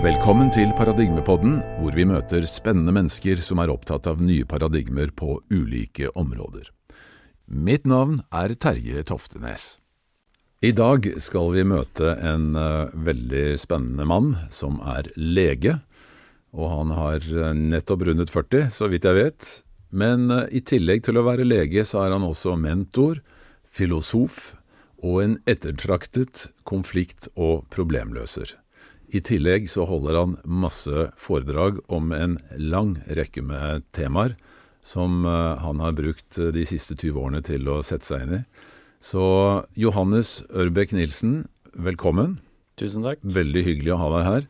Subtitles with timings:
[0.00, 5.34] Velkommen til Paradigmepodden, hvor vi møter spennende mennesker som er opptatt av nye paradigmer på
[5.52, 6.70] ulike områder.
[7.52, 9.74] Mitt navn er Terje Toftenes.
[10.64, 15.76] I dag skal vi møte en uh, veldig spennende mann som er lege.
[16.56, 19.50] Og han har uh, nettopp rundet 40, så vidt jeg vet.
[19.92, 23.20] Men uh, i tillegg til å være lege, så er han også mentor,
[23.68, 24.54] filosof
[25.04, 28.56] og en ettertraktet konflikt- og problemløser.
[29.10, 34.36] I tillegg så holder han masse foredrag om en lang rekke med temaer
[34.86, 38.42] som han har brukt de siste 20 årene til å sette seg inn i.
[39.00, 39.24] Så
[39.80, 41.42] Johannes Ørbekk Nilsen,
[41.72, 42.38] velkommen.
[42.80, 43.20] Tusen takk.
[43.24, 44.46] Veldig hyggelig å ha deg her.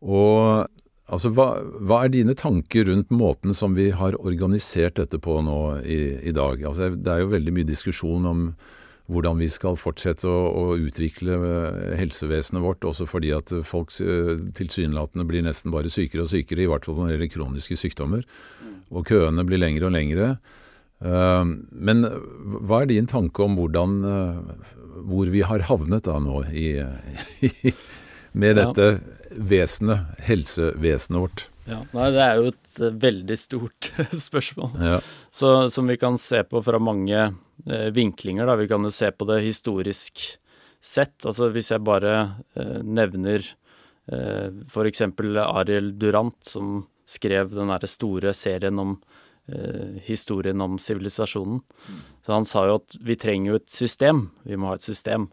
[0.00, 0.38] Og
[1.08, 1.48] altså, hva,
[1.80, 6.34] hva, er dine tanker rundt måten som vi har organisert dette på nå i, i
[6.36, 6.64] dag?
[6.68, 8.44] Altså, det er jo veldig mye diskusjon om
[9.08, 14.34] hvordan vi skal fortsette å, å utvikle eh, helsevesenet vårt, også fordi at folk eh,
[14.58, 18.26] tilsynelatende blir nesten bare sykere og sykere, i hvert fall når det gjelder kroniske sykdommer.
[18.92, 20.30] Og køene blir lengre og lengre.
[21.00, 21.44] Eh,
[21.88, 22.04] men
[22.68, 23.96] hva er din tanke om hvordan,
[25.08, 26.74] hvor vi har havnet da nå i,
[28.44, 28.90] med dette
[29.32, 31.48] vesenet, helsevesenet vårt?
[31.68, 33.92] Ja, nei, Det er jo et veldig stort
[34.28, 35.00] spørsmål, ja.
[35.32, 37.30] Så, som vi kan se på fra mange
[37.66, 38.46] vinklinger.
[38.46, 38.54] Da.
[38.60, 40.20] Vi kan jo se på det historisk
[40.80, 41.26] sett.
[41.26, 42.14] Altså Hvis jeg bare
[42.56, 43.44] eh, nevner
[44.12, 45.02] eh, f.eks.
[45.44, 48.96] Ariel Durant, som skrev den store serien om
[49.48, 51.62] eh, historien om sivilisasjonen.
[52.24, 54.28] Så han sa jo at vi trenger jo et system.
[54.44, 55.30] Vi må ha et system.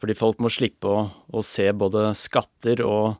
[0.00, 3.18] Fordi folk må slippe å, å se både skatter og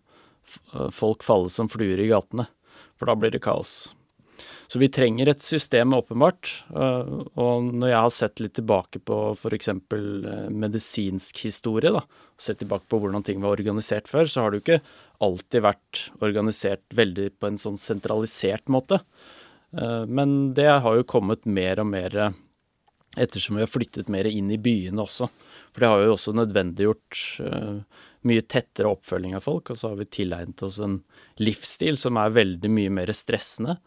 [0.74, 2.48] eh, folk falle som fluer i gatene.
[2.96, 3.92] For da blir det kaos.
[4.70, 6.52] Så vi trenger et system, åpenbart.
[6.70, 9.68] Eh, og når jeg har sett litt tilbake på f.eks.
[9.72, 12.04] Eh, medisinsk historie, da,
[12.38, 14.94] sett tilbake på hvordan ting var organisert før, så har det jo ikke
[15.26, 19.00] alltid vært organisert veldig på en sånn sentralisert måte.
[19.74, 22.20] Eh, men det har jo kommet mer og mer
[23.18, 25.26] ettersom vi har flyttet mer inn i byene også.
[25.74, 27.24] For det har jo også nødvendiggjort
[28.30, 29.72] mye tettere oppfølging av folk.
[29.74, 31.00] Og så har vi tilegnet oss en
[31.42, 33.80] livsstil som er veldig mye mer stressende.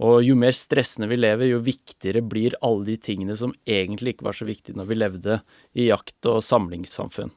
[0.00, 4.30] Og jo mer stressende vi lever, jo viktigere blir alle de tingene som egentlig ikke
[4.30, 5.40] var så viktige når vi levde
[5.76, 7.32] i jakt- og samlingssamfunn.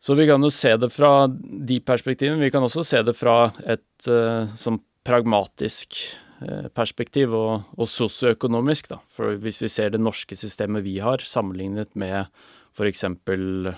[0.00, 2.40] Så vi kan jo se det fra de perspektivene.
[2.40, 5.96] Vi kan også se det fra et uh, sånn pragmatisk
[6.44, 8.92] eh, perspektiv og, og sosioøkonomisk.
[9.12, 12.28] For hvis vi ser det norske systemet vi har, sammenlignet med
[12.76, 13.04] f.eks.
[13.04, 13.70] Eh,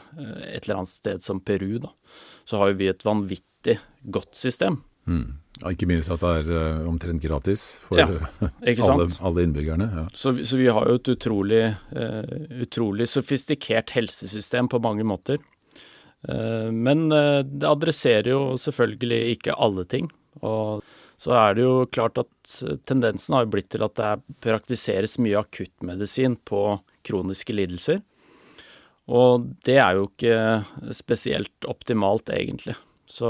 [0.51, 1.93] et eller annet sted som Peru, da,
[2.49, 4.81] så har vi et vanvittig godt system.
[5.09, 5.39] Mm.
[5.69, 8.07] Ikke minst at det er uh, omtrent gratis for ja,
[8.89, 9.89] alle, alle, innbyggerne.
[9.95, 10.05] Ja.
[10.17, 11.63] Så, så, vi har jo et utrolig,
[11.95, 15.43] uh, utrolig sofistikert helsesystem på mange måter.
[16.27, 20.11] Uh, men det adresserer jo selvfølgelig ikke alle ting.
[20.43, 20.83] Og
[21.23, 22.55] så er det jo klart at
[22.89, 28.01] tendensen har blitt til at det praktiseres mye akuttmedisin på kroniske lidelser.
[29.13, 32.75] Og det er jo ikke spesielt optimalt, egentlig.
[33.07, 33.29] Så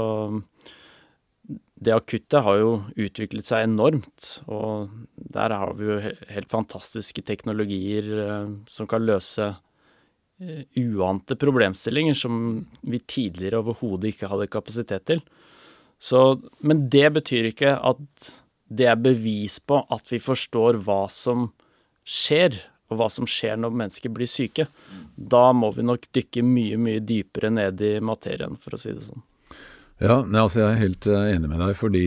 [1.83, 8.07] det akutte har jo utviklet seg enormt, og der har vi jo helt fantastiske teknologier
[8.23, 9.49] eh, som kan løse
[10.39, 12.37] eh, uante problemstillinger som
[12.81, 15.23] vi tidligere overhodet ikke hadde kapasitet til.
[16.03, 16.23] Så,
[16.59, 18.31] men det betyr ikke at
[18.73, 21.49] det er bevis på at vi forstår hva som
[22.07, 22.55] skjer,
[22.91, 24.67] og hva som skjer når mennesker blir syke.
[25.15, 29.05] Da må vi nok dykke mye, mye dypere ned i materien, for å si det
[29.05, 29.23] sånn.
[30.01, 32.05] Ja, nei, altså Jeg er helt uh, enig med deg, fordi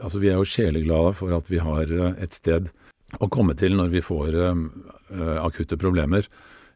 [0.00, 2.70] altså, vi er jo sjeleglade for at vi har uh, et sted
[3.18, 4.62] å komme til når vi får uh,
[5.42, 6.28] akutte problemer,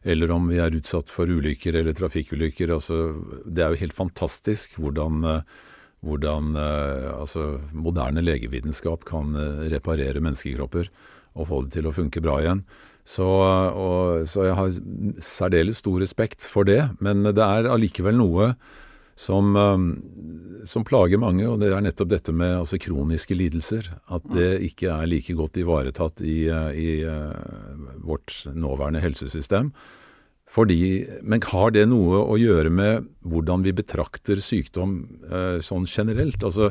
[0.03, 2.73] eller om vi er utsatt for ulykker eller trafikkulykker.
[2.75, 3.15] Altså,
[3.47, 5.23] det er jo helt fantastisk hvordan
[6.05, 10.91] hvordan eh, altså, moderne legevitenskap kan eh, reparere menneskekropper
[11.35, 12.63] og få det til å funke bra igjen.
[13.05, 14.77] Så, og, så jeg har
[15.21, 18.53] særdeles stor respekt for det, men det er allikevel noe
[19.15, 23.91] som, eh, som, plager mange, og det er nettopp dette med altså, kroniske lidelser.
[24.13, 26.89] At det ikke er like godt ivaretatt i, i
[28.03, 29.71] vårt nåværende helsesystem.
[30.55, 36.43] Fordi, men har det noe å gjøre med hvordan vi betrakter sykdom eh, sånn generelt?
[36.45, 36.69] Altså,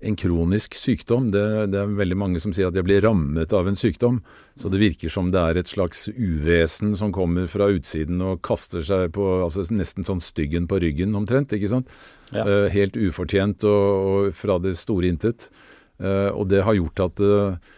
[0.00, 1.42] en kronisk sykdom, det,
[1.72, 4.20] det, er veldig mange som sier at jeg blir rammet av en sykdom.
[4.58, 8.84] Så det virker som det er et slags uvesen som kommer fra utsiden og kaster
[8.86, 11.54] seg på altså nesten sånn styggen på ryggen omtrent.
[11.54, 11.90] ikke sant?
[12.30, 12.46] Ja.
[12.46, 15.48] Uh, helt ufortjent og, og, fra det store intet.
[15.98, 17.74] Uh, og det har gjort at uh,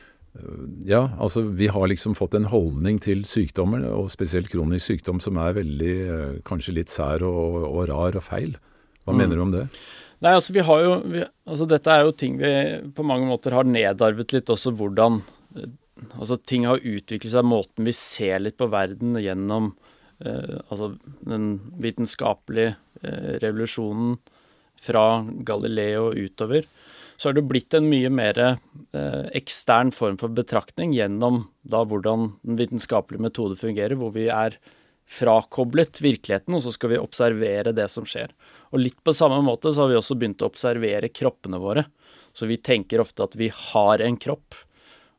[0.87, 5.41] ja, altså vi har liksom fått en holdning til sykdommer, og spesielt kronisk sykdom, som
[5.41, 5.97] er veldig,
[6.47, 8.55] kanskje litt sær og, og rar og feil.
[9.09, 9.19] Hva mm.
[9.19, 9.65] mener du om det?
[10.21, 12.51] Nei, altså vi har jo vi, Altså dette er jo ting vi
[12.97, 15.21] på mange måter har nedarvet litt også hvordan
[16.19, 19.75] Altså ting har utviklet seg, måten vi ser litt på verden gjennom
[20.25, 20.95] eh, altså
[21.29, 21.51] den
[21.83, 24.15] vitenskapelige eh, revolusjonen
[24.81, 25.05] fra
[25.45, 26.65] Galileo utover,
[27.21, 32.31] så har det blitt en mye mer eh, ekstern form for betraktning gjennom da hvordan
[32.49, 34.57] den vitenskapelige metode fungerer, hvor vi er
[35.11, 38.31] frakoblet virkeligheten, og så skal vi observere det som skjer.
[38.71, 41.89] Og litt på samme måte så har vi også begynt å observere kroppene våre.
[42.33, 44.55] Så vi tenker ofte at vi har en kropp,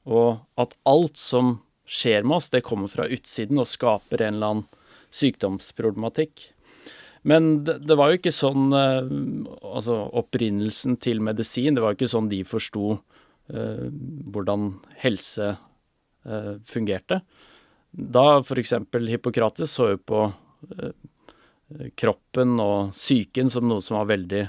[0.07, 1.57] og at alt som
[1.91, 4.67] skjer med oss, det kommer fra utsiden og skaper en eller annen
[5.11, 6.47] sykdomsproblematikk.
[7.27, 9.09] Men det, var jo ikke sånn eh,
[9.61, 13.91] Altså opprinnelsen til medisin, det var jo ikke sånn de forsto eh,
[14.33, 14.71] hvordan
[15.03, 17.19] helse eh, fungerte.
[17.91, 18.73] Da f.eks.
[19.09, 20.23] Hippokrates så jo på
[20.77, 20.95] eh,
[21.99, 24.45] kroppen og psyken som noe som var veldig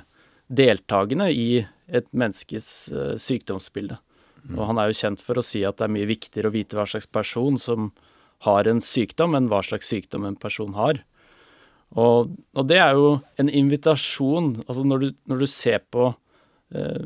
[0.52, 1.48] deltakende i
[1.92, 3.98] et menneskes eh, sykdomsbilde.
[4.42, 4.56] Mm.
[4.56, 6.78] Og han er jo kjent for å si at det er mye viktigere å vite
[6.78, 7.92] hva slags person som
[8.46, 11.02] har en sykdom, enn hva slags sykdom en person har.
[11.92, 14.54] Og, og det er jo en invitasjon.
[14.66, 16.08] Altså når du, når du ser på
[16.74, 17.02] eh,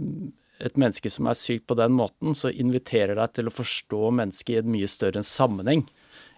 [0.64, 4.54] et menneske som er sykt på den måten, så inviterer deg til å forstå mennesket
[4.54, 5.84] i en mye større sammenheng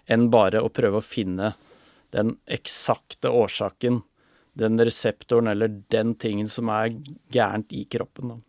[0.09, 1.53] enn bare å prøve å finne
[2.15, 4.01] den eksakte årsaken,
[4.57, 6.91] den reseptoren eller den tingen som er
[7.31, 8.33] gærent i kroppen.
[8.33, 8.39] Da.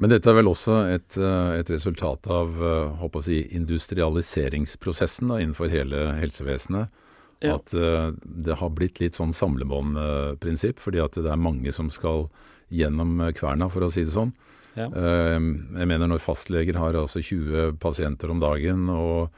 [0.00, 2.54] Men dette er vel også et, eh, et resultat av
[3.02, 7.04] håper eh, å si, industrialiseringsprosessen da, innenfor hele helsevesenet.
[7.38, 7.54] Ja.
[7.54, 12.24] At uh, det har blitt litt sånn samlebåndprinsipp, fordi at det er mange som skal
[12.66, 14.32] gjennom kverna, for å si det sånn.
[14.74, 14.88] Ja.
[14.90, 19.30] Jeg mener når fastleger har altså 20 pasienter om dagen, og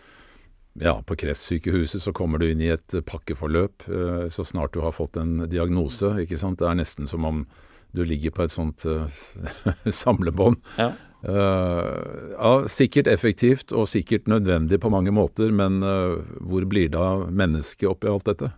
[0.78, 4.94] ja, på kreftsykehuset så kommer du inn i et pakkeforløp uh, så snart du har
[4.94, 6.14] fått en diagnose.
[6.22, 6.60] ikke sant?
[6.60, 7.44] Det er nesten som om
[7.92, 9.06] du ligger på et sånt uh,
[10.02, 10.60] samlebånd.
[10.78, 10.92] Ja.
[11.20, 17.00] Uh, ja, sikkert effektivt og sikkert nødvendig på mange måter, men uh, hvor blir det
[17.00, 18.52] av mennesket oppi alt dette?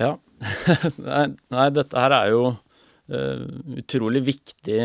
[0.00, 0.16] Ja,
[0.98, 2.44] nei, nei, dette her er jo
[3.04, 4.78] utrolig viktig,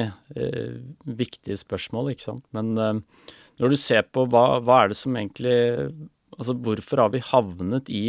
[1.07, 2.43] viktige spørsmål, ikke sant.
[2.51, 2.99] Men
[3.59, 5.59] når du ser på hva, hva er det som egentlig
[6.39, 8.03] Altså hvorfor har vi havnet i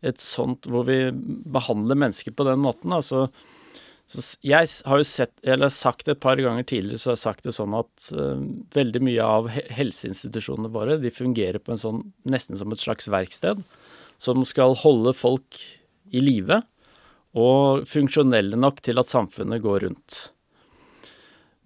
[0.00, 2.94] et sånt hvor vi behandler mennesker på den måten?
[2.96, 3.26] Altså
[4.10, 7.44] så jeg har jo sett, eller sagt det et par ganger tidligere, så jeg sagt
[7.46, 8.40] det sånn at uh,
[8.74, 13.62] veldig mye av helseinstitusjonene våre de fungerer på en sånn nesten som et slags verksted,
[14.18, 15.60] som skal holde folk
[16.10, 16.58] i live
[17.38, 20.18] og funksjonelle nok til at samfunnet går rundt.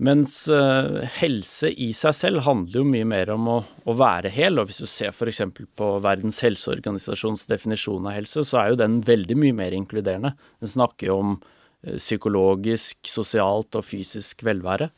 [0.02, 4.58] Mens uh, helse i seg selv handler jo mye mer om å, å være hel,
[4.58, 5.44] og hvis du ser f.eks.
[5.78, 10.34] på Verdens helseorganisasjons definisjon av helse, så er jo den veldig mye mer inkluderende.
[10.58, 11.36] Den snakker jo om
[11.84, 14.90] Eh, psykologisk, sosialt og fysisk velvære.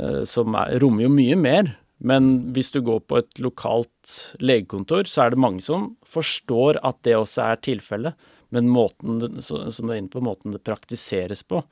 [0.00, 1.76] Eh, som er, rommer jo mye mer.
[2.02, 6.98] Men hvis du går på et lokalt legekontor, så er det mange som forstår at
[7.06, 8.14] det også er tilfellet.
[8.50, 11.62] Men måten som du er inne på, måten det praktiseres på,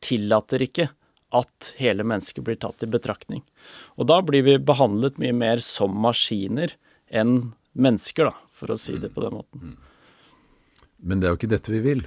[0.00, 0.88] tillater ikke
[1.34, 3.42] at hele mennesket blir tatt i betraktning.
[3.98, 6.76] Og da blir vi behandlet mye mer som maskiner
[7.10, 9.72] enn mennesker, da, for å si det på den måten.
[9.74, 9.80] Mm.
[11.04, 12.04] Men det er jo ikke dette vi vil.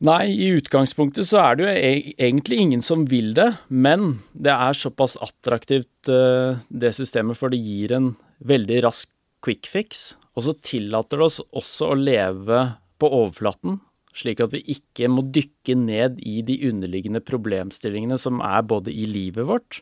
[0.00, 4.54] Nei, i utgangspunktet så er det jo e egentlig ingen som vil det, men det
[4.54, 8.14] er såpass attraktivt, uh, det systemet, for det gir en
[8.48, 9.10] veldig rask
[9.44, 10.14] quick fix.
[10.32, 12.62] Og så tillater det oss også å leve
[13.00, 13.76] på overflaten,
[14.16, 19.06] slik at vi ikke må dykke ned i de underliggende problemstillingene som er både i
[19.08, 19.80] livet vårt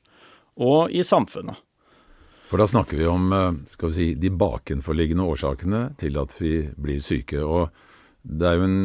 [0.58, 1.56] og i samfunnet.
[2.48, 6.62] For da snakker vi om eh, skal vi si, de bakenforliggende årsakene til at vi
[6.80, 7.42] blir syke.
[7.44, 7.68] og
[8.22, 8.80] det er jo en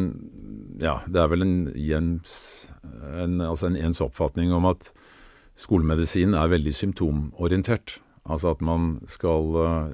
[0.82, 4.90] Ja, det er vel en jens, en, altså en ens oppfatning om at
[5.54, 8.00] skolemedisin er veldig symptomorientert.
[8.26, 9.92] Altså at man skal uh,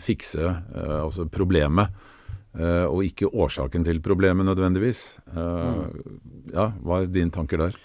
[0.00, 1.92] fikse uh, altså problemet,
[2.56, 5.18] og ikke årsaken til problemet nødvendigvis.
[5.30, 5.82] Mm.
[6.50, 7.76] Ja, hva er dine tanker der?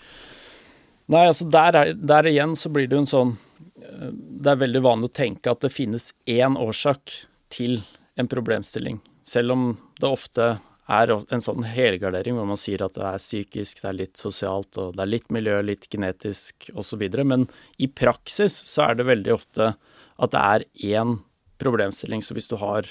[1.11, 3.33] Nei, altså der, er, der igjen så blir det jo en sånn
[3.75, 7.11] Det er veldig vanlig å tenke at det finnes én årsak
[7.53, 7.81] til
[8.19, 9.01] en problemstilling.
[9.27, 9.65] Selv om
[9.99, 10.47] det ofte
[10.91, 14.75] er en sånn helgardering hvor man sier at det er psykisk, det er litt sosialt,
[14.77, 17.05] og det er litt miljø, litt genetisk osv.
[17.23, 21.17] Men i praksis så er det veldig ofte at det er én
[21.63, 22.23] problemstilling.
[22.25, 22.89] Så hvis du har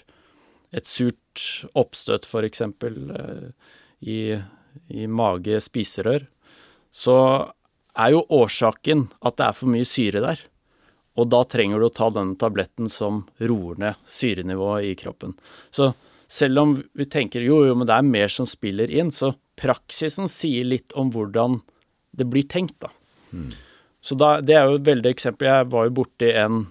[0.72, 1.42] et surt
[1.78, 2.62] oppstøt f.eks.
[2.64, 3.48] Eh,
[4.02, 4.20] i,
[4.88, 6.24] i mage-spiserør,
[6.92, 7.18] så
[7.92, 10.40] er jo årsaken at det er for mye syre der.
[11.20, 15.36] Og da trenger du å ta denne tabletten som roer ned syrenivået i kroppen.
[15.70, 15.92] Så
[16.32, 20.30] selv om vi tenker jo, jo, men det er mer som spiller inn, så praksisen
[20.32, 21.60] sier litt om hvordan
[22.16, 22.88] det blir tenkt, da.
[23.32, 23.50] Mm.
[24.02, 25.48] Så da, det er jo et veldig eksempel.
[25.48, 26.64] Jeg var jo borti en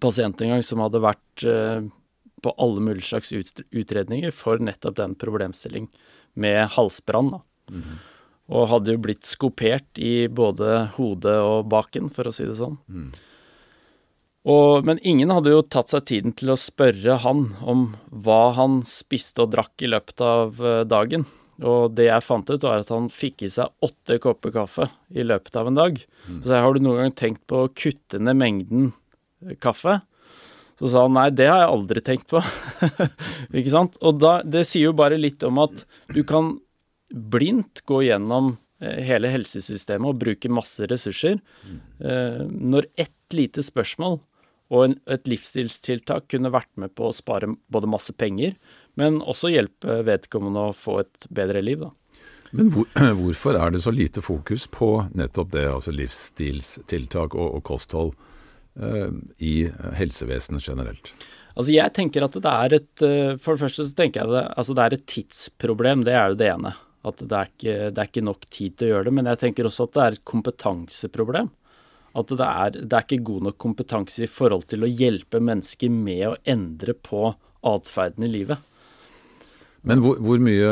[0.00, 1.84] pasient en gang som hadde vært eh,
[2.42, 3.32] på alle mulige slags
[3.70, 5.88] utredninger for nettopp den problemstilling
[6.34, 7.36] med halsbrann.
[7.70, 8.00] Mm.
[8.52, 12.80] Og hadde jo blitt skopert i både hodet og baken, for å si det sånn.
[12.90, 13.12] Mm.
[14.42, 18.80] Og, men ingen hadde jo tatt seg tiden til å spørre han om hva han
[18.88, 21.28] spiste og drakk i løpet av eh, dagen.
[21.62, 25.22] Og det jeg fant ut, var at han fikk i seg åtte kopper kaffe i
[25.22, 26.00] løpet av en dag.
[26.26, 26.40] Mm.
[26.42, 28.90] Så jeg har du noen gang tenkt på å kutte ned mengden
[29.46, 30.00] eh, kaffe?
[30.82, 32.42] Så sa han nei, det har jeg aldri tenkt på.
[33.58, 33.94] ikke sant?
[34.02, 36.56] Og da, det sier jo bare litt om at du kan
[37.12, 41.38] blindt gå gjennom eh, hele helsesystemet og bruke masse ressurser.
[41.62, 41.80] Mm.
[42.72, 44.18] Når ett lite spørsmål
[44.72, 48.56] og en, et livsstilstiltak kunne vært med på å spare både masse penger,
[48.98, 51.92] men også hjelpe vedkommende å få et bedre liv, da.
[52.52, 52.88] Men hvor,
[53.20, 58.12] hvorfor er det så lite fokus på nettopp det, altså livsstilstiltak og, og kosthold,
[58.72, 59.54] i
[59.98, 61.12] helsevesenet generelt?
[61.52, 64.44] Altså jeg tenker at det er et eh, For det første så tenker jeg det,
[64.56, 66.74] altså det er et tidsproblem, det er jo det ene.
[67.02, 69.14] At det er, ikke, det er ikke nok tid til å gjøre det.
[69.18, 71.48] Men jeg tenker også at det er et kompetanseproblem.
[72.12, 75.90] At det er, det er, ikke god nok kompetanse i forhold til å hjelpe mennesker
[75.92, 77.32] med å endre på
[77.66, 78.68] atferden i livet.
[79.82, 80.70] Men hvor, hvor mye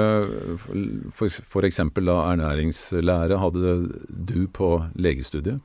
[1.10, 1.80] f.eks.
[1.82, 3.74] ernæringslære hadde
[4.06, 5.58] du på legestudiet?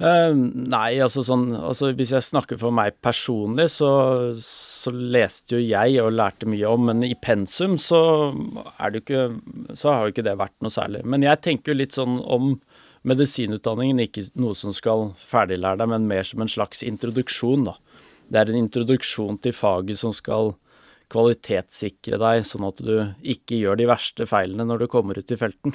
[0.00, 3.90] Uh, nei, altså sånn altså Hvis jeg snakker for meg personlig, så,
[4.40, 8.00] så, leste jo jeg og lærte mye om, men i pensum så
[8.80, 9.26] er det ikke
[9.76, 11.04] Så har jo ikke det vært noe særlig.
[11.04, 12.54] Men jeg tenker jo litt sånn om
[13.08, 17.76] medisinutdanningen ikke noe som skal ferdiglære deg, men mer som en slags introduksjon, da.
[18.30, 20.54] Det er en introduksjon til faget som skal
[21.10, 22.94] kvalitetssikre deg, sånn at du
[23.34, 25.74] ikke gjør de verste feilene når du kommer ut i felten.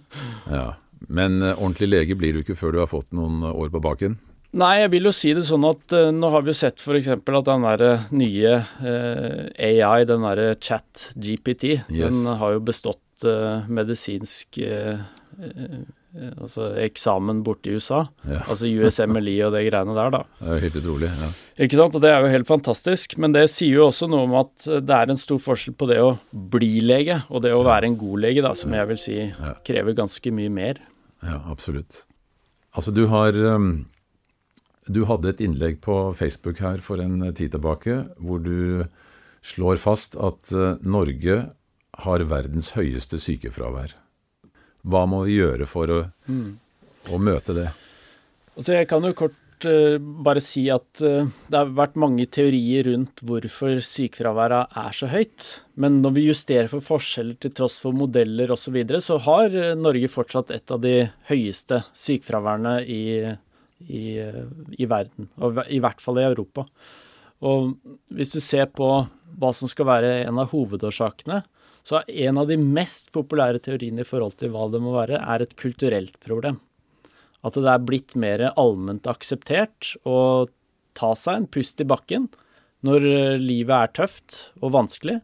[0.56, 0.72] ja,
[1.08, 4.18] Men uh, ordentlig lege blir du ikke før du har fått noen år på baken?
[4.60, 7.12] Nei, jeg vil jo si det sånn at uh, nå har vi jo sett f.eks.
[7.14, 12.10] at den der nye uh, eh, AI, den derre chat GPT, yes.
[12.10, 12.98] den har jo bestått
[13.68, 14.56] medisinsk
[15.40, 15.78] Eh,
[16.14, 18.04] altså eksamen borte i USA.
[18.26, 18.42] Ja.
[18.50, 20.22] altså USMLI og det greiene der, da.
[20.40, 21.10] Det er jo helt utrolig.
[21.22, 21.30] ja.
[21.60, 23.16] Ikke sant, og det er jo helt fantastisk.
[23.20, 26.00] Men det sier jo også noe om at det er en stor forskjell på det
[26.02, 29.18] å bli lege og det å være en god lege, da, som jeg vil si
[29.66, 30.82] krever ganske mye mer.
[31.20, 32.04] Ja, absolutt.
[32.72, 33.86] Altså, du har um,
[34.88, 38.86] Du hadde et innlegg på Facebook her for en tid tilbake hvor du
[39.44, 40.50] slår fast at
[40.82, 41.36] Norge
[42.04, 43.94] har verdens høyeste sykefravær.
[44.86, 46.48] Hva må vi gjøre for å, mm.
[47.12, 47.68] å møte det?
[48.56, 52.88] Altså jeg kan jo kort uh, bare si at uh, det har vært mange teorier
[52.90, 55.50] rundt hvorfor sykefraværet er så høyt.
[55.80, 59.54] Men når vi justerer for forskjeller til tross for modeller osv., så, videre, så har
[59.54, 60.96] uh, Norge fortsatt et av de
[61.30, 63.04] høyeste sykefraværene i,
[63.86, 64.04] i,
[64.80, 65.30] i verden.
[65.44, 66.66] Og i hvert fall i Europa.
[67.46, 67.72] Og
[68.12, 68.90] hvis du ser på
[69.40, 71.40] hva som skal være en av hovedårsakene,
[71.86, 75.44] så en av de mest populære teoriene i forhold til hva det må være, er
[75.44, 76.60] et kulturelt problem.
[77.46, 80.46] At det er blitt mer allment akseptert å
[80.98, 82.28] ta seg en pust i bakken
[82.86, 83.04] når
[83.40, 85.18] livet er tøft og vanskelig,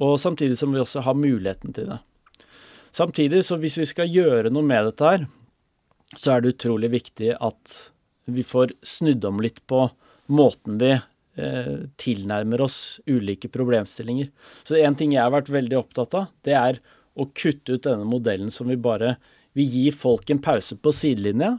[0.00, 1.98] og samtidig som vi også har muligheten til det.
[2.96, 5.26] Samtidig, så hvis vi skal gjøre noe med dette her,
[6.16, 7.76] så er det utrolig viktig at
[8.30, 9.84] vi får snudd om litt på
[10.30, 10.96] måten vi
[12.00, 14.30] tilnærmer oss ulike problemstillinger.
[14.64, 16.80] Så en ting jeg har vært veldig opptatt av, det er
[17.18, 19.16] å kutte ut denne modellen som vi bare
[19.50, 21.56] Vi gir folk en pause på sidelinja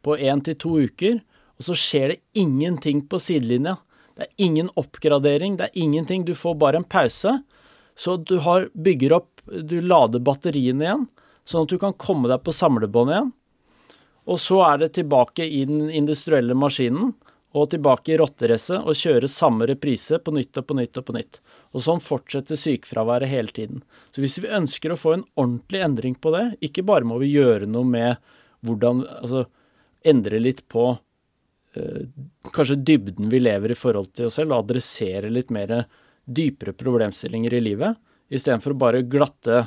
[0.00, 1.18] på én til to uker,
[1.58, 3.74] og så skjer det ingenting på sidelinja.
[4.16, 6.24] Det er ingen oppgradering, det er ingenting.
[6.24, 7.34] Du får bare en pause.
[7.96, 11.04] Så du har, bygger opp Du lader batteriene igjen,
[11.46, 13.28] sånn at du kan komme deg på samlebånd igjen.
[14.26, 17.12] Og så er det tilbake i den industrielle maskinen
[17.56, 21.14] og tilbake i rotteracet og kjøre samme reprise på nytt og på nytt og på
[21.16, 21.38] nytt.
[21.72, 23.82] Og sånn fortsetter sykefraværet hele tiden.
[24.12, 27.32] Så hvis vi ønsker å få en ordentlig endring på det, ikke bare må vi
[27.32, 28.34] gjøre noe med
[28.66, 29.44] hvordan Altså
[30.06, 30.88] endre litt på
[31.76, 32.02] eh,
[32.54, 35.72] kanskje dybden vi lever i forhold til oss selv, og adressere litt mer
[36.26, 37.98] dypere problemstillinger i livet,
[38.30, 39.64] istedenfor å bare glatte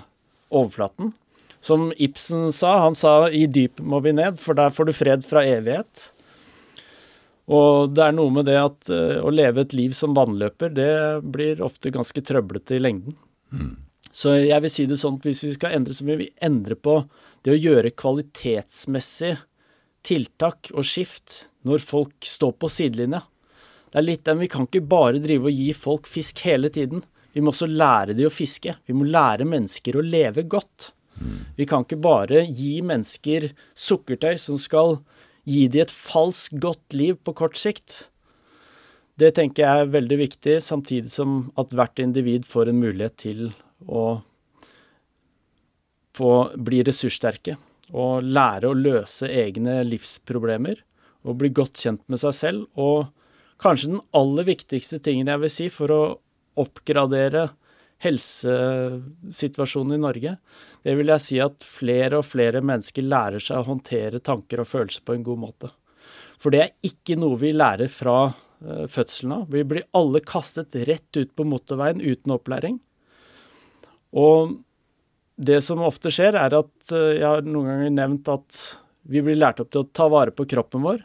[0.49, 1.13] overflaten.
[1.59, 5.25] Som Ibsen sa, han sa 'i dyp må vi ned', for der får du fred
[5.25, 6.11] fra evighet'.
[7.49, 10.91] Og det er noe med det at uh, å leve et liv som vannløper, det
[11.33, 13.17] blir ofte ganske trøblete i lengden.
[13.49, 13.73] Mm.
[14.13, 16.77] Så jeg vil si det sånn at hvis vi skal endre, så vil vi endre
[16.77, 17.01] på
[17.45, 19.35] det å gjøre kvalitetsmessig
[20.05, 23.23] tiltak og skift når folk står på sidelinja.
[23.89, 27.03] Det er litt den Vi kan ikke bare drive og gi folk fisk hele tiden.
[27.33, 28.75] Vi må også lære de å fiske.
[28.85, 30.91] Vi må lære mennesker å leve godt.
[31.19, 31.39] Mm.
[31.57, 34.99] Vi kan ikke bare gi mennesker sukkertøy som skal
[35.47, 38.07] gi de et falskt godt liv på kort sikt.
[39.19, 43.49] Det tenker jeg er veldig viktig, samtidig som at hvert individ får en mulighet til
[43.87, 44.21] å
[46.15, 47.57] få bli ressurssterke
[47.89, 50.81] og lære å løse egne livsproblemer
[51.27, 52.65] og bli godt kjent med seg selv.
[52.79, 53.09] Og
[53.61, 56.01] kanskje den aller viktigste tingen jeg vil si for å
[56.59, 57.49] oppgradere
[58.03, 60.35] helsesituasjonen i Norge,
[60.83, 64.69] det vil jeg si at flere og flere mennesker lærer seg å håndtere tanker og
[64.71, 65.71] følelser på en god måte.
[66.39, 69.49] For det er ikke noe vi lærer fra uh, fødselen av.
[69.51, 72.79] Vi blir alle kastet rett ut på motorveien uten opplæring.
[74.15, 74.55] Og
[75.39, 78.63] det som ofte skjer, er at uh, jeg har noen ganger nevnt at
[79.09, 81.03] vi blir lært opp til å ta vare på kroppen vår.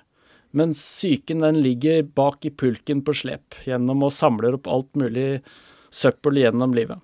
[0.55, 5.41] Mens psyken den ligger bak i pulken på slep gjennom å samle opp alt mulig
[5.95, 6.99] søppel gjennom livet.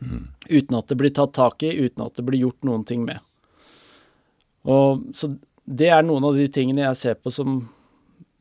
[0.00, 0.26] Mm.
[0.48, 3.18] Uten at det blir tatt tak i, uten at det blir gjort noen ting med.
[4.66, 5.32] Og, så
[5.64, 7.58] det er noen av de tingene jeg ser på som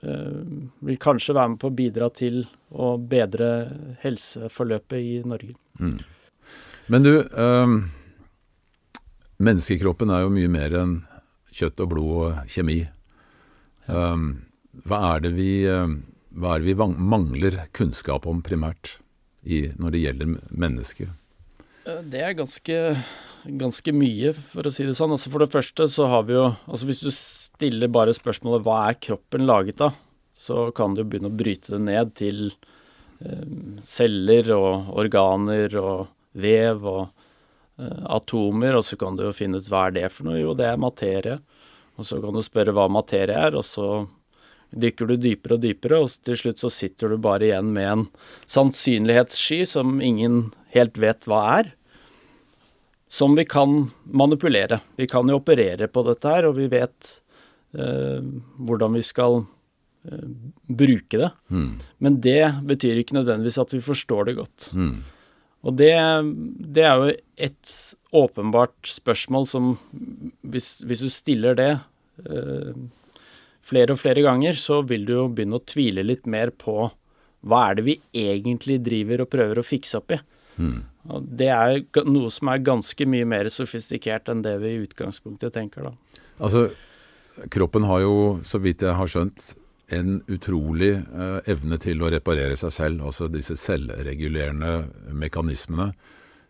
[0.05, 0.41] øh,
[0.85, 2.43] vil kanskje være med på å bidra til
[2.75, 3.49] å bedre
[4.03, 5.55] helseforløpet i Norge.
[5.79, 5.97] Mm.
[6.93, 7.77] Men du, øh,
[9.37, 10.99] menneskekroppen er jo mye mer enn
[11.55, 12.83] kjøtt og blod og kjemi.
[13.87, 14.27] Um,
[14.85, 18.97] hva er det vi, hva er det vi mangler kunnskap om primært
[19.45, 21.13] i, når det gjelder mennesket?
[21.85, 22.79] Eh, det er ganske,
[23.45, 25.13] ganske mye, for å si det sånn.
[25.15, 28.79] Altså for det første så har vi jo altså Hvis du stiller bare spørsmålet hva
[28.89, 29.97] er kroppen laget av,
[30.35, 32.47] så kan du begynne å bryte det ned til
[33.23, 33.45] eh,
[33.85, 37.03] celler og organer og vev og
[37.79, 40.41] eh, atomer, og så kan du jo finne ut hva er det for noe.
[40.41, 41.39] Jo, det er materie.
[41.95, 43.87] Og så kan du spørre hva materie er, og så
[44.71, 48.05] dykker du dypere og dypere, og til slutt så sitter du bare igjen med en
[48.51, 51.73] sannsynlighetssky som ingen helt vet hva er,
[53.11, 54.81] som vi kan manipulere.
[54.99, 57.11] Vi kan jo operere på dette her, og vi vet
[57.77, 58.23] eh,
[58.67, 59.43] hvordan vi skal
[60.09, 60.29] eh,
[60.67, 61.31] bruke det.
[61.53, 61.69] Mm.
[62.03, 64.71] Men det betyr ikke nødvendigvis at vi forstår det godt.
[64.73, 64.97] Mm.
[65.65, 65.93] Og det,
[66.75, 67.77] det, er jo et
[68.13, 69.71] åpenbart spørsmål som
[70.45, 71.71] Hvis, hvis du stiller det
[72.21, 72.75] eh,
[73.65, 76.89] flere og flere ganger, så vil du jo begynne å tvile litt mer på
[77.45, 80.19] hva er det vi egentlig driver og prøver å fikse opp i.
[80.57, 80.79] Mm.
[81.13, 85.53] Og det er noe som er ganske mye mer sofistikert enn det vi i utgangspunktet
[85.53, 86.23] tenker, da.
[86.41, 86.67] Altså,
[87.53, 89.53] kroppen har jo, så vidt jeg har skjønt,
[89.93, 95.91] en utrolig eh, evne til å reparere seg selv, altså disse selvregulerende mekanismene.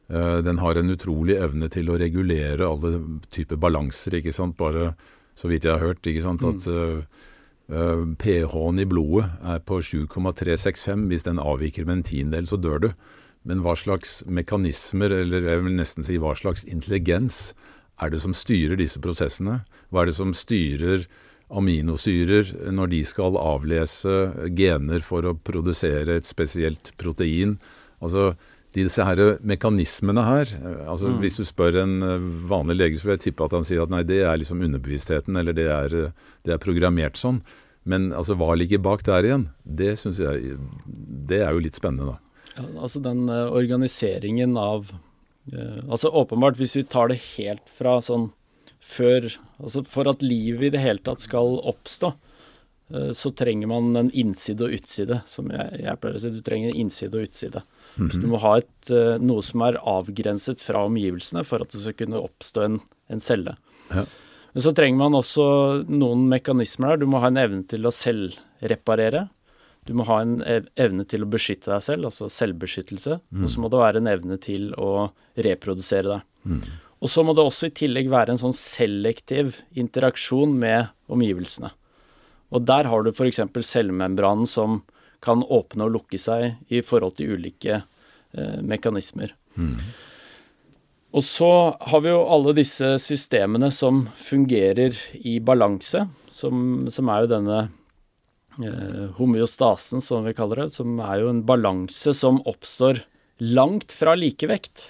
[0.07, 3.01] Eh, den har en utrolig evne til å regulere alle
[3.35, 4.55] typer balanser, ikke sant.
[4.55, 4.93] Bare
[5.35, 11.07] så vidt jeg har hørt, ikke sant, at uh, pH-en i blodet er på 7,365.
[11.11, 12.89] Hvis den avviker med en tiendedel, så dør du.
[13.45, 17.53] Men hva slags mekanismer, eller jeg vil nesten si hva slags intelligens,
[18.01, 19.61] er det som styrer disse prosessene?
[19.91, 21.05] Hva er det som styrer
[21.55, 24.15] aminosyrer når de skal avlese
[24.57, 27.59] gener for å produsere et spesielt protein?
[28.03, 28.33] Altså,
[28.83, 30.49] disse her mekanismene her
[30.89, 31.19] altså mm.
[31.23, 33.93] Hvis du spør en eh, vanlig lege, så vil jeg tippe at han sier at
[33.93, 35.95] nei, det er liksom underbevisstheten, eller det er,
[36.43, 37.39] det er programmert sånn.
[37.87, 39.49] Men altså, hva ligger bak der igjen?
[39.63, 40.55] Det syns jeg
[41.29, 42.41] Det er jo litt spennende, da.
[42.55, 44.93] Ja, altså den uh, organiseringen av
[45.45, 48.31] Altså åpenbart, hvis vi tar det helt fra sånn
[48.81, 49.27] før
[49.59, 52.09] Altså for at livet i det hele tatt skal oppstå,
[53.13, 56.31] så trenger man en innside og utside, som jeg, jeg pleier å si.
[56.33, 57.61] Du trenger en innside og utside.
[57.95, 58.11] Mm -hmm.
[58.11, 61.81] Så du må ha et, eh, noe som er avgrenset fra omgivelsene for at det
[61.81, 62.79] skal kunne oppstå en,
[63.09, 63.57] en celle.
[63.89, 64.05] Ja.
[64.53, 66.97] Men så trenger man også noen mekanismer der.
[66.97, 69.29] Du må ha en evne til å selvreparere.
[69.85, 70.41] Du må ha en
[70.75, 73.19] evne til å beskytte deg selv, altså selvbeskyttelse.
[73.31, 73.43] Mm.
[73.43, 76.21] Og så må det være en evne til å reprodusere deg.
[76.45, 76.61] Mm.
[77.03, 81.69] Og så må det også i tillegg være en sånn selektiv interaksjon med omgivelsene.
[82.55, 83.43] Og der har du f.eks.
[83.67, 84.79] cellemembranen som
[85.25, 89.33] kan åpne og lukke seg i forhold til ulike eh, mekanismer.
[89.55, 89.77] Mm.
[91.15, 97.23] Og så har vi jo alle disse systemene som fungerer i balanse, som, som er
[97.23, 97.59] jo denne
[98.59, 103.05] eh, homeostasen, som vi kaller det, som er jo en balanse som oppstår
[103.39, 104.89] langt fra likevekt,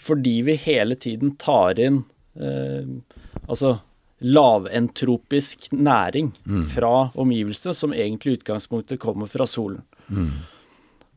[0.00, 2.02] fordi vi hele tiden tar inn
[2.36, 2.84] eh,
[3.46, 3.76] Altså
[4.24, 6.66] laventropisk næring mm.
[6.72, 9.82] fra omgivelsene, som egentlig i utgangspunktet kommer fra solen.
[10.08, 10.30] Mm.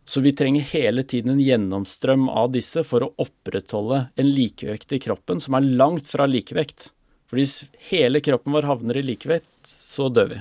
[0.09, 4.99] Så vi trenger hele tiden en gjennomstrøm av disse for å opprettholde en likevekt i
[5.03, 6.89] kroppen som er langt fra likevekt.
[7.29, 7.59] For hvis
[7.91, 10.39] hele kroppen vår havner i likevekt, så dør vi.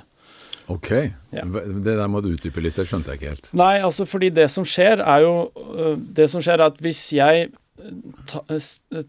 [0.72, 0.90] Ok.
[1.32, 1.44] Ja.
[1.44, 3.50] Det der må du utdype litt, det skjønte jeg ikke helt.
[3.56, 7.02] Nei, altså fordi det som skjer, er jo øh, Det som skjer, er at hvis
[7.16, 7.48] jeg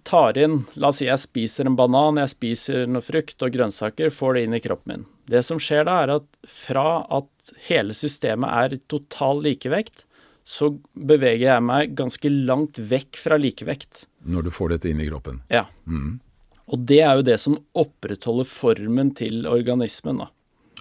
[0.03, 4.13] tar inn La oss si jeg spiser en banan, jeg spiser noe frukt og grønnsaker,
[4.13, 5.07] får det inn i kroppen min.
[5.29, 10.05] Det som skjer da, er at fra at hele systemet er i total likevekt,
[10.49, 14.07] så beveger jeg meg ganske langt vekk fra likevekt.
[14.25, 15.43] Når du får dette inn i kroppen?
[15.53, 15.67] Ja.
[15.85, 16.17] Mm.
[16.69, 20.29] Og det er jo det som opprettholder formen til organismen, da.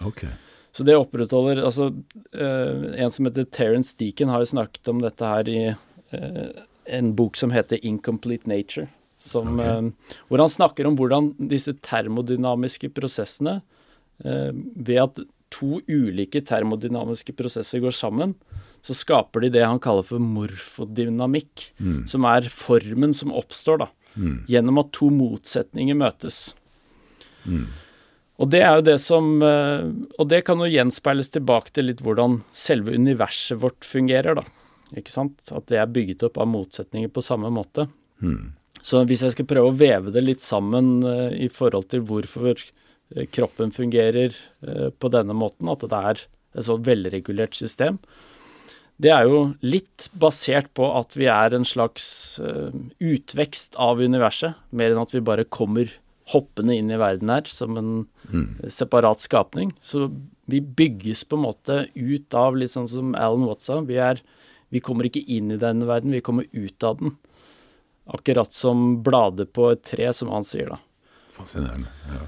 [0.08, 0.32] Okay.
[0.72, 5.32] Så det opprettholder Altså, uh, en som heter Terence Deacon har jo snakket om dette
[5.32, 8.88] her i uh, en bok som heter 'Incomplete Nature'.
[9.18, 9.82] Som, okay.
[9.82, 13.62] uh, hvor han snakker om hvordan disse termodynamiske prosessene
[14.18, 15.18] Ved at
[15.54, 18.34] to ulike termodynamiske prosesser går sammen,
[18.82, 21.68] så skaper de det han kaller for morfodynamikk.
[21.78, 22.06] Mm.
[22.10, 23.88] Som er formen som oppstår, da.
[24.18, 24.38] Mm.
[24.50, 26.52] Gjennom at to motsetninger møtes.
[27.46, 27.66] Mm.
[28.38, 29.86] Og det er jo det som eh,
[30.18, 34.46] Og det kan jo gjenspeiles tilbake til litt hvordan selve universet vårt fungerer, da.
[34.96, 35.40] Ikke sant?
[35.52, 37.88] At det er bygget opp av motsetninger på samme måte.
[38.22, 38.54] Mm.
[38.84, 42.54] Så hvis jeg skal prøve å veve det litt sammen uh, i forhold til hvorfor
[42.56, 44.32] uh, kroppen fungerer
[44.64, 46.24] uh, på denne måten, at det er
[46.58, 48.00] et så velregulert system,
[48.98, 52.40] det er jo litt basert på at vi er en slags
[52.98, 55.92] utvekst av universet, mer enn at vi bare kommer
[56.32, 57.92] hoppende inn i verden her som en
[58.26, 58.66] mm.
[58.74, 59.70] separat skapning.
[59.78, 60.08] Så
[60.50, 64.00] vi bygges på en måte ut av, litt sånn som Alan Watts sa, vi,
[64.68, 67.14] vi kommer ikke inn i denne verden, vi kommer ut av den.
[68.08, 70.80] Akkurat som blader på et tre, som han sier, da.
[71.32, 71.92] Fascinerende.
[72.12, 72.26] ja.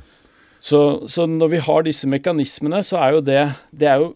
[0.60, 4.10] Så, så, når vi har disse mekanismene, så er jo det Det er jo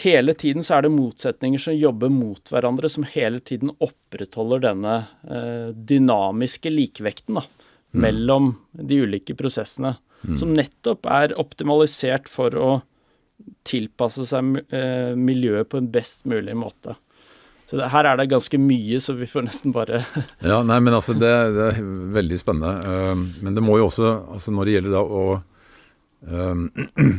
[0.00, 4.94] Hele tiden så er det motsetninger som jobber mot hverandre, som hele tiden opprettholder denne
[5.28, 7.42] eh, dynamiske likevekten, da.
[7.92, 8.00] Mm.
[8.00, 9.98] mellom de ulike prosessene.
[10.24, 10.38] Mm.
[10.40, 12.70] Som nettopp er optimalisert for å
[13.64, 16.96] tilpasse seg eh, miljøet på en best mulig måte.
[17.64, 20.02] Så det, her er det ganske mye, så vi får nesten bare
[20.50, 22.74] Ja, nei, men altså det, det, er veldig spennende.
[22.84, 27.08] Uh, men det må jo også, altså når det gjelder da å uh,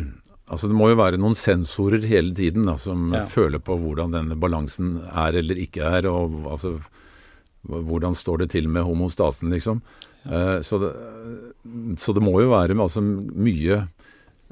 [0.46, 3.24] Altså det må jo være noen sensorer hele tiden da, som ja.
[3.26, 6.76] føler på hvordan denne balansen er eller ikke er, og altså
[7.66, 9.80] hvordan står det til med homostasen, liksom.
[10.22, 10.62] Ja.
[10.62, 10.92] så det,
[11.98, 13.80] så det, må jo være altså, mye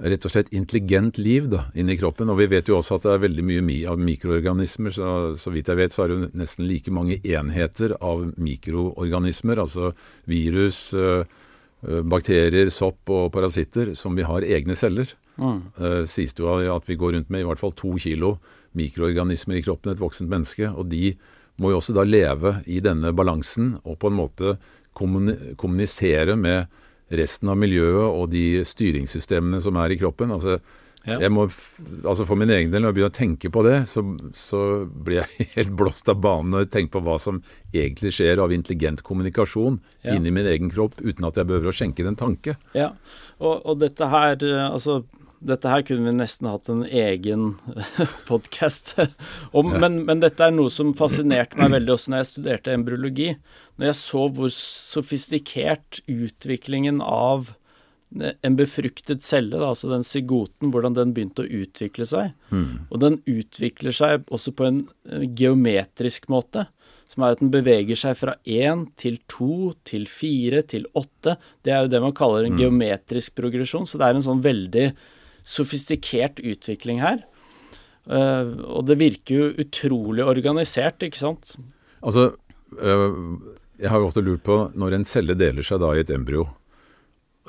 [0.02, 2.32] rett og slett intelligent liv da, inni kroppen.
[2.34, 4.96] Og vi vet jo også at det er veldig mye av mikroorganismer.
[4.96, 9.92] Så, så vidt jeg vet så er det nesten like mange enheter av mikroorganismer, altså
[10.30, 11.28] virus, eh,
[11.84, 15.14] bakterier, sopp og parasitter, som vi har egne celler.
[15.34, 15.62] Mm.
[15.80, 18.36] Uh, sies det jo at vi går rundt med i hvert fall to kilo
[18.78, 20.70] mikroorganismer i kroppen, et voksent menneske.
[20.70, 21.16] Og de
[21.62, 24.56] må jo også da leve i denne balansen og på en måte
[24.94, 26.70] kommunisere med
[27.12, 30.32] resten av miljøet og de styringssystemene som er i kroppen.
[30.36, 30.60] Altså,
[31.04, 31.18] ja.
[31.20, 31.46] jeg må,
[32.06, 34.06] altså For min egen del, når jeg begynner å tenke på det, så,
[34.38, 37.42] så blir jeg helt blåst av banen når jeg tenker på hva som
[37.74, 40.16] egentlig skjer av intelligent kommunikasjon ja.
[40.16, 42.56] inni min egen kropp, uten at jeg behøver å skjenke det en tanke.
[42.78, 42.94] Ja,
[43.42, 44.40] og, og dette her,
[44.70, 45.02] altså
[45.44, 47.54] dette her kunne vi nesten hatt en egen
[48.30, 48.96] podkast
[49.52, 49.82] om, ja.
[49.84, 53.34] men, men, dette er noe som fascinerte meg veldig også når jeg studerte embryologi.
[53.80, 57.56] Når jeg så hvor sofistikert utviklingen av
[58.14, 62.36] en befruktet celle, da, altså den zygoten, hvordan den begynte å utvikle seg.
[62.54, 62.86] Mm.
[62.92, 64.84] Og den utvikler seg også på en
[65.40, 66.68] geometrisk måte,
[67.14, 71.36] som er at den beveger seg fra én til to til fire til åtte.
[71.66, 72.62] Det er jo det man kaller en mm.
[72.62, 74.88] geometrisk progresjon, så det er en sånn veldig
[75.44, 77.26] sofistikert utvikling her.
[78.04, 81.54] Uh, og det virker jo utrolig organisert, ikke sant?
[82.04, 82.34] Altså,
[82.82, 83.14] uh,
[83.80, 86.48] jeg har jo ofte lurt på når en celle deler seg da i et embryo,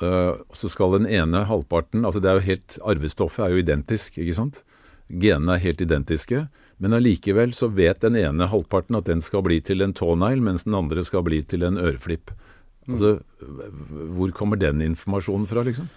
[0.01, 4.19] uh, så skal den ene halvparten altså det er jo helt, Arvestoffet er jo identisk,
[4.21, 4.63] ikke sant?
[5.09, 6.47] Genene er helt identiske,
[6.81, 10.65] men allikevel så vet den ene halvparten at den skal bli til en tånegl, mens
[10.65, 12.33] den andre skal bli til en øreflipp.
[12.89, 13.19] Altså,
[14.17, 15.87] Hvor kommer den informasjonen fra, liksom?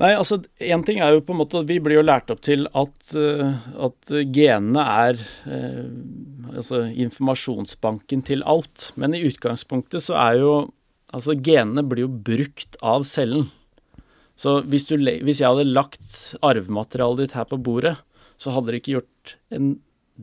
[0.00, 2.40] Nei, altså én ting er jo på en måte at vi blir jo lært opp
[2.44, 3.52] til at, uh,
[3.88, 8.90] at genene er uh, altså informasjonsbanken til alt.
[8.96, 10.54] Men i utgangspunktet så er jo
[11.12, 13.50] Altså genene blir jo brukt av cellen.
[14.32, 17.98] Så hvis, du, hvis jeg hadde lagt arvematerialet ditt her på bordet,
[18.40, 19.74] så hadde det ikke gjort en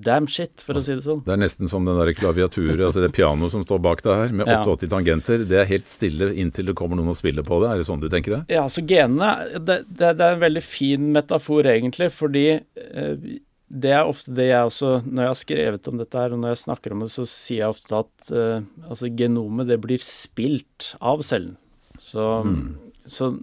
[0.06, 1.24] damn shit, for å si det sånn.
[1.26, 4.34] Det er nesten som den der klaviaturet, altså det pianoet som står bak deg her,
[4.36, 4.92] med 88 ja.
[4.96, 5.44] tangenter.
[5.50, 7.74] Det er helt stille inntil det kommer noen og spiller på det.
[7.74, 8.42] Er det sånn du tenker det?
[8.56, 13.30] Ja, så genene det, det, det er en veldig fin metafor, egentlig, fordi eh,
[13.70, 16.56] det er ofte det jeg også Når jeg har skrevet om dette her, og når
[16.56, 20.94] jeg snakker om det, så sier jeg ofte at eh, altså genomet, det blir spilt
[21.00, 21.58] av cellen.
[22.00, 22.64] Så, mm.
[23.06, 23.34] så,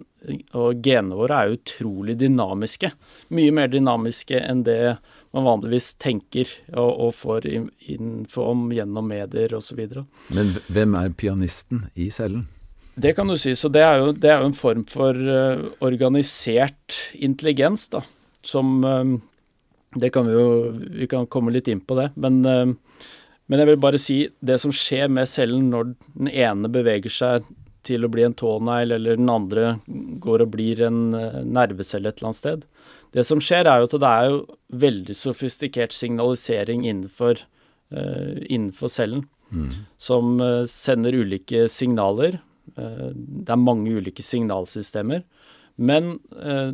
[0.57, 2.91] og genene våre er utrolig dynamiske.
[3.37, 4.97] Mye mer dynamiske enn det
[5.37, 9.83] man vanligvis tenker og, og får info om gjennom medier osv.
[10.33, 12.47] Men hvem er pianisten i cellen?
[12.97, 13.53] Det kan du si.
[13.55, 18.01] Så det er jo, det er jo en form for uh, organisert intelligens, da.
[18.45, 19.19] Som uh,
[19.97, 20.47] Det kan vi jo
[21.01, 22.09] Vi kan komme litt inn på det.
[22.15, 22.73] Men uh,
[23.47, 27.45] men jeg vil bare si det som skjer med cellen når den ene beveger seg
[27.87, 29.77] til å bli en tånegl, eller den andre
[30.19, 30.97] går og blir en
[31.47, 32.65] nervecelle et eller annet sted.
[33.15, 34.39] Det som skjer, er jo at det er jo
[34.83, 37.41] veldig sofistikert signalisering innenfor,
[37.95, 39.69] uh, innenfor cellen, mm.
[40.01, 42.39] som uh, sender ulike signaler.
[42.75, 45.23] Uh, det er mange ulike signalsystemer.
[45.77, 46.15] Men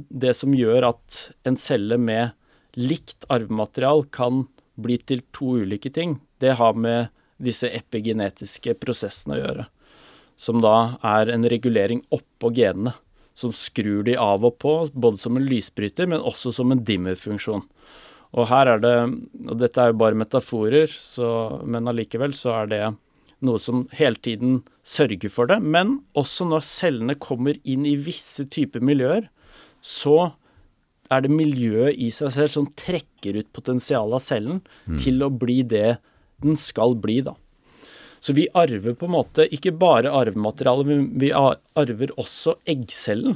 [0.08, 2.32] det som gjør at en celle med
[2.80, 4.46] likt arvematerial kan
[4.80, 9.66] bli til to ulike ting, det har med disse epigenetiske prosessene å gjøre.
[10.40, 12.96] Som da er en regulering oppå genene.
[13.38, 17.64] Som skrur de av og på, både som en lysbryter, men også som en dimmerfunksjon.
[18.34, 18.98] Og her er det
[19.50, 22.84] Og dette er jo bare metaforer, så, men allikevel så er det
[23.44, 25.60] noe som hele tiden sørger for det.
[25.60, 29.28] Men også når cellene kommer inn i visse typer miljøer,
[29.84, 30.32] så
[31.12, 35.00] er det miljøet i seg selv som trekker ut potensialet av cellen mm.
[35.04, 35.98] til å bli det
[36.44, 37.36] den skal bli, da.
[38.24, 43.36] Så vi arver på en måte ikke bare arvematerialet, men vi arver også eggcellen.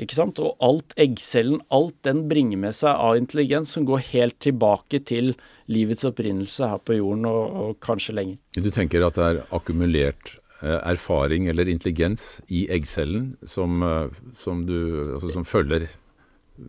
[0.00, 0.42] Ikke sant?
[0.44, 5.32] Og alt eggcellen, alt den bringer med seg av intelligens som går helt tilbake til
[5.72, 8.36] livets opprinnelse her på jorden, og, og kanskje lenger.
[8.60, 14.66] Du tenker at det er akkumulert eh, erfaring eller intelligens i eggcellen som, eh, som,
[14.68, 14.76] du,
[15.16, 15.88] altså som følger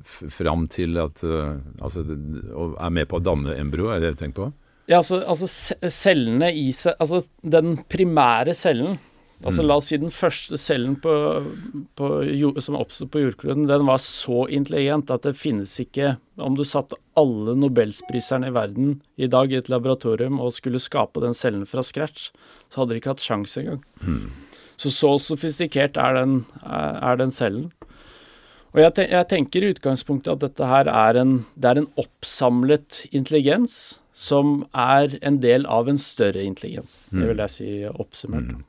[0.07, 1.19] fram til at
[1.83, 1.99] altså,
[2.55, 4.70] Og er med på å danne embryo, er det det du tenker på?
[4.89, 5.47] Ja, altså, altså
[5.93, 8.97] cellene i seg Altså den primære cellen
[9.41, 9.67] Altså mm.
[9.67, 11.13] La oss si den første cellen på,
[11.97, 12.09] på,
[12.61, 16.99] som oppstod på jordkloden, den var så intelligent at det finnes ikke Om du satte
[17.17, 21.83] alle nobelspriserne i verden i dag i et laboratorium og skulle skape den cellen fra
[21.85, 22.29] scratch,
[22.69, 23.81] så hadde de ikke hatt sjans engang.
[24.05, 24.29] Mm.
[24.79, 27.67] Så så sofistikert er den, er den cellen.
[28.71, 31.89] Og jeg, ten jeg, tenker i utgangspunktet at dette her er en, det er en
[31.99, 37.09] oppsamlet intelligens som er en del av en større intelligens.
[37.11, 38.51] Det vil jeg si oppsummert.
[38.57, 38.67] Mm.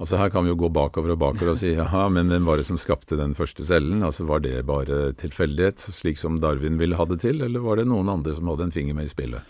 [0.00, 2.56] Altså Her kan vi jo gå bakover og bakover og si jaha, men hvem var
[2.56, 4.00] det som skapte den første cellen?
[4.06, 7.90] Altså Var det bare tilfeldighet, slik som Darwin ville ha det til, eller var det
[7.90, 9.44] noen andre som hadde en finger med i spillet?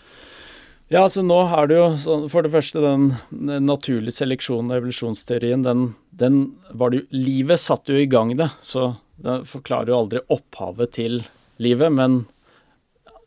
[0.91, 1.85] Ja, altså nå har du jo
[2.27, 6.41] for det første den, den naturlige seleksjonen og evolusjonsteorien, den, den
[6.75, 10.91] var det jo Livet satte jo i gang det, så det forklarer jo aldri opphavet
[10.97, 11.21] til
[11.63, 12.25] livet, men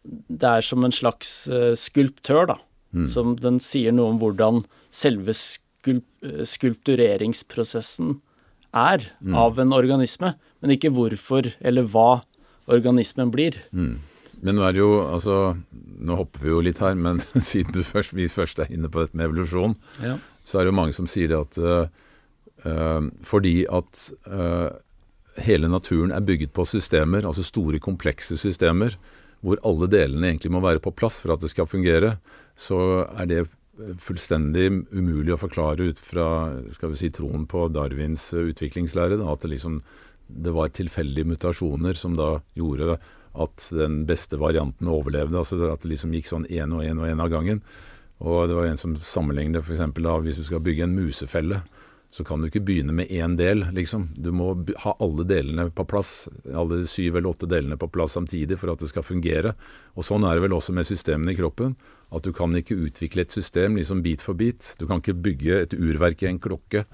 [0.05, 2.59] det er som en slags uh, skulptør, da.
[2.95, 3.09] Mm.
[3.11, 4.63] Som den sier noe om hvordan
[4.95, 8.15] selve skulp eh, skulptureringsprosessen
[8.75, 9.35] er mm.
[9.37, 10.31] av en organisme,
[10.63, 12.23] men ikke hvorfor eller hva
[12.71, 13.59] organismen blir.
[13.75, 13.99] Mm.
[14.45, 15.37] Men nå er det jo altså
[16.05, 19.17] Nå hopper vi jo litt her, men siden først, vi først er inne på dette
[19.17, 20.17] med evolusjon, ja.
[20.45, 24.75] så er det jo mange som sier det at uh, fordi at uh,
[25.47, 28.99] hele naturen er bygget på systemer, altså store, komplekse systemer,
[29.45, 32.17] hvor alle delene egentlig må være på plass for at det skal fungere,
[32.57, 33.43] så er det
[34.01, 36.27] fullstendig umulig å forklare ut fra
[36.73, 39.19] skal vi si, troen på Darwins utviklingslære.
[39.21, 39.81] Da, at det, liksom,
[40.29, 42.97] det var tilfeldige mutasjoner som da gjorde
[43.35, 45.41] at den beste varianten overlevde.
[45.41, 47.65] altså At det liksom gikk sånn én og én og én av gangen.
[48.23, 49.83] Og det var en som sammenlignet f.eks.
[50.23, 51.65] hvis du skal bygge en musefelle
[52.15, 54.05] så kan du ikke begynne med én del, liksom.
[54.15, 54.53] Du må
[54.85, 58.85] ha alle delene på plass, alle syv eller åtte delene på plass samtidig for at
[58.85, 59.57] det skal fungere.
[59.99, 61.73] Og sånn er det vel også med systemene i kroppen.
[62.15, 64.77] At du kan ikke utvikle et system liksom bit for bit.
[64.79, 66.85] Du kan ikke bygge et urverk i en klokke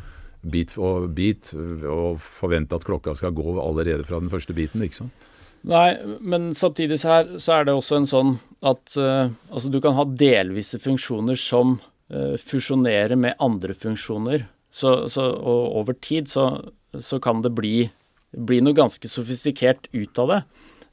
[0.41, 5.03] bit for bit og forvente at klokka skal gå allerede fra den første biten, ikke
[5.03, 5.27] sant.
[5.69, 8.33] Nei, men samtidig så, her, så er det også en sånn
[8.65, 14.47] at uh, altså du kan ha delvise funksjoner som uh, fusjonerer med andre funksjoner.
[14.71, 16.47] Så, så, og over tid så,
[16.95, 17.91] så kan det bli,
[18.37, 20.43] bli, noe ganske sofistikert ut av det.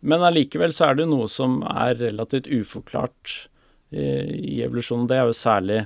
[0.08, 3.36] Men allikevel så er det noe som er relativt uforklart
[3.92, 5.08] i, i evolusjonen.
[5.10, 5.84] Det er jo særlig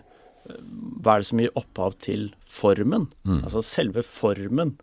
[0.51, 3.09] hva er det som gir opphav til formen?
[3.27, 3.43] Mm.
[3.43, 4.75] Altså selve formen.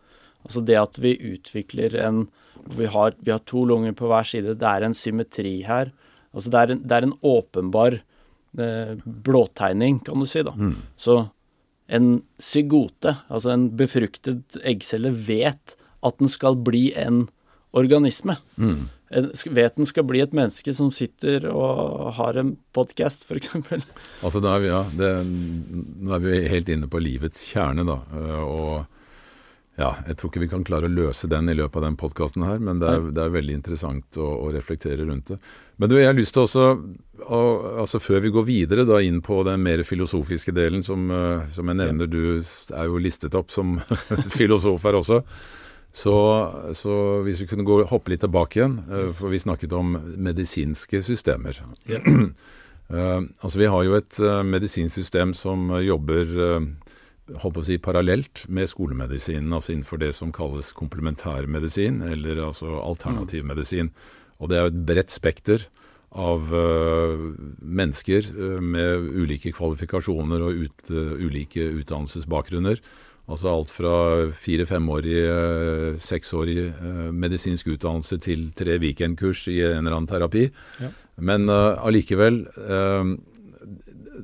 [0.47, 2.27] Altså det at vi utvikler en
[2.69, 4.57] vi har, vi har, to lunger på hver side.
[4.61, 5.93] Det er en symmetri her.
[6.37, 10.43] Altså det er en, det er en åpenbar eh, blåtegning, kan du si.
[10.45, 10.53] da.
[10.53, 10.75] Mm.
[11.01, 11.17] Så
[11.89, 17.27] en zygote, altså en befruktet eggcelle, vet at den skal bli en
[17.77, 18.37] organisme.
[18.57, 18.89] Mm.
[19.09, 23.55] Vet den skal bli et menneske som sitter og har en podkast, f.eks.
[23.57, 25.13] Altså, da er vi, ja, det,
[26.05, 27.99] nå er vi helt inne på livets kjerne, da.
[28.45, 28.98] Og
[29.79, 32.43] Ja, jeg tror ikke vi kan klare å løse den i løpet av den podkasten
[32.43, 35.37] her, men det er, det er, veldig interessant å, å, reflektere rundt det.
[35.79, 36.65] Men du, jeg har lyst til også,
[37.23, 37.39] å,
[37.85, 41.71] altså før vi går videre da inn på den mer filosofiske delen, som, uh, som
[41.71, 43.77] jeg nevner, du er jo listet opp som
[44.41, 45.21] filosof her også.
[45.95, 46.17] Så,
[46.75, 51.05] så, hvis vi kunne gå, hoppe litt tilbake igjen, uh, for vi snakket om medisinske
[51.07, 51.63] systemer.
[51.87, 52.03] Yeah.
[52.91, 56.35] uh, altså Vi har jo et medisinsk system som jobber
[57.37, 62.79] holdt på å si, parallelt med skolemedisinen, altså innenfor det som kalles komplementærmedisin, eller altså
[62.81, 63.91] alternativmedisin.
[64.39, 65.67] Og det er jo et bredt spekter
[66.17, 67.27] av uh,
[67.61, 72.81] mennesker uh, med ulike kvalifikasjoner og ut, uh, ulike utdannelsesbakgrunner.
[73.29, 73.95] Altså alt fra
[74.33, 75.19] fire-femårig,
[76.01, 76.63] seksårig
[77.13, 80.47] medisinsk utdannelse til tre weekendkurs i en eller annen terapi.
[80.81, 80.89] Ja.
[81.29, 82.39] Men allikevel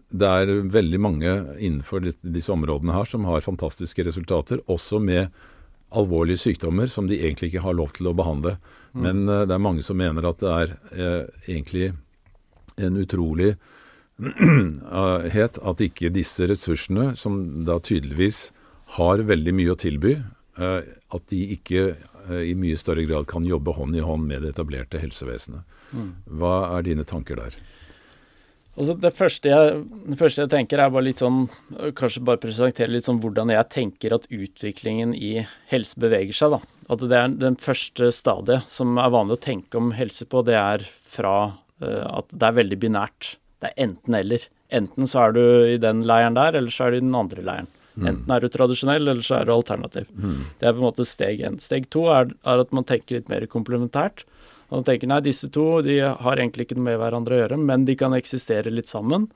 [0.09, 5.29] det er veldig mange innenfor disse områdene her som har fantastiske resultater, også med
[5.95, 8.57] alvorlige sykdommer som de egentlig ikke har lov til å behandle.
[8.95, 9.05] Mm.
[9.07, 11.93] Men uh, det er mange som mener at det er uh, egentlig
[12.81, 13.55] en utrolig
[15.35, 18.49] het at ikke disse ressursene, som da tydeligvis
[18.99, 20.17] har veldig mye å tilby,
[20.61, 24.55] uh, at de ikke i mye større grad kan jobbe hånd i hånd med det
[24.55, 25.67] etablerte helsevesenet.
[25.93, 26.07] Mm.
[26.41, 27.59] Hva er dine tanker der?
[28.75, 31.45] Altså det, første jeg, det, første jeg, tenker, er bare litt sånn
[31.95, 36.57] Kanskje bare presentere litt sånn hvordan jeg tenker at utviklingen i helse beveger seg.
[36.57, 36.75] da.
[36.91, 40.59] At det er den første stadiet som er vanlig å tenke om helse på, det
[40.59, 43.37] er fra uh, at det er veldig binært.
[43.63, 44.51] Det er enten-eller.
[44.75, 47.47] Enten så er du i den leiren der, eller så er du i den andre
[47.47, 47.71] leiren.
[47.95, 48.07] Mm.
[48.11, 50.09] Enten er du tradisjonell, eller så er du alternativ.
[50.19, 50.41] Mm.
[50.59, 51.61] Det er på en måte steg én.
[51.63, 54.27] Steg to er, er, at man tenker litt mer komplementært.
[54.75, 57.87] Og tenker nei, disse to de har egentlig ikke noe med hverandre å gjøre, men
[57.89, 59.29] de kan eksistere litt sammen.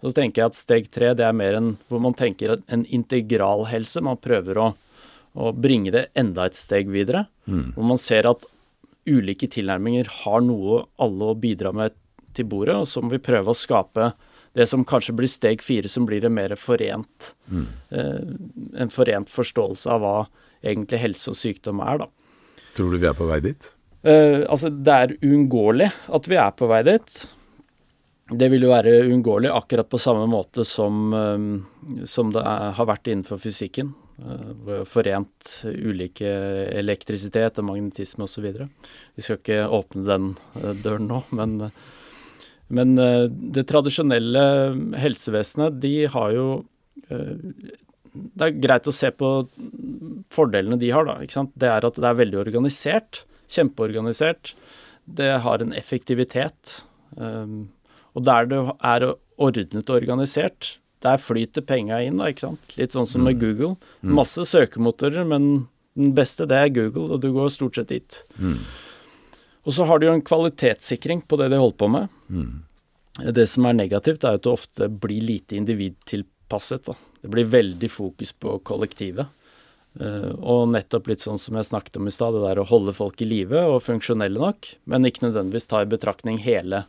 [0.00, 3.66] Så tenker jeg at steg tre det er mer en, hvor man tenker en integral
[3.68, 4.00] helse.
[4.04, 4.70] Man prøver å,
[5.36, 7.26] å bringe det enda et steg videre.
[7.44, 7.74] Mm.
[7.76, 8.46] Hvor man ser at
[9.08, 11.96] ulike tilnærminger har noe alle å bidra med
[12.36, 14.12] til bordet, og så må vi prøve å skape
[14.56, 17.66] det som kanskje blir steg fire, som blir en mer forent, mm.
[17.94, 18.30] eh,
[18.82, 20.14] en forent forståelse av hva
[20.60, 22.08] egentlig helse og sykdom er, da.
[22.76, 23.70] Tror du vi er på vei dit?
[24.00, 27.16] Uh, altså, det er uunngåelig at vi er på vei dit.
[28.30, 32.88] Det vil jo være uunngåelig akkurat på samme måte som, uh, som det er, har
[32.88, 33.92] vært innenfor fysikken.
[34.20, 36.32] Uh, forent ulike
[36.80, 38.48] elektrisitet og magnetisme osv.
[38.56, 40.32] Vi skal ikke åpne den
[40.80, 41.70] døren nå, men,
[42.72, 42.96] men
[43.52, 44.44] det tradisjonelle
[45.00, 46.48] helsevesenet, de har jo
[47.10, 49.28] Det er greit å se på
[50.32, 51.44] fordelene de har, da.
[51.52, 53.24] Det er at det er veldig organisert.
[53.50, 54.54] Kjempeorganisert.
[55.10, 56.80] Det har en effektivitet.
[57.16, 57.70] Um,
[58.14, 59.06] og der det er
[59.40, 62.72] ordnet og organisert, der flyter penga inn, da, ikke sant.
[62.76, 63.40] Litt sånn som med mm.
[63.40, 63.74] Google.
[64.04, 64.14] Mm.
[64.18, 65.50] Masse søkemotorer, men
[65.98, 68.20] den beste, det er Google, og du går stort sett dit.
[68.36, 68.58] Mm.
[69.68, 72.12] Og så har du jo en kvalitetssikring på det de holder på med.
[72.28, 73.30] Mm.
[73.36, 76.88] Det som er negativt, er at det ofte blir lite individtilpasset.
[76.88, 76.96] Da.
[77.24, 79.32] Det blir veldig fokus på kollektivet.
[79.98, 82.94] Uh, og nettopp litt sånn som jeg snakket om i stad, det der å holde
[82.94, 86.84] folk i live og funksjonelle nok, men ikke nødvendigvis ta i betraktning hele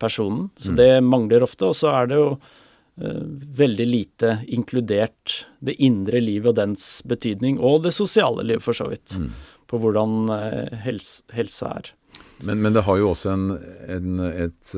[0.00, 0.48] personen.
[0.56, 0.78] Så mm.
[0.80, 1.68] det mangler ofte.
[1.68, 3.22] Og så er det jo uh,
[3.60, 8.88] veldig lite inkludert det indre livet og dens betydning, og det sosiale livet for så
[8.88, 9.30] vidt, mm.
[9.68, 11.94] på hvordan uh, helse, helse er.
[12.38, 13.48] Men, men, det har jo også en,
[13.90, 14.70] en, et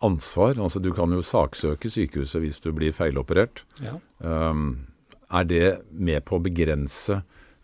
[0.00, 0.56] ansvar.
[0.56, 3.66] altså Du kan jo saksøke sykehuset hvis du blir feiloperert.
[3.84, 3.98] Ja.
[4.24, 4.88] Um,
[5.32, 7.22] er det med på å begrense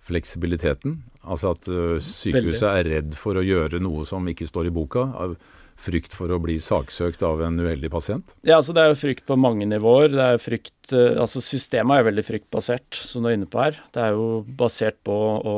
[0.08, 1.02] fleksibiliteten?
[1.28, 5.08] Altså at uh, sykehuset er redd for å gjøre noe som ikke står i boka?
[5.14, 5.38] av
[5.78, 8.32] Frykt for å bli saksøkt av en uheldig pasient?
[8.42, 10.08] Ja, altså Det er jo frykt på mange nivåer.
[10.10, 13.78] Det er frykt, uh, altså Systemet er veldig fryktbasert, som du er inne på her.
[13.94, 15.54] Det er jo basert på å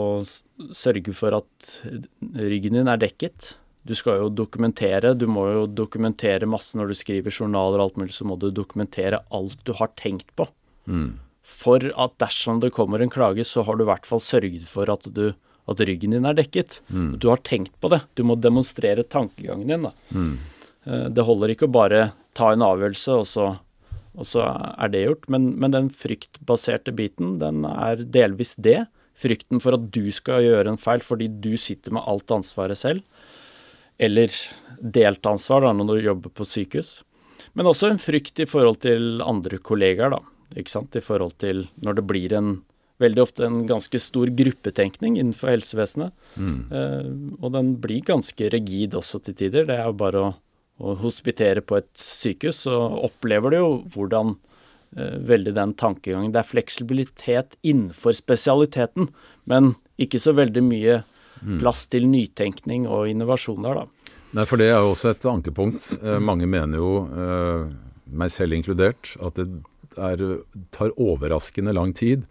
[0.76, 1.72] sørge for at
[2.36, 3.54] ryggen din er dekket.
[3.88, 5.14] Du skal jo dokumentere.
[5.16, 8.50] Du må jo dokumentere masse når du skriver journaler og alt mulig, så må du
[8.52, 10.50] dokumentere alt du har tenkt på.
[10.84, 14.66] Mm for at dersom det kommer en klage, så har du i hvert fall sørget
[14.68, 15.32] for at, du,
[15.70, 16.80] at ryggen din er dekket.
[16.88, 17.16] Mm.
[17.20, 18.02] Du har tenkt på det.
[18.14, 19.88] Du må demonstrere tankegangen din.
[20.12, 20.36] Mm.
[20.84, 23.48] Eh, det holder ikke å bare ta en avgjørelse, og så,
[24.14, 25.28] og så er det gjort.
[25.32, 28.84] Men, men, den fryktbaserte biten, den er delvis det.
[29.20, 33.04] Frykten for at du skal gjøre en feil fordi du sitter med alt ansvaret selv.
[34.00, 34.32] Eller
[34.80, 37.00] delt ansvar da, når du jobber på sykehus.
[37.56, 40.20] Men også en frykt i forhold til andre kollegaer, da
[40.58, 42.52] ikke sant, i forhold til når det blir en
[43.00, 46.12] veldig ofte en ganske stor gruppetenkning innenfor helsevesenet.
[46.36, 46.58] Mm.
[46.68, 49.68] Eh, og den blir ganske rigid også til tider.
[49.68, 50.30] Det er jo bare å,
[50.82, 52.76] å, hospitere på et sykehus, så
[53.08, 56.34] opplever du jo hvordan uh, veldig den tankegangen.
[56.34, 59.08] Det er fleksibilitet innenfor spesialiteten,
[59.48, 61.00] men ikke så veldig mye
[61.40, 61.56] mm.
[61.62, 64.16] plass til nytenkning og innovasjon der, da.
[64.36, 65.88] Nei, for det er jo også et ankepunkt.
[66.04, 67.64] Eh, mange mener jo, eh,
[68.20, 69.48] meg selv inkludert, at det
[69.98, 70.24] er,
[70.74, 72.26] tar overraskende lang tid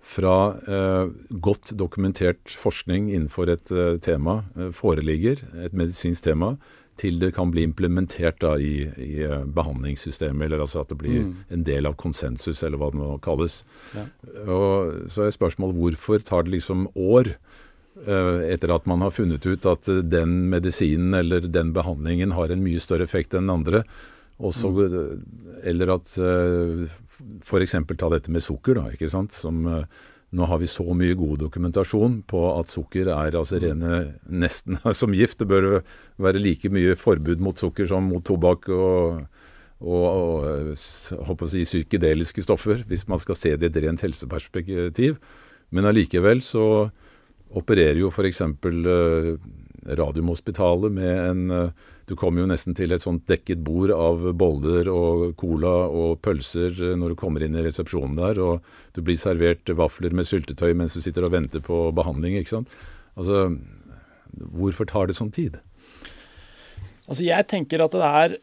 [0.00, 6.54] fra eh, godt dokumentert forskning innenfor et eh, tema eh, foreligger, et medisinsk tema,
[6.98, 11.20] til det kan bli implementert da, i, i uh, behandlingssystemet, eller altså at det blir
[11.28, 11.32] mm.
[11.54, 13.60] en del av konsensus, eller hva det nå kalles.
[13.94, 14.02] Ja.
[14.50, 19.46] Og Så er spørsmålet hvorfor tar det liksom år eh, etter at man har funnet
[19.46, 23.84] ut at den medisinen eller den behandlingen har en mye større effekt enn den andre,
[24.38, 25.58] også, mm.
[25.66, 26.84] Eller at uh,
[27.42, 27.74] f.eks.
[27.98, 29.34] ta dette med sukker, da, ikke sant.
[29.34, 29.82] Som, uh,
[30.36, 33.64] nå har vi så mye god dokumentasjon på at sukker er altså mm.
[33.64, 33.98] rene
[34.44, 35.40] nesten som gift.
[35.42, 35.80] Det bør
[36.22, 39.26] være like mye forbud mot sukker som mot tobakk og,
[39.82, 40.06] og,
[41.18, 45.18] og si, psykedeliske stoffer, hvis man skal se det i et rent helseperspektiv.
[45.74, 46.88] Men allikevel så
[47.58, 48.44] opererer jo f.eks.
[49.88, 51.70] Radiumhospitalet med en
[52.08, 56.72] du kommer jo nesten til et sånt dekket bord av boller og cola og pølser
[56.72, 58.64] eh, når du kommer inn i resepsjonen der, og
[58.96, 62.38] du blir servert vafler med syltetøy mens du sitter og venter på behandling.
[62.40, 62.72] ikke sant?
[63.18, 63.48] Altså,
[64.56, 65.60] hvorfor tar det sånn tid?
[67.08, 68.38] Altså, jeg tenker at det er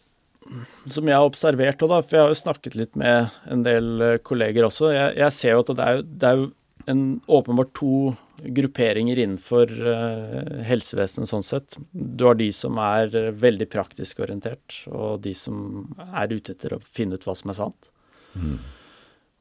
[0.93, 4.19] som jeg har observert, òg, for jeg har jo snakket litt med en del eh,
[4.21, 6.47] kolleger også, jeg, jeg ser jo at det er, det er jo
[6.91, 8.13] en, åpenbart to
[8.43, 11.77] grupperinger innenfor uh, helsevesenet sånn sett.
[11.91, 16.75] Du har de som er uh, veldig praktisk orientert, og de som er ute etter
[16.75, 17.91] å finne ut hva som er sant.
[18.35, 18.57] Mm.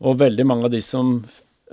[0.04, 1.16] Og veldig mange av de som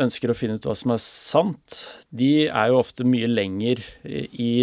[0.01, 4.23] ønsker å finne ut hva som er sant, de er jo ofte mye lenger i,
[4.31, 4.53] i,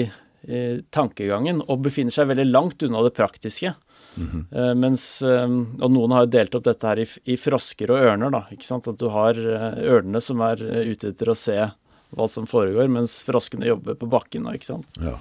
[0.95, 3.75] tankegangen og befinner seg veldig langt unna det praktiske.
[4.19, 4.75] Mm -hmm.
[4.75, 8.31] mens, og noen har jo delt opp dette her i, i, frosker og ørner.
[8.31, 8.89] da, ikke sant?
[8.89, 11.71] At du har ørnene som er ute etter å se
[12.17, 14.47] hva som foregår, mens froskene jobber på bakken.
[14.47, 15.01] nå, ikke sant?
[15.03, 15.19] Ja.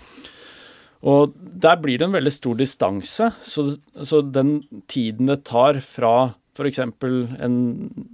[1.07, 3.31] Og der blir det en veldig stor distanse.
[3.45, 3.69] Så,
[4.01, 6.79] så den tiden det tar fra f.eks.
[6.81, 7.57] en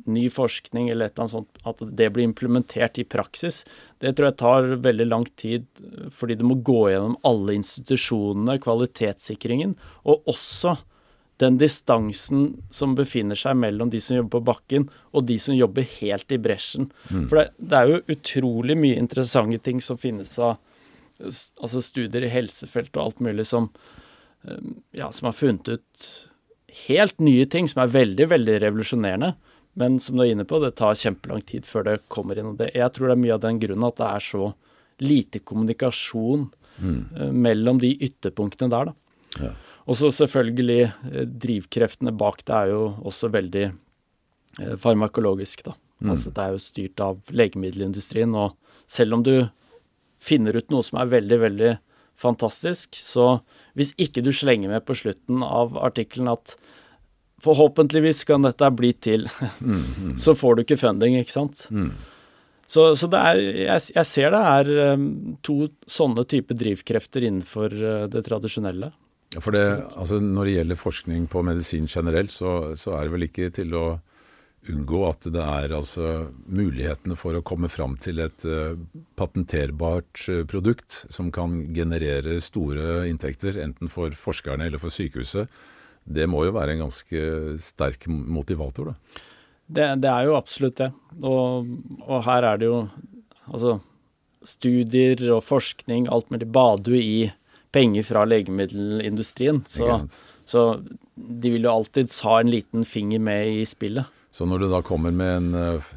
[0.05, 3.61] ny forskning eller et eller annet sånt, at det blir implementert i praksis,
[4.03, 5.67] det tror jeg tar veldig lang tid
[6.11, 10.75] fordi det må gå gjennom alle institusjonene, kvalitetssikringen, og også
[11.43, 15.85] den distansen som befinner seg mellom de som jobber på bakken, og de som jobber
[15.99, 16.89] helt i bresjen.
[17.09, 17.27] Mm.
[17.27, 20.57] For det, det, er jo utrolig mye interessante ting som finnes av
[21.23, 23.69] altså studier i helsefeltet og alt mulig som,
[24.47, 26.07] eh, ja, som har funnet ut
[26.87, 29.33] helt nye ting som er veldig, veldig revolusjonerende.
[29.79, 32.55] Men som du er inne på, det tar kjempelang tid før det kommer inn.
[32.57, 34.53] det, Jeg tror det er mye av den grunnen at det er så
[35.01, 36.99] lite kommunikasjon mm.
[37.17, 38.91] uh, mellom de ytterpunktene der.
[38.91, 38.93] da.
[39.47, 39.53] Ja.
[39.89, 45.75] Og så selvfølgelig eh, drivkreftene bak det er jo også veldig eh, farmakologisk, da.
[46.03, 46.13] Mm.
[46.15, 48.55] Altså det er jo styrt av legemiddelindustrien, og
[48.91, 49.35] selv om du
[50.23, 51.73] finner ut noe som er veldig, veldig
[52.19, 53.37] fantastisk, så
[53.77, 56.55] hvis ikke du slenger med på slutten av artikkelen at
[57.43, 59.27] forhåpentligvis kan dette bli til,
[59.59, 60.17] mm, mm.
[60.21, 61.65] så får du ikke funding, ikke sant.
[61.71, 61.91] Mm.
[62.73, 65.07] Så, så er, jeg, jeg, ser det er um,
[65.45, 67.75] to sånne type drivkrefter innenfor
[68.09, 68.93] det tradisjonelle.
[69.41, 69.65] For det,
[69.97, 73.73] altså Når det gjelder forskning på medisin generelt, så, så, er det vel ikke til
[73.77, 73.85] å
[74.71, 76.09] unngå at det er altså
[76.47, 78.77] mulighetene for å komme fram til et uh,
[79.19, 85.51] patenterbart uh, produkt som kan generere store inntekter, enten for forskerne eller for sykehuset.
[86.03, 87.23] Det må jo være en ganske
[87.63, 89.23] sterk motivator, da.
[89.73, 90.89] Det, det er jo absolutt det.
[91.23, 91.69] Og,
[92.03, 92.79] og, her er det jo
[93.47, 93.77] altså
[94.47, 97.17] studier og forskning, alt mulig, bader jo i
[97.73, 99.63] penger fra legemiddelindustrien.
[99.67, 100.07] Så,
[100.45, 100.63] så,
[101.15, 104.21] de vil jo alltid ha en liten finger med i spillet.
[104.33, 105.89] Så når du da kommer med en, eh,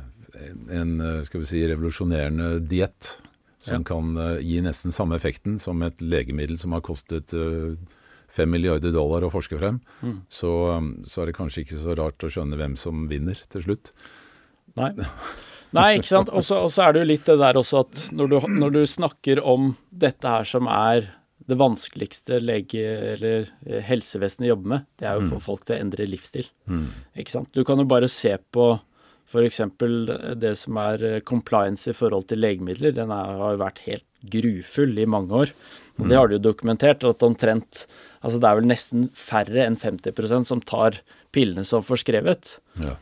[0.80, 3.18] en eh, skal vi si, revolusjonerende diett
[3.60, 3.86] som ja.
[3.88, 7.32] kan eh, gi nesten samme effekten som et legemiddel som har kostet
[8.32, 10.16] fem milliarder dollar å forske frem, mm.
[10.28, 10.52] så,
[11.08, 13.92] så, er det kanskje ikke så rart å skjønne hvem som vinner til slutt.
[14.76, 14.90] Nei.
[15.76, 16.32] Nei, ikke sant.
[16.36, 19.40] Og så er det jo litt det der også at når du, når du snakker
[19.40, 21.08] om dette her som er
[21.46, 25.46] det vanskeligste lege- eller eh, helsevesenet jobber med, det er jo å få mm.
[25.46, 26.50] folk til å endre livsstil.
[26.66, 26.88] Mm.
[27.22, 27.52] Ikke sant?
[27.54, 28.72] Du kan jo bare se på
[29.26, 29.60] f.eks.
[30.38, 32.94] det som er eh, compliance i forhold til legemidler.
[32.96, 35.54] Den er, har jo vært helt grufull i mange år.
[35.96, 36.18] Og det mm.
[36.18, 37.04] har de jo dokumentert.
[37.04, 37.86] at omtrent,
[38.20, 41.00] altså Det er vel nesten færre enn 50% som tar
[41.34, 42.58] pillene som forskrevet.
[42.84, 42.96] Ja.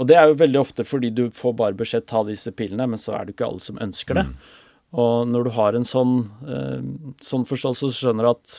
[0.00, 3.00] Og det er jo veldig ofte fordi du får bare beskjed ta disse pillene, men
[3.00, 4.26] så er det ikke alle som ønsker det.
[4.30, 4.52] Mm.
[4.92, 6.82] Og når du har en sånn, eh,
[7.24, 8.58] sånn forståelse, så skjønner du at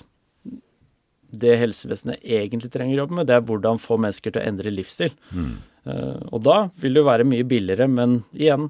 [1.43, 4.73] det helsevesenet egentlig trenger å jobbe med, det er hvordan få mennesker til å endre
[4.73, 5.13] livsstil.
[5.33, 5.53] Mm.
[6.29, 8.69] Og da vil det jo være mye billigere, men igjen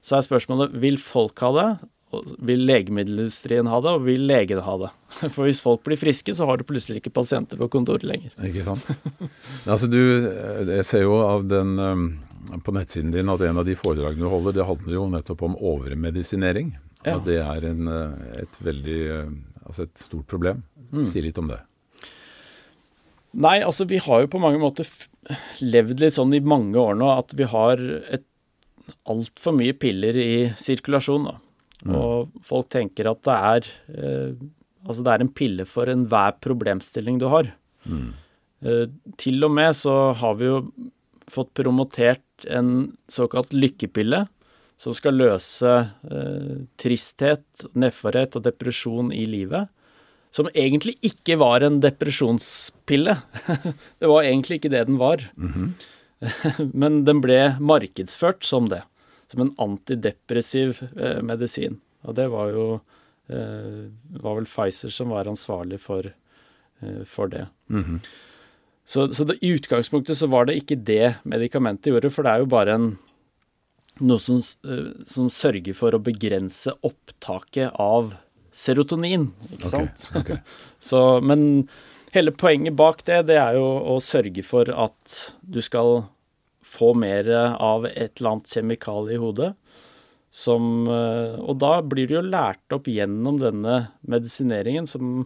[0.00, 1.66] så er spørsmålet vil folk ha det,
[2.42, 4.90] vil legemiddelindustrien ha det, og vil legen ha det?
[5.34, 8.34] For hvis folk blir friske, så har du plutselig ikke pasienter på kontoret lenger.
[8.46, 8.90] Ikke sant.
[9.72, 10.00] altså du,
[10.70, 11.76] jeg ser jo av den
[12.64, 15.56] på nettsiden din at en av de foredragene du holder, det handler jo nettopp om
[15.56, 16.74] overmedisinering.
[17.04, 17.16] Ja.
[17.16, 17.88] At det er en,
[18.36, 19.02] et veldig
[19.60, 20.64] Altså et stort problem.
[20.90, 21.02] Mm.
[21.06, 21.60] Si litt om det.
[23.38, 24.88] Nei, altså vi har jo på mange måter
[25.62, 27.78] levd litt sånn i mange år nå at vi har
[28.10, 28.24] et
[29.10, 31.28] altfor mye piller i sirkulasjon.
[31.28, 31.36] da.
[31.84, 31.94] Mm.
[31.94, 34.48] Og folk tenker at det er eh,
[34.80, 37.50] Altså det er en pille for enhver problemstilling du har.
[37.84, 38.14] Mm.
[38.64, 38.86] Eh,
[39.20, 40.62] til og med så har vi jo
[41.28, 44.26] fått promotert en såkalt lykkepille
[44.80, 45.70] som skal løse
[46.08, 49.68] eh, tristhet, nedforhet og depresjon i livet.
[50.32, 53.16] Som egentlig ikke var en depresjonspille.
[54.00, 55.26] det var egentlig ikke det den var.
[55.36, 55.72] Mm -hmm.
[56.82, 58.82] Men den ble markedsført som det.
[59.28, 61.80] Som en antidepressiv eh, medisin.
[62.02, 62.80] Og det var jo
[63.28, 66.12] eh, var vel Pfizer som var ansvarlig for,
[66.80, 67.46] eh, for det.
[67.68, 68.00] Mm -hmm.
[68.88, 72.42] Så, så det, i utgangspunktet så var det ikke det medikamentet gjorde, for det er
[72.42, 72.90] jo bare en
[74.00, 78.14] noe som, eh, som, sørger for å begrense opptaket av
[78.50, 80.06] serotonin, ikke sant.
[80.10, 80.38] Okay, okay.
[80.90, 81.68] Så, men
[82.14, 86.04] hele poenget bak det, det er jo å sørge for at du skal
[86.66, 87.28] få mer
[87.58, 89.52] av et eller annet kjemikalie i hodet.
[90.30, 95.24] Som, eh, og da blir du jo lært opp gjennom denne medisineringen som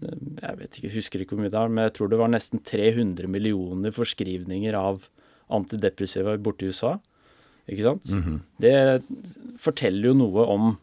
[0.00, 2.62] Jeg vet ikke, husker ikke hvor mye det er, men jeg tror det var nesten
[2.64, 5.04] 300 millioner forskrivninger av
[5.50, 6.96] antidepressiva borte i USA.
[7.70, 8.10] Ikke sant?
[8.10, 8.38] Mm -hmm.
[8.58, 9.02] Det
[9.58, 10.78] forteller jo noe om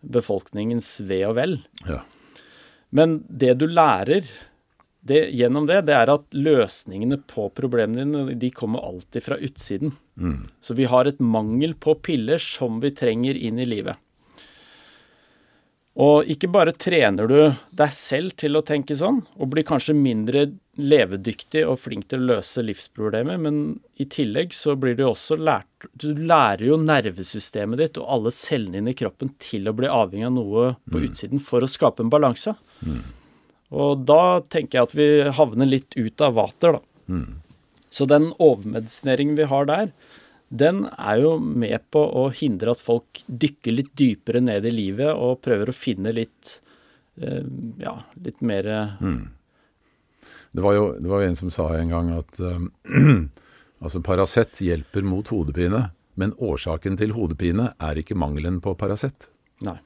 [0.00, 1.58] befolkningens ve og vel.
[1.88, 2.02] Ja.
[2.90, 4.26] Men det du lærer
[5.00, 9.94] det, gjennom det, det er at løsningene på problemene dine de kommer alltid fra utsiden.
[10.20, 10.48] Mm.
[10.60, 13.96] Så vi har et mangel på piller som vi trenger inn i livet.
[15.98, 17.38] Og ikke bare trener du
[17.74, 20.46] deg selv til å tenke sånn, og blir kanskje mindre
[20.80, 25.66] levedyktig og flink til å løse livsproblemer, men i tillegg så blir du også lært
[25.98, 30.28] Du lærer jo nervesystemet ditt og alle cellene dine i kroppen til å bli avhengig
[30.28, 31.04] av noe på mm.
[31.08, 32.54] utsiden for å skape en balanse.
[32.84, 33.02] Mm.
[33.80, 35.08] Og da tenker jeg at vi
[35.40, 36.82] havner litt ut av vater, da.
[37.10, 37.40] Mm.
[37.90, 39.90] Så den overmedisineringen vi har der,
[40.50, 45.12] den er jo med på å hindre at folk dykker litt dypere ned i livet
[45.14, 46.56] og prøver å finne litt
[47.22, 47.46] eh,
[47.78, 48.66] ja, litt mer
[48.98, 49.20] mm.
[50.50, 52.66] det, var jo, det var en som sa en gang at um,
[53.84, 55.86] altså Paracet hjelper mot hodepine,
[56.18, 59.30] men årsaken til hodepine er ikke mangelen på Paracet.
[59.64, 59.78] Nei.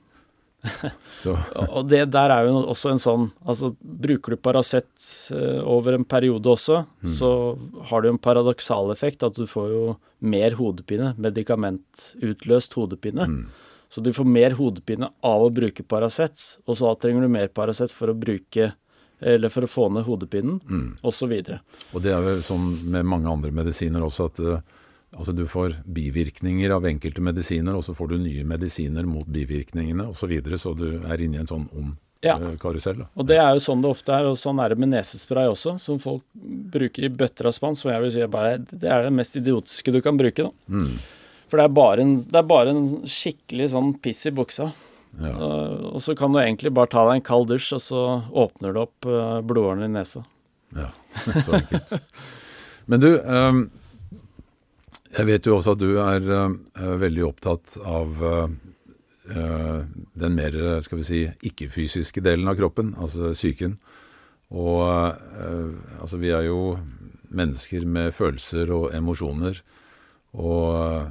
[1.74, 4.88] og det der er jo også en sånn Altså, bruker du Paracet
[5.34, 7.10] uh, over en periode også, mm.
[7.18, 7.30] så
[7.90, 9.82] har det jo en paradoksal effekt at du får jo
[10.24, 13.28] mer hodepine, medikamentutløst hodepine.
[13.28, 13.42] Mm.
[13.92, 17.92] Så du får mer hodepine av å bruke Paracet, og så trenger du mer Paracet
[17.94, 18.72] for å bruke
[19.24, 20.88] eller for å få ned hodepinen, mm.
[21.06, 21.30] osv.
[21.32, 24.80] Og, og det er jo sånn med mange andre medisiner også at uh,
[25.14, 30.08] Altså Du får bivirkninger av enkelte medisiner, og så får du nye medisiner mot bivirkningene
[30.10, 30.24] osv.
[30.24, 31.94] Så, videre, så du er inne i en sånn ond
[32.24, 32.38] ja.
[32.40, 33.02] Eh, karusell.
[33.02, 33.08] Da.
[33.20, 35.76] Og Det er jo sånn det ofte er, og sånn er det med nesespray også,
[35.82, 36.24] som folk
[36.72, 37.76] bruker i bøtter av spann.
[37.76, 40.48] Som jeg vil si bare, det er det mest idiotiske du kan bruke.
[40.48, 40.52] da.
[40.72, 40.96] Mm.
[41.50, 44.72] For det er, bare en, det er bare en skikkelig sånn piss i buksa.
[45.20, 45.34] Ja.
[45.36, 48.00] Og, og, så kan du egentlig bare ta deg en kald dusj, og så
[48.32, 50.24] åpner du opp uh, blodårene i nesa.
[50.74, 50.88] Ja,
[51.44, 51.94] så enkelt.
[52.90, 53.60] Men du, um,
[55.14, 58.48] jeg vet jo også at du er uh, veldig opptatt av uh,
[59.24, 63.78] den mer skal vi si, ikke-fysiske delen av kroppen, altså psyken.
[64.54, 65.70] Og uh,
[66.02, 66.74] altså vi er jo
[67.34, 69.62] mennesker med følelser og emosjoner.
[70.34, 71.06] Og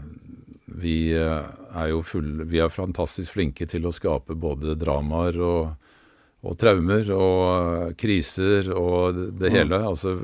[0.83, 5.89] vi er jo full, vi er fantastisk flinke til å skape både dramaer og,
[6.43, 9.79] og traumer og kriser og det, det hele.
[9.87, 10.17] Altså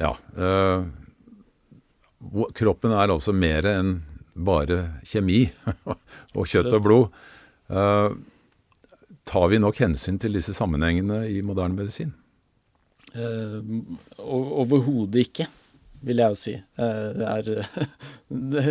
[0.00, 0.12] Ja.
[2.56, 3.96] Kroppen er altså mer enn
[4.34, 5.44] bare kjemi
[6.38, 7.20] og kjøtt og blod.
[7.70, 8.16] Uh,
[9.28, 12.12] tar vi nok hensyn til disse sammenhengene i moderne medisin?
[13.14, 13.62] Uh,
[14.18, 15.48] Overhodet ikke,
[16.04, 16.56] vil jeg jo si.
[16.80, 17.88] Uh, det er
[18.56, 18.66] det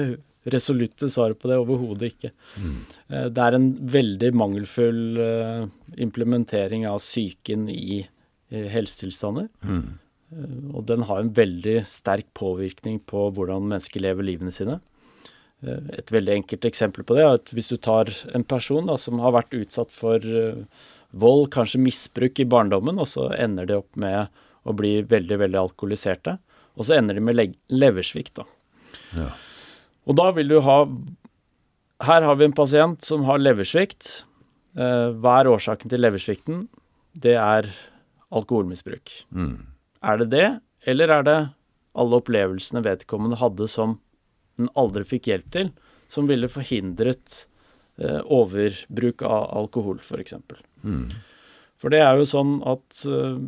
[0.54, 1.62] resolutte svaret på det.
[1.62, 2.34] Overhodet ikke.
[2.60, 2.80] Mm.
[3.32, 5.22] Det er en veldig mangelfull
[6.04, 8.02] implementering av psyken i
[8.52, 9.48] helsetilstander.
[9.64, 10.03] Mm.
[10.34, 14.80] Eh, og den har en veldig sterk påvirkning på hvordan mennesker lever livene sine.
[15.64, 18.98] Eh, et veldig enkelt eksempel på det er at hvis du tar en person da,
[19.00, 20.64] som har vært utsatt for eh,
[21.12, 24.32] vold, kanskje misbruk i barndommen, og så ender de opp med
[24.64, 26.38] å bli veldig, veldig alkoholiserte.
[26.74, 28.48] Og så ender de med leversvikt, da.
[29.18, 29.28] Ja.
[30.10, 30.78] Og da vil du ha
[32.04, 34.26] Her har vi en pasient som har leversvikt.
[34.74, 36.64] Hva er årsaken til leversvikten?
[37.14, 37.70] Det er
[38.34, 39.14] alkoholmisbruk.
[39.32, 39.73] Mm.
[40.04, 40.48] Er det det,
[40.90, 41.40] eller er det
[41.94, 43.98] alle opplevelsene vedkommende hadde som
[44.60, 45.72] den aldri fikk hjelp til,
[46.12, 47.46] som ville forhindret
[48.02, 50.36] eh, overbruk av alkohol, f.eks.
[50.84, 51.08] Mm.
[51.82, 53.40] For det er jo sånn at eh,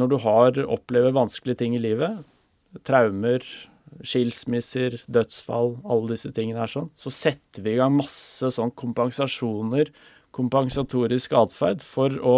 [0.00, 2.22] når du har opplever vanskelige ting i livet,
[2.88, 3.44] traumer,
[4.00, 9.92] skilsmisser, dødsfall, alle disse tingene her sånn, så setter vi i gang masse sånn kompensasjoner,
[10.32, 12.36] kompensatorisk atferd, for å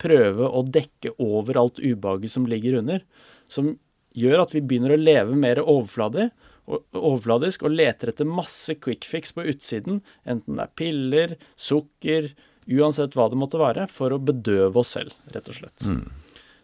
[0.00, 3.04] prøve å dekke over alt ubehaget som ligger under.
[3.50, 3.74] Som
[4.16, 6.30] gjør at vi begynner å leve mer overfladig,
[6.68, 12.30] overfladisk og leter etter masse quick fix på utsiden, enten det er piller, sukker,
[12.70, 15.86] uansett hva det måtte være, for å bedøve oss selv, rett og slett.
[15.88, 16.04] Mm.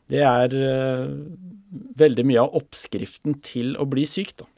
[0.09, 1.09] Det er uh,
[2.01, 4.49] veldig mye av oppskriften til å bli syk, da.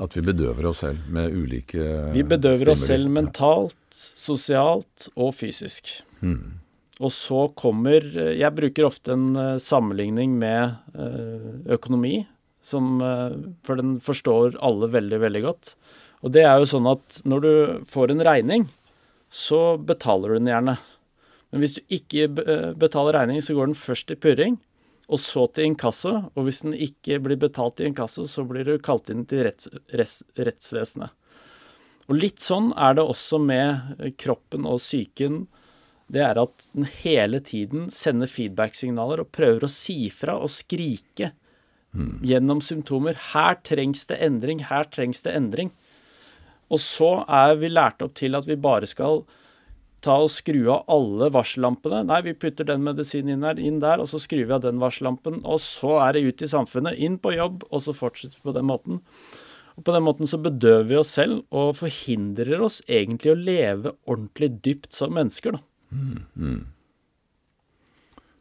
[0.00, 1.82] At vi bedøver oss selv med ulike
[2.14, 2.72] Vi bedøver stimuli.
[2.72, 5.90] oss selv mentalt, sosialt og fysisk.
[6.22, 6.59] Mm.
[7.00, 12.26] Og så kommer Jeg bruker ofte en uh, sammenligning med uh, økonomi,
[12.60, 13.00] som,
[13.64, 15.70] for den forstår alle veldig, veldig godt.
[16.20, 17.52] Og det er jo sånn at når du
[17.88, 18.66] får en regning,
[19.32, 20.74] så betaler du den gjerne.
[21.48, 22.28] Men hvis du ikke
[22.76, 24.58] betaler regningen, så går den først til purring,
[25.10, 26.12] og så til inkasso.
[26.36, 29.72] Og hvis den ikke blir betalt i inkasso, så blir du kalt inn til retts,
[29.96, 31.16] retts, rettsvesenet.
[32.10, 35.44] Og litt sånn er det også med kroppen og psyken.
[36.10, 41.30] Det er at den hele tiden sender feedback-signaler og prøver å si fra og skrike
[41.94, 42.16] mm.
[42.26, 43.18] gjennom symptomer.
[43.32, 45.70] Her trengs det endring, her trengs det endring.
[46.70, 49.22] Og så er vi lært opp til at vi bare skal
[50.04, 52.02] ta og skru av alle varsellampene.
[52.08, 54.80] Nei, vi putter den medisinen inn der, inn der, og så skrur vi av den
[54.82, 55.42] varsellampen.
[55.44, 58.56] Og så er det ut i samfunnet, inn på jobb, og så fortsetter vi på
[58.56, 59.02] den måten.
[59.76, 63.94] Og På den måten så bedøver vi oss selv og forhindrer oss egentlig å leve
[64.08, 65.58] ordentlig dypt som mennesker.
[65.58, 65.69] da.
[65.90, 66.60] Mm, mm.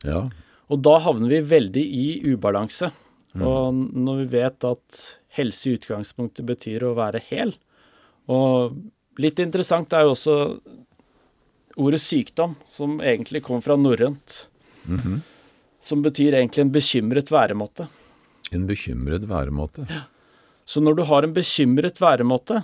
[0.08, 0.24] Ja.
[0.70, 2.91] Og da havner vi veldig i ubalanse.
[3.34, 3.45] Mm.
[3.45, 5.02] Og når vi vet at
[5.38, 7.54] helse i utgangspunktet betyr å være hel,
[8.30, 8.78] og
[9.22, 10.38] litt interessant er jo også
[11.80, 14.47] ordet sykdom, som egentlig kom fra norrønt.
[14.86, 15.20] Mm -hmm.
[15.80, 17.88] Som betyr egentlig en bekymret væremåte.
[18.52, 19.88] En bekymret væremåte?
[19.89, 20.02] Ja.
[20.66, 22.64] Så når du har en bekymret væremåte,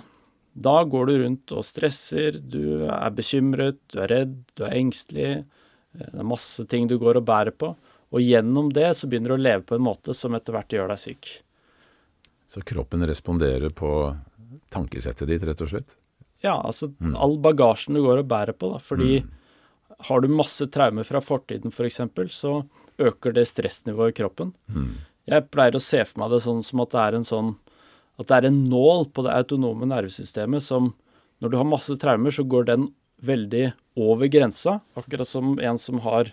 [0.56, 5.32] da går du rundt og stresser, du er bekymret, du er redd, du er engstelig.
[5.92, 7.74] Det er masse ting du går og bærer på.
[8.16, 10.88] Og gjennom det så begynner du å leve på en måte som etter hvert gjør
[10.94, 11.28] deg syk.
[12.48, 13.90] Så kroppen responderer på
[14.72, 15.96] tankesettet ditt, rett og slett?
[16.44, 17.16] Ja, altså mm.
[17.20, 18.80] all bagasjen du går og bærer på, da.
[18.80, 19.30] Fordi mm.
[20.08, 22.56] har du masse traumer fra fortiden f.eks., for så
[22.96, 24.54] øker det stressnivået i kroppen.
[24.72, 24.92] Mm.
[25.28, 27.56] Jeg pleier å se for meg det sånn som at det er en sånn
[28.16, 30.94] at det er en nål på det autonome nervesystemet som
[31.44, 32.86] Når du har masse traumer, så går den
[33.20, 34.78] veldig over grensa.
[34.96, 36.30] Akkurat som en som har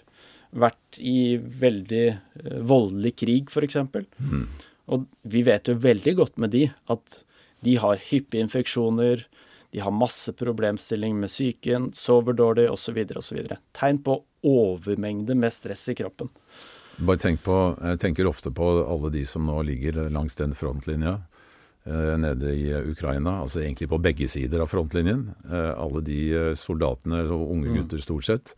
[0.56, 2.06] vært i veldig
[2.40, 3.76] uh, voldelig krig, f.eks.
[3.84, 4.46] Mm.
[4.96, 7.20] Og vi vet jo veldig godt med de at
[7.68, 9.26] de har hyppige infeksjoner,
[9.74, 13.04] de har masse problemstilling med psyken, sover dårlig osv.
[13.18, 13.44] osv.
[13.76, 16.30] Tegn på overmengde med stress i kroppen.
[16.98, 21.16] Bare tenk på, Jeg tenker ofte på alle de som nå ligger langs den frontlinja
[21.18, 21.33] eh,
[21.86, 23.42] nede i Ukraina.
[23.42, 25.26] Altså egentlig på begge sider av frontlinjen.
[25.50, 27.78] Eh, alle de eh, soldatene, unge mm.
[27.78, 28.54] gutter stort sett.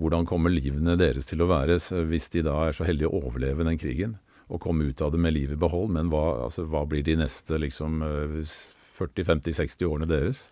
[0.00, 1.76] Hvordan kommer livene deres til å være
[2.08, 4.16] hvis de da er så heldige å overleve den krigen?
[4.50, 5.90] Og komme ut av det med livet i behold.
[5.94, 10.48] Men hva, altså, hva blir de neste liksom 40-50-60 årene deres?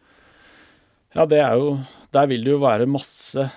[1.17, 1.79] Ja, det er jo
[2.13, 3.49] Der vil det jo være masse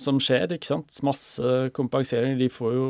[0.00, 0.94] som skjer, ikke sant.
[1.04, 2.38] Masse kompensering.
[2.40, 2.86] De får jo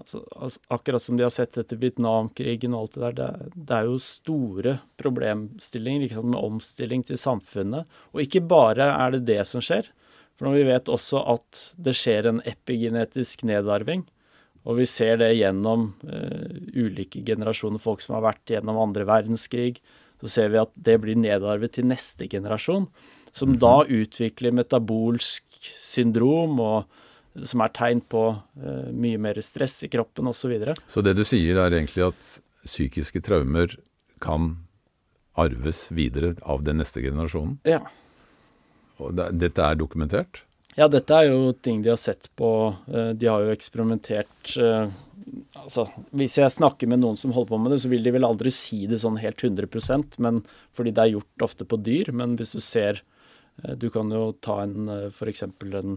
[0.00, 3.76] altså, altså, Akkurat som de har sett etter Vietnamkrigen og alt det der, det, det,
[3.76, 7.86] er jo store problemstillinger sant, med omstilling til samfunnet.
[8.14, 9.88] Og ikke bare er det det som skjer.
[10.36, 14.04] For når vi vet også at det skjer en epigenetisk nedarving,
[14.66, 19.78] og vi ser det gjennom uh, ulike generasjoner folk som har vært gjennom andre verdenskrig,
[20.20, 22.88] så ser vi at det blir nedarvet til neste generasjon,
[23.32, 23.60] som mm -hmm.
[23.60, 25.44] da utvikler metabolsk
[25.78, 26.84] syndrom, og,
[27.44, 30.46] som er tegn på uh, mye mer stress i kroppen osv.
[30.46, 30.76] Så, videre.
[30.86, 32.30] så det du sier er egentlig at
[32.66, 33.76] psykiske traumer
[34.22, 34.54] kan
[35.36, 37.58] arves videre av den neste generasjonen?
[37.68, 37.82] Ja.
[39.02, 40.44] Og det, dette er dokumentert?
[40.76, 42.50] Ja, dette er jo ting de har sett på.
[42.88, 44.88] Uh, de har jo eksperimentert uh,
[45.62, 48.28] altså, Hvis jeg snakker med noen som holder på med det, så vil de vel
[48.28, 50.42] aldri si det sånn helt 100% men
[50.76, 52.12] fordi det er gjort ofte på dyr.
[52.16, 53.02] Men hvis du ser
[53.80, 55.42] Du kan jo ta en f.eks.
[55.42, 55.94] en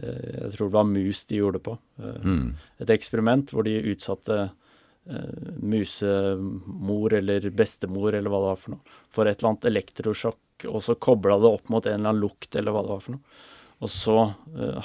[0.00, 1.76] Jeg tror det var mus de gjorde det på.
[2.24, 2.46] Mm.
[2.82, 8.96] Et eksperiment hvor de utsatte eh, musemor eller bestemor eller hva det var for noe,
[9.14, 12.58] for et eller annet elektrosjokk, og så kobla det opp mot en eller annen lukt
[12.58, 13.38] eller hva det var for noe.
[13.84, 14.18] Og så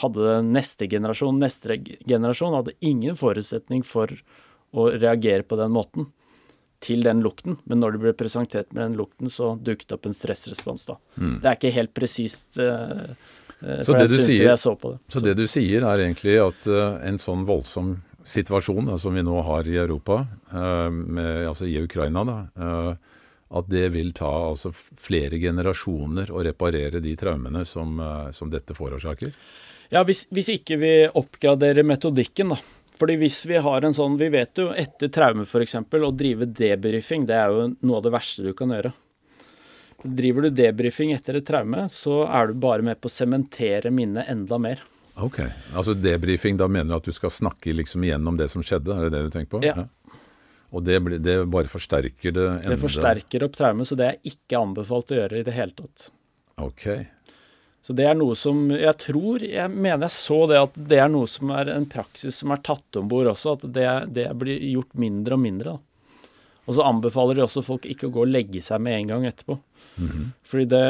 [0.01, 1.75] hadde neste generasjon Neste
[2.09, 4.11] generasjon hadde ingen forutsetning for
[4.75, 6.09] å reagere på den måten
[6.79, 10.07] til den lukten, men når det ble presentert med den lukten, så dukket det opp
[10.07, 10.95] en stressrespons da.
[11.19, 11.33] Mm.
[11.41, 13.11] Det er ikke helt presist, uh,
[13.63, 14.95] uh, det du, sier, så det.
[15.07, 17.97] Så, så det du sier er egentlig at uh, en sånn voldsom
[18.29, 20.19] situasjon som vi nå har i Europa,
[20.91, 22.35] med, altså i Ukraina, da,
[23.57, 27.95] at det vil ta altså flere generasjoner å reparere de traumene som,
[28.35, 29.31] som dette forårsaker?
[29.89, 32.59] Ja, hvis, hvis, ikke vi oppgraderer metodikken, da.
[32.99, 35.77] Fordi hvis vi har en sånn Vi vet jo etter traume f.eks.
[35.79, 38.91] å drive debrifing, det er jo noe av det verste du kan gjøre.
[40.03, 44.31] Driver du debriefing etter et traume, så er du bare med på å sementere minnet
[44.31, 44.83] enda mer.
[45.19, 45.41] Ok.
[45.75, 48.95] Altså debriefing, da mener du at du skal snakke liksom igjennom det som skjedde?
[48.95, 49.63] Er det det du tenker på?
[49.67, 49.75] Ja.
[49.83, 50.15] ja.
[50.69, 54.59] Og det, det, bare forsterker det enda Det forsterker opp traumet, så det er ikke
[54.61, 56.09] anbefalt å gjøre i det hele tatt.
[56.61, 56.85] Ok.
[57.81, 61.07] Så det er noe som Jeg tror Jeg mener jeg så det at det er
[61.09, 64.61] noe som er en praksis som er tatt om bord også, at det, det, blir
[64.75, 65.73] gjort mindre og mindre.
[65.73, 66.29] Da.
[66.67, 69.25] Og så anbefaler de også folk ikke å gå og legge seg med en gang
[69.31, 69.57] etterpå.
[69.99, 70.29] Mm -hmm.
[70.43, 70.85] Fordi det,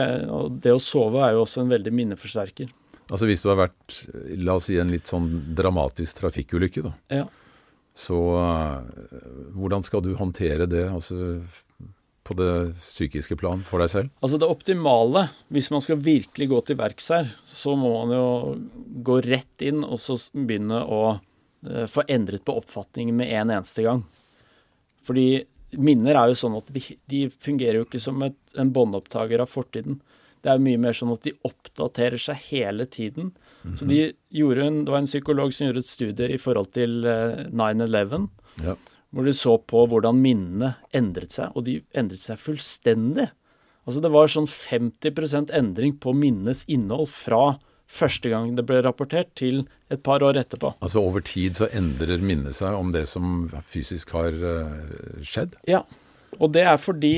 [0.61, 2.69] det, å sove er jo også en veldig minneforsterker.
[3.09, 4.05] Altså hvis du har vært,
[4.37, 6.93] la oss si en litt sånn dramatisk trafikkulykke, da.
[7.09, 7.25] Ja.
[7.97, 8.79] Så uh,
[9.57, 10.85] hvordan skal du håndtere det?
[10.87, 11.41] Altså
[12.29, 14.09] på det psykiske plan for deg selv?
[14.21, 18.27] Altså Det optimale, hvis man skal virkelig gå til verks her, så må man jo
[19.01, 23.87] gå rett inn og så begynne å uh, få endret på oppfatningen med en eneste
[23.87, 24.05] gang.
[25.09, 25.41] Fordi
[25.77, 29.51] minner er jo sånn at de, de fungerer jo ikke som et, en båndopptaker av
[29.51, 29.99] fortiden.
[30.41, 33.33] Det er mye mer sånn at de oppdaterer seg hele tiden.
[33.63, 33.77] Mm -hmm.
[33.77, 37.05] Så de gjorde en, Det var en psykolog som gjorde et studie i forhold til
[37.05, 38.29] uh, eh, 9-11.
[38.63, 38.75] Ja
[39.09, 43.29] hvor de så på hvordan minnene endret seg, og de endret seg fullstendig.
[43.87, 47.57] Altså det var sånn 50% endring på minnenes innhold fra
[47.89, 50.73] første gang det ble rapportert, til et par år etterpå.
[50.85, 55.57] Altså over tid så endrer minnet seg om det som fysisk har uh, skjedd?
[55.69, 55.83] Ja,
[56.37, 57.13] og det er fordi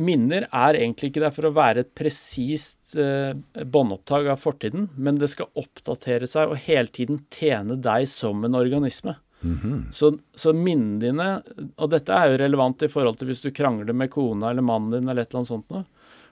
[0.00, 3.32] minner er egentlig ikke der for å være et presist uh,
[3.64, 8.58] båndopptak av fortiden, men det skal oppdatere seg og hele tiden tjene deg som en
[8.58, 9.16] organisme.
[9.42, 9.92] Mm -hmm.
[9.92, 11.42] så, så minnene dine
[11.76, 14.90] Og dette er jo relevant i forhold til hvis du krangler med kona eller mannen
[14.90, 15.84] din eller et eller annet sånt noe.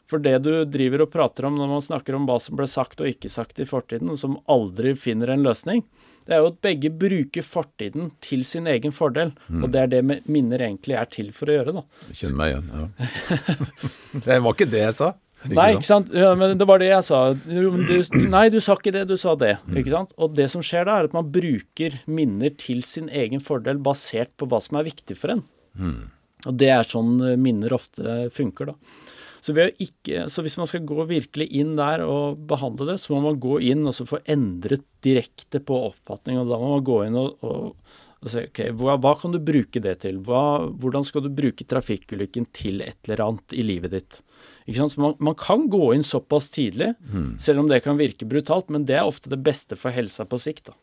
[0.08, 3.02] For det du driver og prater om når man snakker om hva som ble sagt
[3.02, 5.84] og ikke sagt i fortiden, og som aldri finner en løsning,
[6.28, 9.30] det er jo at begge bruker fortiden til sin egen fordel.
[9.48, 9.62] Mm.
[9.64, 11.84] Og det er det minner egentlig er til for å gjøre, da.
[12.12, 13.08] Kjenner meg igjen, ja.
[14.26, 15.14] det var ikke det jeg sa.
[15.38, 16.10] Ikke nei, ikke sant.
[16.12, 17.22] Ja, men det var det jeg sa.
[17.32, 19.54] Du, nei, du sa ikke det, du sa det.
[19.68, 19.80] Mm.
[19.80, 20.12] Ikke sant.
[20.18, 24.34] Og det som skjer da, er at man bruker minner til sin egen fordel basert
[24.36, 25.44] på hva som er viktig for en.
[25.78, 26.00] Mm.
[26.48, 29.07] Og det er sånn minner ofte funker, da.
[29.40, 33.22] Så, ikke, så, hvis man skal gå virkelig inn der og behandle det, så må
[33.28, 36.40] man gå inn og så få endret direkte på oppfatning.
[36.40, 39.40] Og da må man gå inn og, og, og se ok, hva, hva, kan du
[39.42, 40.18] bruke det til?
[40.26, 40.42] Hva,
[40.80, 44.20] hvordan skal du bruke trafikkulykken til et eller annet i livet ditt?
[44.66, 44.96] Ikke sant?
[44.96, 47.38] Så man, man, kan gå inn såpass tidlig, mm.
[47.42, 50.40] selv om det kan virke brutalt, men det er ofte det beste for helsa på
[50.42, 50.72] sikt.
[50.72, 50.78] da.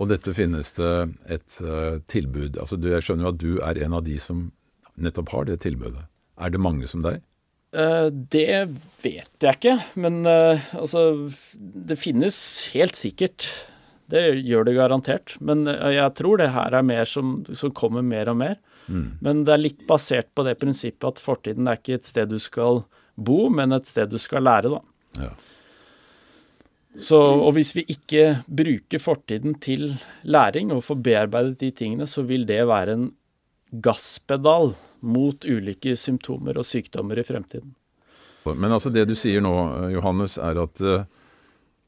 [0.00, 0.92] Og dette finnes det
[1.28, 4.46] et uh, tilbud altså Jeg skjønner jo at du er en av de som
[5.00, 6.06] nettopp har det tilbudet.
[6.40, 7.20] Er det mange som deg?
[7.76, 8.66] Uh, det
[9.02, 12.36] vet jeg ikke, men uh, altså Det finnes
[12.74, 13.46] helt sikkert.
[14.10, 15.36] Det gjør det garantert.
[15.38, 18.56] Men jeg tror det her er mer som, som kommer mer og mer.
[18.90, 19.22] Mm.
[19.22, 22.40] Men det er litt basert på det prinsippet at fortiden er ikke et sted du
[22.42, 22.82] skal
[23.14, 24.80] bo, men et sted du skal lære, da.
[25.20, 25.30] Ja.
[26.98, 29.92] Så, og hvis vi ikke bruker fortiden til
[30.26, 33.04] læring og får bearbeidet de tingene, så vil det være en
[33.70, 37.74] gasspedal mot ulike symptomer og sykdommer i fremtiden.
[38.44, 39.52] Men altså det du sier nå,
[39.92, 41.04] Johannes, er at, eh,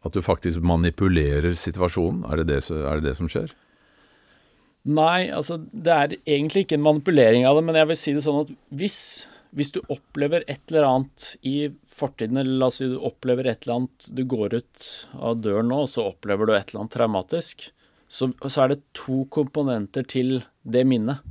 [0.04, 2.26] at du faktisk manipulerer situasjonen.
[2.28, 3.54] Er det det, er det det som skjer?
[4.82, 8.24] Nei, altså det er egentlig ikke en manipulering av det, men jeg vil si det
[8.24, 8.98] sånn at hvis,
[9.54, 13.62] hvis du opplever et eller annet i fortiden, eller la oss si du opplever et
[13.62, 16.96] eller annet Du går ut av døren nå, og så opplever du et eller annet
[16.96, 17.68] traumatisk,
[18.10, 21.22] så, så er det to komponenter til det minnet.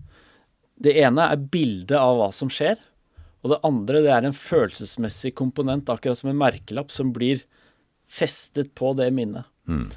[0.82, 2.80] Det ene er bildet av hva som skjer,
[3.42, 7.44] og det andre det er en følelsesmessig komponent, akkurat som en merkelapp, som blir
[8.12, 9.48] festet på det minnet.
[9.70, 9.90] Mm.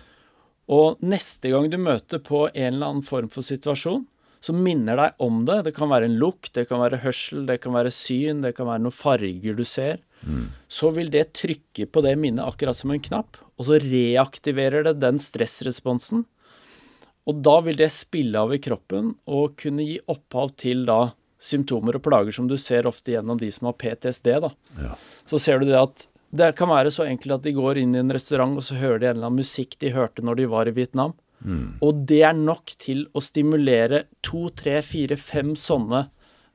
[0.72, 4.07] Og neste gang du møter på en eller annen form for situasjon
[4.45, 7.62] som minner deg om det, det kan være en lukt, det kan være hørsel, det
[7.64, 10.51] kan være syn, det kan være noen farger du ser, mm.
[10.68, 14.99] så vil det trykke på det minnet akkurat som en knapp, og så reaktiverer det
[15.01, 16.26] den stressresponsen.
[17.31, 21.14] Og da vil det spille av i kroppen og kunne gi opphav til da
[21.45, 24.31] symptomer og plager som du ser ofte gjennom de som har PTSD.
[24.45, 24.51] da.
[24.81, 24.97] Ja.
[25.29, 28.01] Så ser du det at det kan være så enkelt at de går inn i
[28.01, 30.68] en restaurant, og så hører de en eller annen musikk de hørte når de var
[30.68, 31.14] i Vietnam.
[31.45, 31.77] Mm.
[31.85, 36.07] Og det er nok til å stimulere to, tre, fire, fem sånne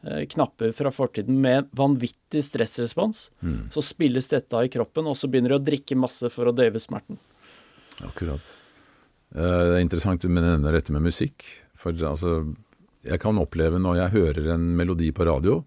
[0.04, 3.30] eh, knapper fra fortiden med vanvittig stressrespons.
[3.40, 3.70] Mm.
[3.72, 6.56] Så spilles dette av i kroppen, og så begynner de å drikke masse for å
[6.56, 7.22] døyve smerten.
[8.04, 8.56] Akkurat.
[9.36, 11.46] Eh, det er interessant du nevner dette med musikk.
[11.78, 12.42] For altså,
[13.06, 15.62] jeg kan oppleve når jeg hører en melodi på radio,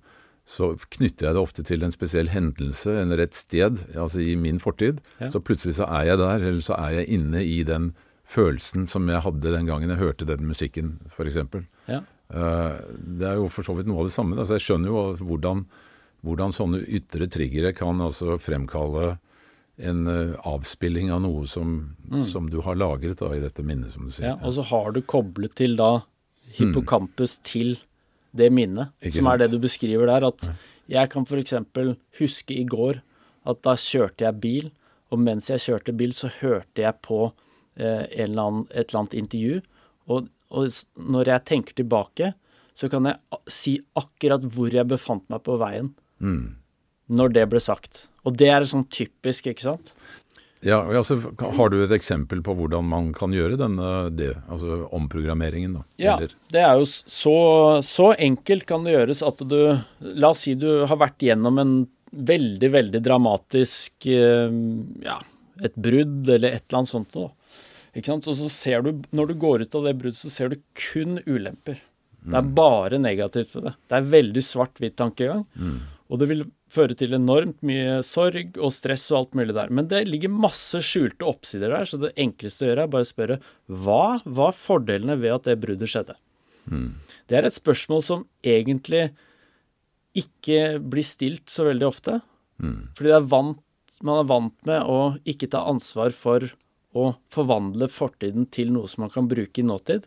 [0.48, 4.58] så knytter jeg det ofte til en spesiell hendelse eller et sted, altså i min
[4.62, 4.98] fortid.
[5.20, 5.30] Ja.
[5.30, 7.92] Så plutselig så er jeg der, eller så er jeg inne i den
[8.26, 11.38] følelsen som jeg hadde den gangen jeg hørte den musikken, f.eks.
[11.90, 12.02] Ja.
[12.32, 12.78] Uh,
[13.20, 14.38] det er jo for så vidt noe av det samme.
[14.38, 15.64] Altså jeg skjønner jo hvordan,
[16.26, 19.16] hvordan sånne ytre triggere kan altså fremkalle
[19.82, 21.72] en uh, avspilling av noe som,
[22.06, 22.24] mm.
[22.30, 24.32] som, du har lagret da, i dette minnet, som du sier.
[24.32, 26.04] Ja, og så har du koblet til da
[26.56, 27.46] hippocampus mm.
[27.48, 27.72] til
[28.36, 29.34] det minnet, Ikke som sant?
[29.34, 30.28] er det du beskriver der.
[30.30, 30.46] At
[30.90, 31.56] jeg kan f.eks.
[32.20, 33.02] huske i går
[33.48, 34.70] at da kjørte jeg bil,
[35.12, 37.24] og mens jeg kjørte bil, så hørte jeg på
[37.76, 39.58] eh, eller annen, et eller annet intervju.
[40.12, 42.32] Og, og, når jeg tenker tilbake,
[42.78, 45.90] så kan jeg si akkurat hvor jeg befant meg på veien
[46.24, 46.46] mm.
[47.12, 48.06] når det ble sagt.
[48.26, 49.94] Og det er sånn typisk, ikke sant?
[50.62, 51.16] Ja, altså,
[51.56, 55.74] Har du et eksempel på hvordan man kan gjøre denne det, altså omprogrammeringen?
[55.80, 55.82] da?
[55.98, 57.34] Ja, det er jo så,
[57.82, 59.58] så, enkelt kan det gjøres at du
[60.22, 61.74] La oss si du har vært gjennom en
[62.12, 64.54] veldig, veldig dramatisk eh,
[65.02, 65.18] Ja,
[65.62, 67.32] et brudd eller et eller annet sånt noe.
[67.92, 68.28] Ikke sant?
[68.30, 71.18] Og så ser du, når du går ut av det bruddet, så ser du kun
[71.26, 71.82] ulemper.
[72.22, 72.54] Det er mm.
[72.54, 73.74] bare negativt for det.
[73.90, 75.42] Det er veldig svart-hvitt tankegang.
[75.58, 75.80] Mm.
[76.08, 79.72] Og det vil føre til enormt mye sorg og stress og alt mulig der.
[79.74, 83.10] Men det ligger masse skjulte oppsider der, så det enkleste å gjøre er bare å
[83.10, 86.16] spørre hva var fordelene ved at det bruddet skjedde?
[86.70, 86.88] Mm.
[87.28, 89.10] Det er et spørsmål som egentlig
[90.16, 92.18] ikke blir stilt så veldig ofte.
[92.62, 92.92] Mm.
[92.96, 93.62] Fordi er vant,
[94.04, 96.50] man er vant med å ikke ta ansvar for
[96.92, 100.04] å forvandle fortiden til noe som man kan bruke i nåtid.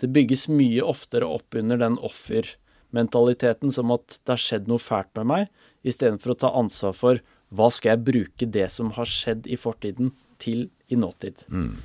[0.00, 5.12] Det bygges mye oftere opp under den offermentaliteten som at det har skjedd noe fælt
[5.20, 7.22] med meg, istedenfor å ta ansvar for
[7.52, 10.12] hva skal jeg bruke det som har skjedd i fortiden,
[10.42, 11.44] til i nåtid.
[11.54, 11.76] Mm.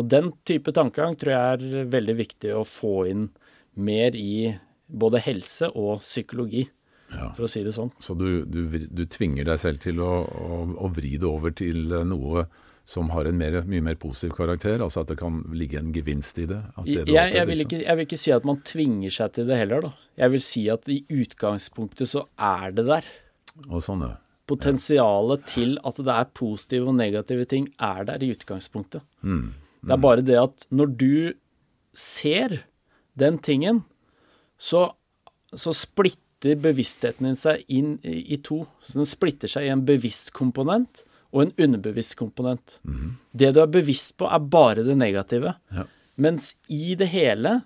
[0.00, 3.26] Og den type tankegang tror jeg er veldig viktig å få inn
[3.76, 4.54] mer i
[4.88, 6.64] både helse og psykologi,
[7.12, 7.28] ja.
[7.36, 7.92] for å si det sånn.
[8.00, 11.92] Så du, du, du tvinger deg selv til å, å, å vri det over til
[12.08, 12.46] noe
[12.84, 14.82] som har en mer, mye mer positiv karakter?
[14.82, 16.60] Altså at det kan ligge en gevinst i det?
[16.84, 19.60] det jeg, jeg, vil ikke, jeg, vil ikke, si at man tvinger seg til det
[19.60, 19.92] heller, da.
[20.22, 23.06] Jeg vil si at i utgangspunktet så er det der.
[23.70, 24.16] Og sånn, ja.
[24.50, 25.50] Potensialet ja.
[25.52, 29.06] til at det er positive og negative ting, er der i utgangspunktet.
[29.22, 29.38] Mm.
[29.38, 29.86] Mm.
[29.86, 31.14] Det er bare det at når du
[31.96, 32.58] ser
[33.18, 33.84] den tingen,
[34.58, 34.90] så,
[35.54, 38.64] så splitter bevisstheten din seg inn i, i to.
[38.82, 42.78] Så den splitter seg i en bevisst komponent og en underbevisst komponent.
[42.84, 43.16] Mm.
[43.32, 45.54] Det du er bevisst på, er bare det negative.
[45.74, 45.86] Ja.
[46.20, 47.62] Mens i det hele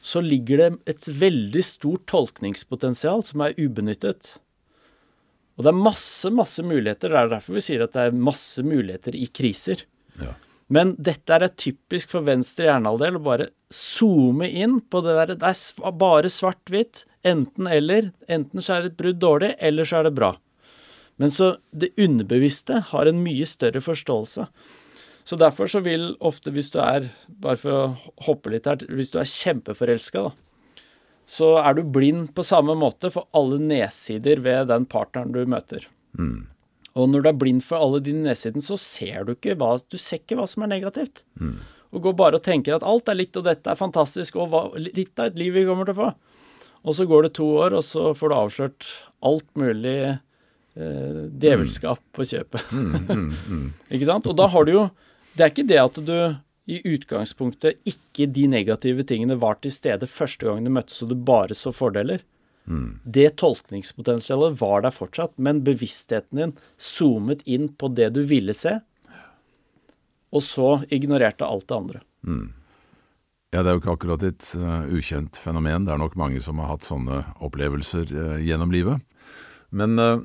[0.00, 4.38] så ligger det et veldig stort tolkningspotensial som er ubenyttet.
[5.58, 7.12] Og det er masse, masse muligheter.
[7.12, 9.84] Det er derfor vi sier at det er masse muligheter i kriser.
[10.16, 10.32] Ja.
[10.72, 15.34] Men dette er typisk for venstre hjernehalvdel å bare zoome inn på det der.
[15.36, 17.04] Det er bare svart-hvitt.
[17.26, 18.14] Enten eller.
[18.32, 20.30] Enten så er det et brudd dårlig, eller så er det bra.
[21.20, 24.46] Men så det underbevisste har en mye større forståelse.
[25.28, 27.82] Så derfor så vil ofte, hvis du er Bare for å
[28.26, 30.30] hoppe litt her Hvis du er kjempeforelska,
[31.30, 35.84] så er du blind på samme måte for alle nedsider ved den partneren du møter.
[36.18, 36.48] Mm.
[36.98, 39.94] Og når du er blind for alle de nedsidene, så ser du ikke hva, du
[39.94, 41.22] ser ikke hva som er negativt.
[41.38, 41.60] Mm.
[41.94, 44.64] Og går bare og tenker at alt er litt, og dette er fantastisk, og hva,
[44.82, 46.10] litt av et liv vi kommer til å få.
[46.82, 48.90] Og så går det to år, og så får du avslørt
[49.30, 49.96] alt mulig
[50.76, 52.72] eh, djevelskap på kjøpet.
[52.72, 53.66] Mm, mm, mm.
[53.96, 54.28] ikke sant?
[54.30, 54.88] Og da har du jo
[55.30, 56.16] Det er ikke det at du
[56.70, 61.16] i utgangspunktet ikke de negative tingene var til stede første gang du møttes, og du
[61.16, 62.22] bare så fordeler.
[62.70, 63.00] Mm.
[63.02, 68.76] Det tolkningspotensialet var der fortsatt, men bevisstheten din zoomet inn på det du ville se,
[70.30, 72.02] og så ignorerte alt det andre.
[72.26, 72.48] Mm.
[73.50, 75.86] Ja, Det er jo ikke akkurat et uh, ukjent fenomen.
[75.86, 79.02] Det er nok mange som har hatt sånne opplevelser uh, gjennom livet.
[79.74, 80.22] Men uh,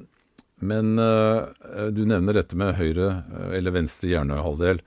[0.67, 1.47] men uh,
[1.93, 4.81] du nevner dette med høyre eh, eller venstre hjernehalvdel.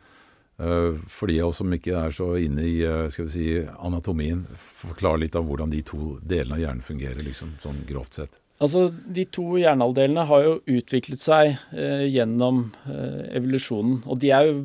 [0.59, 2.77] Uh, for de av oss som ikke er så inne i
[3.13, 3.49] skal vi si,
[3.79, 8.41] anatomien, forklar litt av hvordan de to delene av hjernen fungerer, liksom, sånn grovt sett.
[8.59, 14.03] Altså, De to hjernehalvdelene har jo utviklet seg eh, gjennom eh, evolusjonen.
[14.11, 14.63] Og de er jo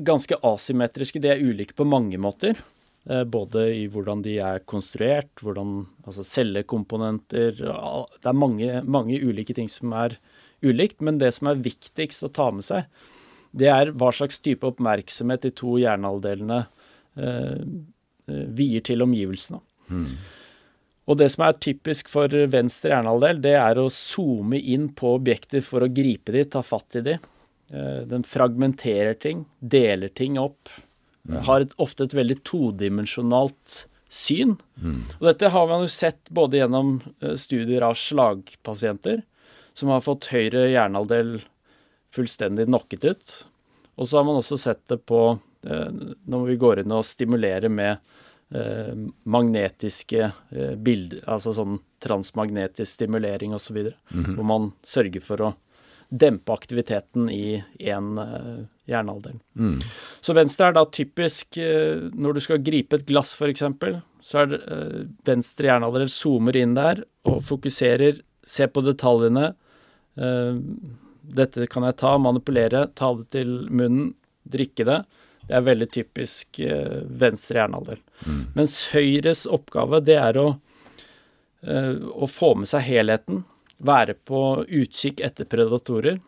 [0.00, 1.20] ganske asymmetriske.
[1.20, 2.62] De er ulike på mange måter.
[3.04, 9.56] Eh, både i hvordan de er konstruert, hvordan altså cellekomponenter Det er mange, mange ulike
[9.56, 10.16] ting som er
[10.62, 12.86] ulikt, men det som er viktigst å ta med seg,
[13.56, 16.60] det er hva slags type oppmerksomhet de to hjernehalvdelene
[17.18, 17.64] eh,
[18.30, 19.58] eh vier til omgivelsene.
[19.90, 20.06] Mm.
[21.10, 25.64] Og det som er typisk for venstre hjernehalvdel, det er å zoome inn på objekter
[25.66, 27.16] for å gripe de, ta fatt i de.
[27.74, 30.70] Eh, den fragmenterer ting, deler ting opp.
[31.26, 31.40] Mm.
[31.48, 34.56] Har et, ofte et veldig todimensjonalt syn.
[34.82, 35.02] Mm.
[35.18, 39.22] Og dette har man jo sett både gjennom eh, studier av slagpasienter,
[39.74, 41.38] som har fått høyre hjernehalvdel
[42.14, 43.36] fullstendig knocket ut.
[44.00, 45.22] Og så har man også sett det på
[45.66, 45.88] eh,
[46.30, 47.98] når vi går inn og stimulerer med
[48.54, 48.92] eh,
[49.30, 54.34] magnetiske eh, bilder, altså sånn transmagnetisk stimulering osv., mm -hmm.
[54.34, 55.54] hvor man sørger for å
[56.10, 59.38] dempe aktiviteten i én uh, hjernehalvdel.
[59.54, 59.78] Mm.
[60.20, 63.62] Så venstre er da typisk uh, når du skal gripe et glass, f.eks.,
[64.22, 68.18] så er det uh, venstre hjernehalvdel zoomer inn der og fokuserer,
[68.50, 69.52] ser på detaljene.
[71.22, 74.10] dette kan jeg ta, manipulere, ta det til munnen,
[74.50, 74.98] drikke det.
[75.50, 78.00] Det er veldig typisk uh, venstre hjernehalvdel.
[78.26, 78.42] Mm.
[78.54, 80.48] Mens høyres oppgave, det er å,
[81.66, 83.42] uh, å få med seg helheten.
[83.82, 86.20] Være på utkikk etter predatorer.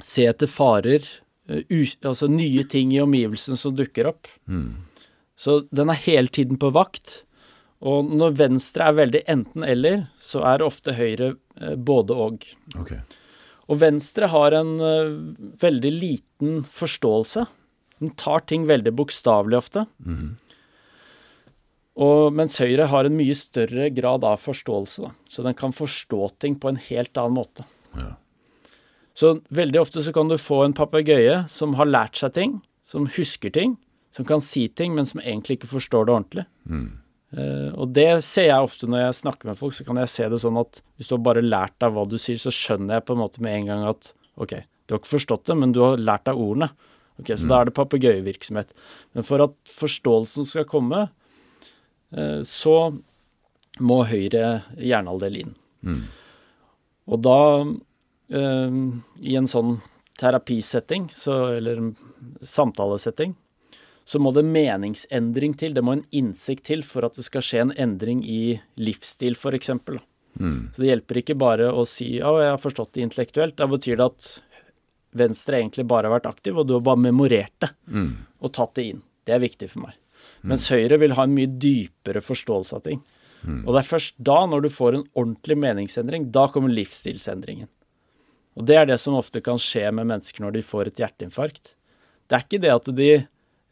[0.00, 1.04] Se etter farer.
[1.50, 4.30] U, altså nye ting i omgivelsene som dukker opp.
[4.48, 4.86] Mm.
[5.36, 7.24] Så den er hele tiden på vakt.
[7.80, 11.32] Og når venstre er veldig enten-eller, så er ofte høyre
[11.80, 12.44] både og.
[12.82, 13.00] Okay.
[13.70, 14.74] Og venstre har en
[15.62, 17.46] veldig liten forståelse
[18.00, 19.84] den tar ting veldig bokstavelig ofte.
[20.00, 20.32] Mm.
[22.00, 25.04] Og, mens Høyre har en mye større grad av forståelse.
[25.04, 25.10] Da.
[25.28, 27.66] Så den kan forstå ting på en helt annen måte.
[28.00, 28.14] Ja.
[29.12, 32.56] Så veldig ofte så kan du få en papegøye som har lært seg ting,
[32.86, 33.76] som husker ting,
[34.16, 36.46] som kan si ting, men som egentlig ikke forstår det ordentlig.
[36.64, 36.99] Mm.
[37.30, 40.26] Uh, og det ser jeg ofte når jeg snakker med folk, så kan jeg se
[40.32, 43.06] det sånn at hvis du har bare lært deg hva du sier, så skjønner jeg
[43.06, 44.10] på en måte med en gang at
[44.40, 46.72] OK, du har ikke forstått det, men du har lært deg ordene.
[47.20, 47.50] Ok, Så mm.
[47.52, 48.74] da er det papegøyevirksomhet.
[49.14, 51.04] Men for at forståelsen skal komme,
[52.16, 52.76] uh, så
[53.80, 55.54] må høyre hjernehalvdel inn.
[55.86, 56.02] Mm.
[57.10, 57.38] Og da,
[58.34, 58.80] uh,
[59.22, 59.78] i en sånn
[60.20, 61.92] terapisetting, så, eller
[62.44, 63.36] samtalesetting,
[64.10, 65.74] så må det meningsendring til.
[65.76, 69.70] Det må en innsikt til for at det skal skje en endring i livsstil, f.eks.
[70.34, 70.72] Mm.
[70.74, 73.58] Så det hjelper ikke bare å si ja, jeg har forstått det intellektuelt'.
[73.60, 74.30] Da betyr det at
[75.20, 78.12] Venstre egentlig bare har vært aktiv, og du har bare memorert det mm.
[78.42, 79.00] og tatt det inn.
[79.26, 79.96] Det er viktig for meg.
[80.42, 80.74] Mens mm.
[80.74, 83.02] Høyre vil ha en mye dypere forståelse av ting.
[83.46, 83.62] Mm.
[83.64, 87.70] Og det er først da, når du får en ordentlig meningsendring, da kommer livsstilsendringen.
[88.58, 91.76] Og det er det som ofte kan skje med mennesker når de får et hjerteinfarkt.
[92.26, 93.12] Det er ikke det at de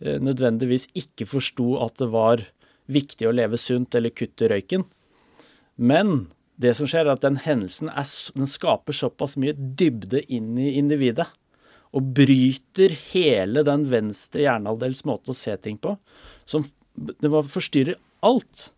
[0.00, 2.44] nødvendigvis ikke forsto at det var
[2.88, 4.86] viktig å leve sunt eller kutte røyken,
[5.78, 6.28] men
[6.58, 10.72] det som skjer, er at den hendelsen er, den skaper såpass mye dybde inn i
[10.80, 11.28] individet.
[11.94, 15.94] Og bryter hele den venstre hjernehalvdels måte å se ting på.
[16.50, 16.66] Som
[16.98, 17.96] det forstyrrer
[18.26, 18.72] alt.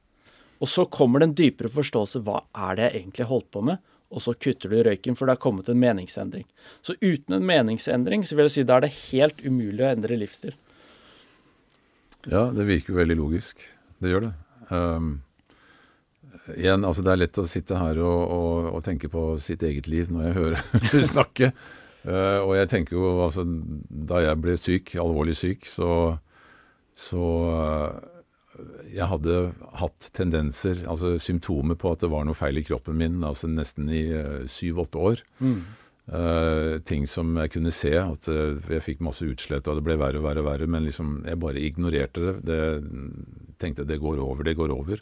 [0.60, 2.20] Og så kommer det en dypere forståelse.
[2.26, 3.80] Hva er det jeg egentlig holdt på med?
[4.12, 6.44] Og så kutter du røyken, for det har kommet en meningsendring.
[6.84, 10.20] Så uten en meningsendring, så vil jeg si da er det helt umulig å endre
[10.20, 10.52] livsstil.
[12.28, 13.64] Ja, det virker jo veldig logisk.
[14.02, 14.36] Det gjør det.
[14.68, 15.18] Um
[16.56, 19.90] igjen, altså det er lett å sitte her og, og, og tenke på sitt eget
[19.90, 20.62] liv når jeg hører
[20.92, 21.52] du snakke.
[22.00, 25.90] Uh, og jeg tenker jo altså Da jeg ble syk, alvorlig syk, så,
[26.96, 29.34] så uh, Jeg hadde
[29.82, 33.92] hatt tendenser, altså symptomer på at det var noe feil i kroppen min, altså nesten
[33.92, 35.22] i uh, syv-åtte år.
[35.44, 35.60] Mm.
[36.82, 40.24] Ting som jeg kunne se, at jeg fikk masse utslett og det ble verre og
[40.24, 42.32] verre, og verre men liksom, jeg bare ignorerte det.
[42.48, 44.98] det tenkte det går over, det går over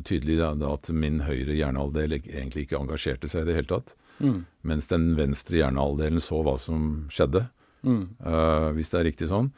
[0.00, 3.94] tydelig da, at min høyre hjernehalvdel egentlig ikke engasjerte seg i det hele tatt.
[4.22, 4.44] Mm.
[4.68, 7.44] Mens den venstre hjernehalvdelen så hva som skjedde,
[7.84, 8.02] mm.
[8.24, 9.52] uh, hvis det er riktig sånn.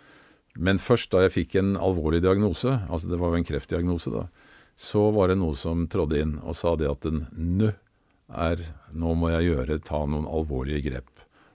[0.55, 4.27] Men først da jeg fikk en alvorlig diagnose, altså det var jo en kreftdiagnose da,
[4.79, 7.71] så var det noe som trådde inn og sa det at en nø
[8.33, 8.63] er
[8.95, 11.11] nå må jeg gjøre, ta noen alvorlige grep.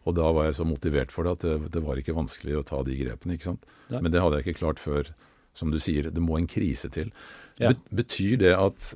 [0.07, 2.65] Og da var jeg så motivert for det at det, det var ikke vanskelig å
[2.65, 3.35] ta de grepene.
[3.35, 3.65] ikke sant?
[3.89, 3.99] Ja.
[3.99, 5.11] Men det hadde jeg ikke klart før
[5.57, 7.11] som du sier, det må en krise til.
[7.59, 7.73] Ja.
[7.91, 8.93] Betyr det at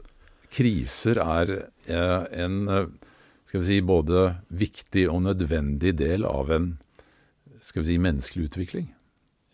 [0.54, 1.54] kriser er
[1.90, 2.92] eh, en eh,
[3.54, 6.72] skal vi si, både viktig og nødvendig del av en
[7.62, 8.88] skal vi si, menneskelig utvikling?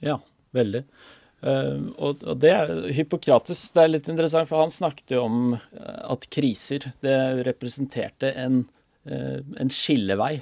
[0.04, 0.20] Ja,
[0.56, 0.86] veldig.
[1.40, 5.54] Uh, og, og, det er Hippokrates det er litt interessant, for han snakket jo om
[5.80, 7.16] at kriser det
[7.48, 8.66] representerte en,
[9.08, 10.34] uh, en skillevei.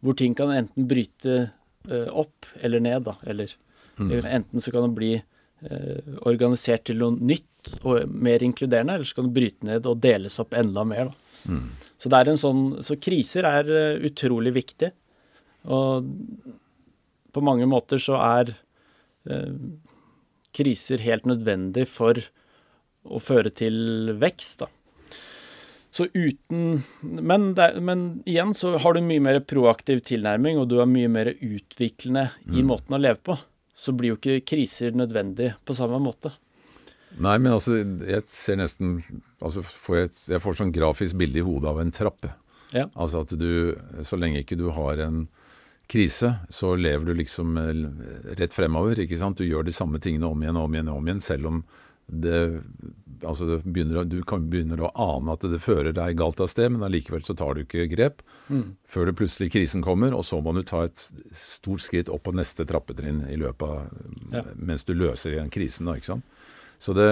[0.00, 1.40] Hvor ting kan enten bryte
[1.90, 3.16] uh, opp eller ned, da.
[3.28, 3.52] Eller
[3.96, 4.12] mm.
[4.24, 9.18] enten så kan det bli eh, organisert til noe nytt og mer inkluderende, eller så
[9.18, 11.12] kan det bryte ned og deles opp enda mer.
[11.44, 11.66] Mm.
[12.00, 13.68] Så, det er en sånn, så kriser er
[14.08, 14.88] utrolig viktig.
[15.68, 16.08] Og
[17.30, 18.54] på mange måter så er
[20.56, 22.20] kriser helt nødvendig for
[23.04, 24.70] å føre til vekst, da.
[25.90, 30.76] Så uten men, det, men, igjen så har du mye mer proaktiv tilnærming, og du
[30.78, 32.58] er mye mer utviklende mm.
[32.60, 33.36] i måten å leve på.
[33.74, 36.30] Så blir jo ikke kriser nødvendig på samme måte.
[37.18, 39.00] Nei, men altså, jeg ser nesten
[39.42, 42.30] altså får jeg, jeg, får sånn grafisk bilde i hodet av en trappe.
[42.70, 42.86] Ja.
[42.94, 43.74] Altså at du,
[44.06, 45.24] så lenge ikke du har en
[45.90, 49.00] krise, så lever du liksom eh, rett fremover.
[49.02, 49.38] ikke sant?
[49.38, 51.62] Du gjør de samme tingene om igjen og om igjen, om igjen, selv om
[52.10, 52.38] det
[53.26, 56.84] altså begynner, Du kan begynner å ane at det fører deg galt av sted, men
[56.86, 58.64] allikevel så tar du ikke grep mm.
[58.88, 61.04] før det plutselig krisen kommer, og så må du ta et
[61.36, 64.44] stort skritt opp på neste trappetrinn i løpet av ja.
[64.56, 65.90] mens du løser igjen krisen.
[65.90, 66.42] da, ikke sant?
[66.80, 67.08] Så, det,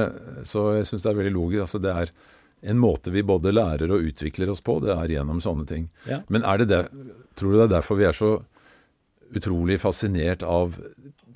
[0.49, 1.67] så jeg syns det er veldig logisk.
[1.67, 2.13] altså det er
[2.73, 5.91] en måte vi både lærer og utvikler oss på, det er gjennom sånne ting.
[6.09, 6.23] Ja.
[6.33, 6.81] Men er det det,
[7.39, 8.39] tror du det er derfor vi er så
[9.37, 10.79] utrolig fascinert av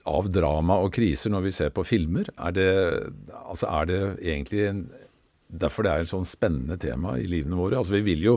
[0.08, 2.28] av drama og kriser når vi ser på filmer?
[2.42, 2.68] Er det,
[3.44, 4.84] altså er det egentlig en,
[5.46, 7.78] derfor det er et sånn spennende tema i livene våre?
[7.78, 8.36] Altså vi vil jo,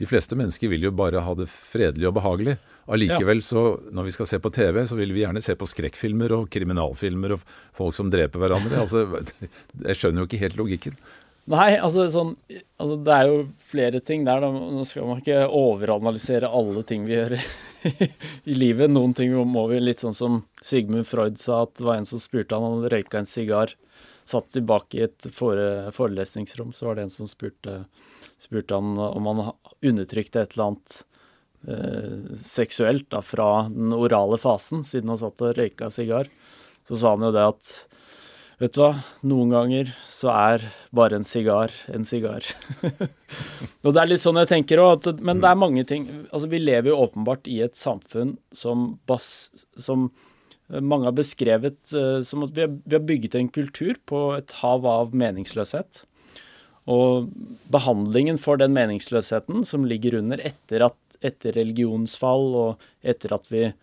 [0.00, 2.54] De fleste mennesker vil jo bare ha det fredelig og behagelig.
[2.90, 3.44] Allikevel, ja.
[3.44, 6.48] så når vi skal se på TV, så vil vi gjerne se på skrekkfilmer og
[6.50, 7.44] kriminalfilmer og
[7.76, 8.80] folk som dreper hverandre.
[8.82, 9.04] Altså,
[9.84, 10.96] jeg skjønner jo ikke helt logikken.
[11.52, 12.32] Nei, altså, sånn,
[12.80, 13.38] altså det er jo
[13.68, 14.42] flere ting der.
[14.42, 14.50] Da.
[14.50, 17.36] Nå skal man ikke overanalysere alle ting vi gjør
[18.44, 18.90] i livet.
[18.90, 22.22] Noen ting må vi litt sånn som Sigmund Freud sa, at det var en som
[22.22, 23.74] spurte han, om han røyka en sigar.
[24.28, 27.82] Satt tilbake i et fore, forelesningsrom, så var det en som spurte,
[28.40, 29.42] spurte han om han
[29.82, 30.98] undertrykte et eller annet
[31.66, 36.30] eh, seksuelt da, fra den orale fasen, siden han satt og røyka sigar.
[36.88, 37.74] Så sa han jo det at
[38.62, 38.92] Vet du hva,
[39.26, 42.46] noen ganger så er bare en sigar en sigar.
[43.82, 46.60] og det er litt sånn jeg tenker òg, men det er mange ting Altså, vi
[46.62, 49.26] lever jo åpenbart i et samfunn som, bas,
[49.74, 50.12] som
[50.78, 54.54] mange har beskrevet uh, som at vi har, vi har, bygget en kultur på et
[54.62, 56.04] hav av meningsløshet.
[56.86, 57.32] Og
[57.72, 63.72] behandlingen for den meningsløsheten som ligger under etter, at, etter religionsfall og etter at vi
[63.72, 63.78] Eh,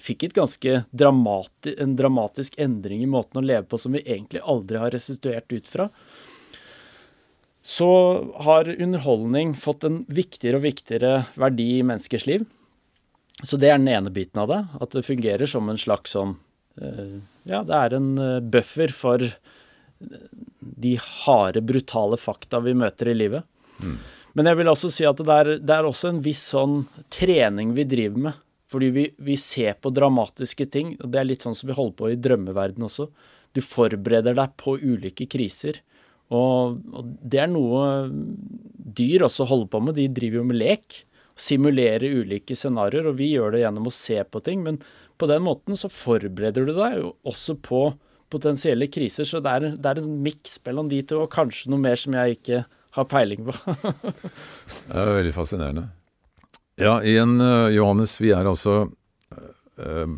[0.00, 4.42] fikk et ganske dramati en dramatisk endring i måten å leve på som vi egentlig
[4.44, 5.88] aldri har restituert ut fra.
[7.62, 7.90] Så
[8.44, 12.46] har underholdning fått en viktigere og viktigere verdi i menneskers liv.
[13.42, 14.60] Så det er den ene biten av det.
[14.80, 16.36] At det fungerer som en slags sånn
[16.80, 19.24] eh, Ja, det er en eh, buffer for
[20.00, 20.94] de
[21.26, 23.44] harde, brutale fakta vi møter i livet.
[23.80, 23.96] Mm.
[24.36, 27.74] Men jeg vil også si at det er, det er også en viss sånn trening
[27.76, 31.56] vi driver med fordi vi, vi, ser på dramatiske ting, og det er litt sånn
[31.58, 33.08] som vi holder på i drømmeverden også.
[33.56, 35.80] Du forbereder deg på ulike kriser.
[36.30, 38.06] Og, og det er noe
[39.00, 39.98] dyr også holder på med.
[39.98, 41.00] De driver jo med lek.
[41.40, 44.62] Simulerer ulike scenarioer, og vi gjør det gjennom å se på ting.
[44.66, 44.78] Men
[45.18, 47.88] på den måten så forbereder du deg jo også på
[48.30, 49.26] potensielle kriser.
[49.26, 52.14] Så det er, det er en miks mellom de to, og kanskje noe mer som
[52.14, 52.62] jeg ikke
[52.94, 53.56] har peiling på.
[54.86, 55.90] det er veldig fascinerende.
[56.80, 58.86] Ja, igjen, uh, Johannes, vi er altså,
[59.76, 60.12] uh,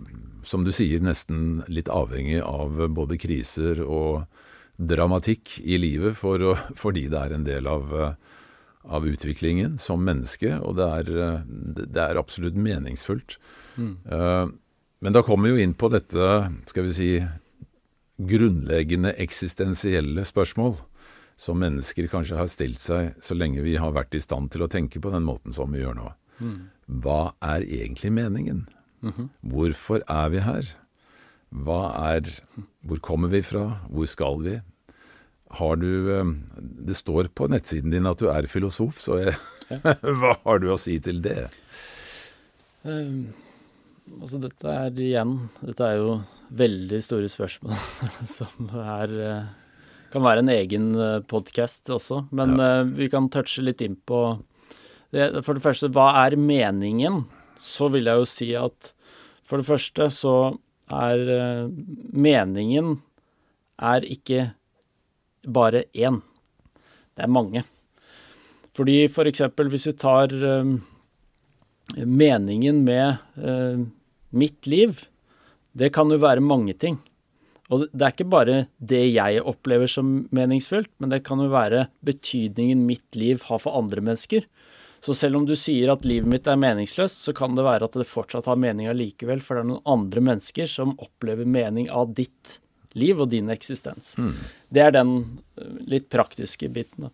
[0.46, 4.28] som du sier, nesten litt avhengig av både kriser og
[4.78, 7.90] dramatikk i livet for å, fordi det er en del av,
[8.86, 11.42] av utviklingen som menneske, og det er,
[11.82, 13.40] det er absolutt meningsfullt.
[13.74, 14.54] Mm.
[15.02, 16.30] Men da kommer vi jo inn på dette,
[16.70, 17.10] skal vi si,
[18.22, 20.76] grunnleggende eksistensielle spørsmål
[21.42, 24.70] som mennesker kanskje har stilt seg så lenge vi har vært i stand til å
[24.70, 26.10] tenke på den måten som vi gjør nå.
[26.40, 28.64] Hva er egentlig meningen?
[29.42, 30.68] Hvorfor er vi her?
[31.52, 31.80] Hva
[32.14, 32.28] er
[32.86, 33.82] Hvor kommer vi fra?
[33.90, 34.60] Hvor skal vi?
[35.58, 36.34] Har du eh,
[36.88, 39.34] Det står på nettsiden din at du er filosof, så jeg,
[40.20, 41.50] hva har du å si til det?
[42.82, 43.34] Um,
[44.18, 46.14] altså dette er igjen Dette er jo
[46.50, 47.76] veldig store spørsmål
[48.36, 49.50] som er eh,
[50.12, 52.82] kan være en egen eh, podkast også, men ja.
[52.84, 54.18] vi kan touche litt inn på
[55.12, 57.26] For det første, hva er meningen?
[57.60, 58.92] Så vil jeg jo si at
[59.44, 60.36] for det første så
[60.92, 61.72] er uh,
[62.12, 62.96] meningen
[63.82, 64.52] er ikke
[65.44, 66.20] bare én.
[67.12, 67.64] Det er mange.
[68.72, 70.72] Fordi for eksempel hvis vi tar uh,
[71.96, 73.84] meningen med uh,
[74.32, 75.04] mitt liv,
[75.76, 77.00] det kan jo være mange ting.
[77.72, 81.86] Og det er ikke bare det jeg opplever som meningsfullt, men det kan jo være
[82.04, 84.44] betydningen mitt liv har for andre mennesker.
[85.02, 87.96] Så selv om du sier at livet mitt er meningsløst, så kan det være at
[87.98, 92.12] det fortsatt har mening allikevel, for det er noen andre mennesker som opplever mening av
[92.14, 92.60] ditt
[92.94, 94.14] liv og din eksistens.
[94.20, 94.36] Mm.
[94.70, 95.16] Det er den
[95.58, 97.10] eh, litt praktiske biten.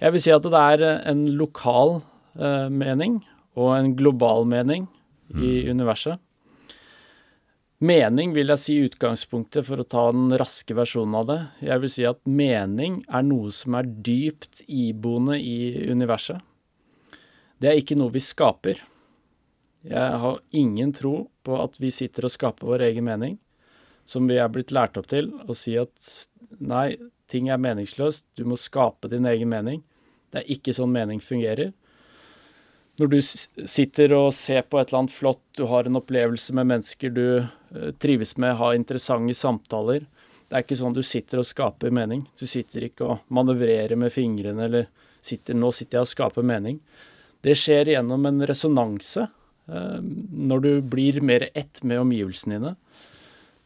[0.00, 1.98] Jeg vil si at det er en lokal
[2.40, 3.20] eh, mening
[3.58, 4.88] og en global mening
[5.28, 5.44] mm.
[5.44, 6.22] i universet.
[7.80, 11.40] Mening vil jeg si utgangspunktet for å ta den raske versjonen av det.
[11.64, 16.44] Jeg vil si at mening er noe som er dypt iboende i universet.
[17.60, 18.80] Det er ikke noe vi skaper.
[19.86, 23.38] Jeg har ingen tro på at vi sitter og skaper vår egen mening,
[24.08, 26.10] som vi er blitt lært opp til å si at
[26.58, 26.96] nei,
[27.30, 29.84] ting er meningsløst, du må skape din egen mening.
[30.32, 31.72] Det er ikke sånn mening fungerer
[33.00, 36.68] når du sitter og ser på et eller annet flott, du har en opplevelse med
[36.68, 40.04] mennesker du eh, trives med, har interessante samtaler
[40.50, 42.24] Det er ikke sånn du sitter og skaper mening.
[42.36, 44.88] Du sitter ikke og manøvrerer med fingrene eller
[45.22, 46.80] sitter, 'nå sitter jeg og skaper mening'.
[47.44, 49.98] Det skjer gjennom en resonanse eh,
[50.50, 52.74] når du blir mer ett med omgivelsene dine.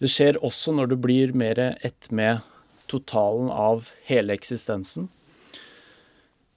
[0.03, 2.43] Det skjer også når du blir mer ett med
[2.91, 5.09] totalen av hele eksistensen.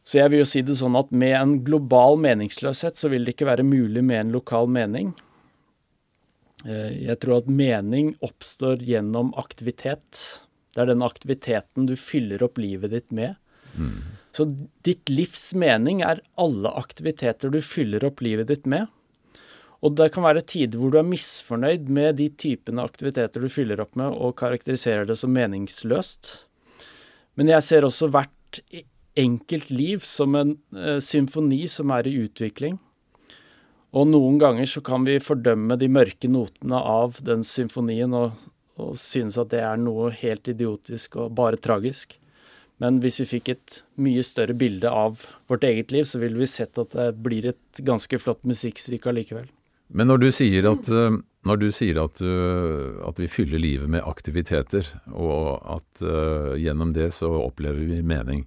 [0.07, 3.35] Så jeg vil jo si det sånn at med en global meningsløshet så vil det
[3.35, 5.11] ikke være mulig med en lokal mening.
[6.65, 10.21] Eh, jeg tror at mening oppstår gjennom aktivitet.
[10.73, 13.35] Det er den aktiviteten du fyller opp livet ditt med.
[13.75, 13.99] Mm.
[14.37, 14.45] Så
[14.85, 18.85] ditt livs mening er alle aktiviteter du fyller opp livet ditt med.
[19.81, 23.81] Og det kan være tider hvor du er misfornøyd med de typene aktiviteter du fyller
[23.81, 26.35] opp med, og karakteriserer det som meningsløst.
[27.37, 28.61] Men jeg ser også hvert
[29.17, 32.77] enkelt liv som en eh, symfoni som er i utvikling.
[33.97, 38.37] Og noen ganger så kan vi fordømme de mørke notene av den symfonien og,
[38.77, 42.19] og synes at det er noe helt idiotisk og bare tragisk.
[42.83, 46.49] Men hvis vi fikk et mye større bilde av vårt eget liv, så ville vi
[46.49, 49.47] sett at det blir et ganske flott musikkstykke allikevel.
[49.87, 51.17] Men når du sier at, eh,
[51.57, 57.13] du sier at, eh, at vi fyller livet med aktiviteter, og at uh, gjennom det
[57.15, 58.45] så opplever vi mening,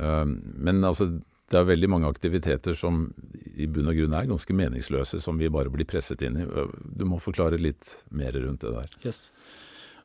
[0.00, 1.10] uh, men altså,
[1.50, 3.08] det er veldig mange aktiviteter som
[3.54, 6.46] i bunn og grunn er ganske meningsløse, som vi bare blir presset inn i.
[6.96, 8.94] Du må forklare litt mer rundt det der.
[9.04, 9.28] Yes.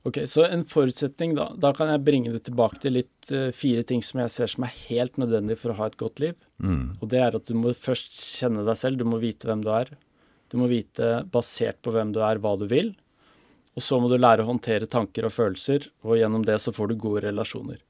[0.06, 1.48] Ok, Så en forutsetning, da.
[1.58, 4.68] Da kan jeg bringe det tilbake til litt uh, fire ting som jeg ser som
[4.68, 6.36] er helt nødvendig for å ha et godt liv.
[6.62, 6.94] Mm.
[7.00, 9.72] Og det er at du må først kjenne deg selv, du må vite hvem du
[9.74, 9.90] er.
[10.54, 12.94] Du må vite, basert på hvem du er, hva du vil.
[13.76, 16.92] Og så må du lære å håndtere tanker og følelser, og gjennom det så får
[16.92, 17.82] du gode relasjoner.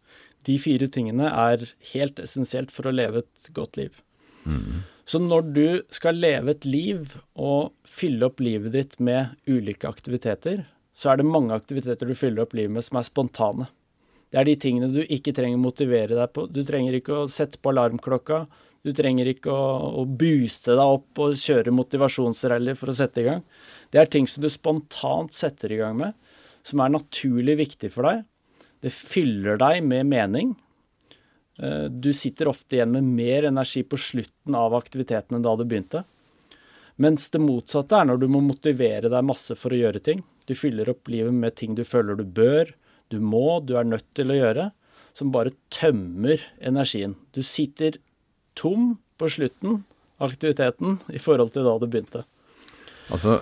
[0.47, 3.99] De fire tingene er helt essensielt for å leve et godt liv.
[4.45, 4.85] Mm.
[5.05, 10.63] Så når du skal leve et liv og fylle opp livet ditt med ulike aktiviteter,
[10.95, 13.67] så er det mange aktiviteter du fyller opp livet med som er spontane.
[14.31, 16.47] Det er de tingene du ikke trenger å motivere deg på.
[16.51, 18.45] Du trenger ikke å sette på alarmklokka.
[18.85, 19.65] Du trenger ikke å,
[20.01, 23.43] å booste deg opp og kjøre motivasjonsrally for å sette i gang.
[23.91, 26.15] Det er ting som du spontant setter i gang med,
[26.65, 28.23] som er naturlig viktig for deg,
[28.85, 30.51] det fyller deg med mening.
[31.57, 35.65] Eh, du sitter ofte igjen med mer energi på slutten av aktiviteten enn da du
[35.65, 36.03] begynte.
[37.01, 40.21] Mens det motsatte er når du må motivere deg masse for å gjøre ting.
[40.45, 42.71] Du fyller opp livet med ting du føler du bør,
[43.13, 44.69] du må, du er nødt til å gjøre,
[45.15, 47.15] som bare tømmer energien.
[47.33, 47.99] Du sitter
[48.57, 49.83] tom på slutten
[50.19, 52.25] av aktiviteten i forhold til da du begynte.
[53.13, 53.37] Altså,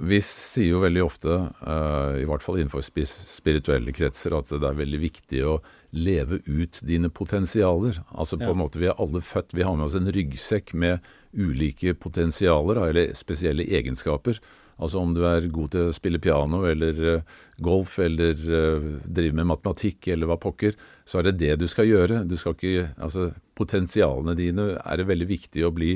[0.00, 4.78] Vi sier jo veldig ofte, uh, i hvert fall innenfor spirituelle kretser, at det er
[4.78, 5.58] veldig viktig å
[5.92, 8.00] leve ut dine potensialer.
[8.16, 8.54] Altså på ja.
[8.54, 11.04] en måte, Vi er alle født, vi har med oss en ryggsekk med
[11.36, 14.40] ulike potensialer, eller spesielle egenskaper.
[14.82, 19.36] Altså om du er god til å spille piano eller uh, golf eller uh, drive
[19.38, 20.74] med matematikk eller hva pokker,
[21.06, 22.24] så er det det du skal gjøre.
[22.28, 25.92] Du skal ikke, altså Potensialene dine er det veldig viktig å bli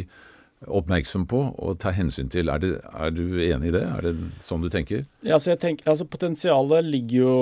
[0.67, 2.51] oppmerksom på og ta hensyn til.
[2.51, 3.83] Er, det, er, du enig i det?
[3.83, 5.05] Er det sånn du tenker?
[5.27, 7.35] Ja, altså, tenker, altså Potensialet ligger jo,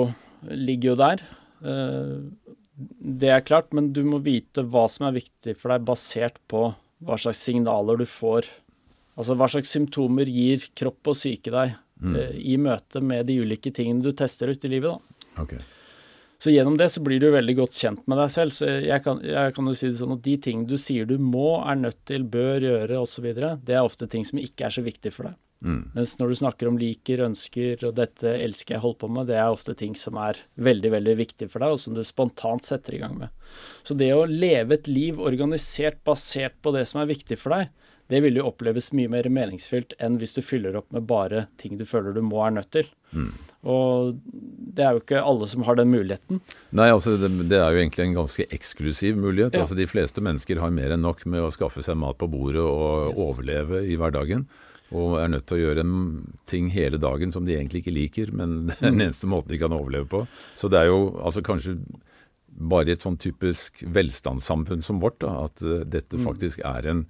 [0.49, 1.23] ligger jo der.
[1.61, 2.57] Uh,
[3.21, 6.69] det er klart, men du må vite hva som er viktig for deg, basert på
[7.05, 8.49] hva slags signaler du får.
[9.17, 12.13] Altså hva slags symptomer gir kropp og syke deg mm.
[12.13, 14.93] uh, i møte med de ulike tingene du tester ut i livet.
[14.93, 15.41] da.
[15.43, 15.63] Okay.
[16.37, 18.53] Så gjennom det så blir du veldig godt kjent med deg selv.
[18.53, 21.17] Så jeg kan, jeg kan jo si det sånn at de ting du sier du
[21.17, 24.85] må, er nødt til, bør gjøre osv., det er ofte ting som ikke er så
[24.85, 25.39] viktig for deg.
[25.65, 25.79] Mm.
[25.95, 29.39] Mens når du snakker om liker, ønsker og dette elsker jeg holder på med, det
[29.41, 32.93] er ofte ting som er veldig, veldig viktig for deg, og som du spontant setter
[32.93, 33.33] i gang med.
[33.87, 37.73] Så det å leve et liv organisert basert på det som er viktig for deg,
[38.07, 41.75] det vil jo oppleves mye mer meningsfylt enn hvis du fyller opp med bare ting
[41.79, 42.87] du føler du må er nødt til.
[43.11, 43.33] Mm.
[43.67, 44.15] Og
[44.77, 46.39] det er jo ikke alle som har den muligheten.
[46.77, 49.57] Nei, altså det, det er jo egentlig en ganske eksklusiv mulighet.
[49.57, 49.65] Ja.
[49.65, 52.63] Altså De fleste mennesker har mer enn nok med å skaffe seg mat på bordet
[52.63, 53.21] og yes.
[53.27, 54.47] overleve i hverdagen.
[54.95, 55.83] og er nødt til å gjøre
[56.47, 59.07] ting hele dagen som de egentlig ikke liker, men det er den mm.
[59.09, 60.23] eneste måten de kan overleve på.
[60.55, 61.75] Så det er jo altså kanskje
[62.57, 66.23] bare i et sånn typisk velstandssamfunn som vårt da, at uh, dette mm.
[66.25, 67.03] faktisk er en,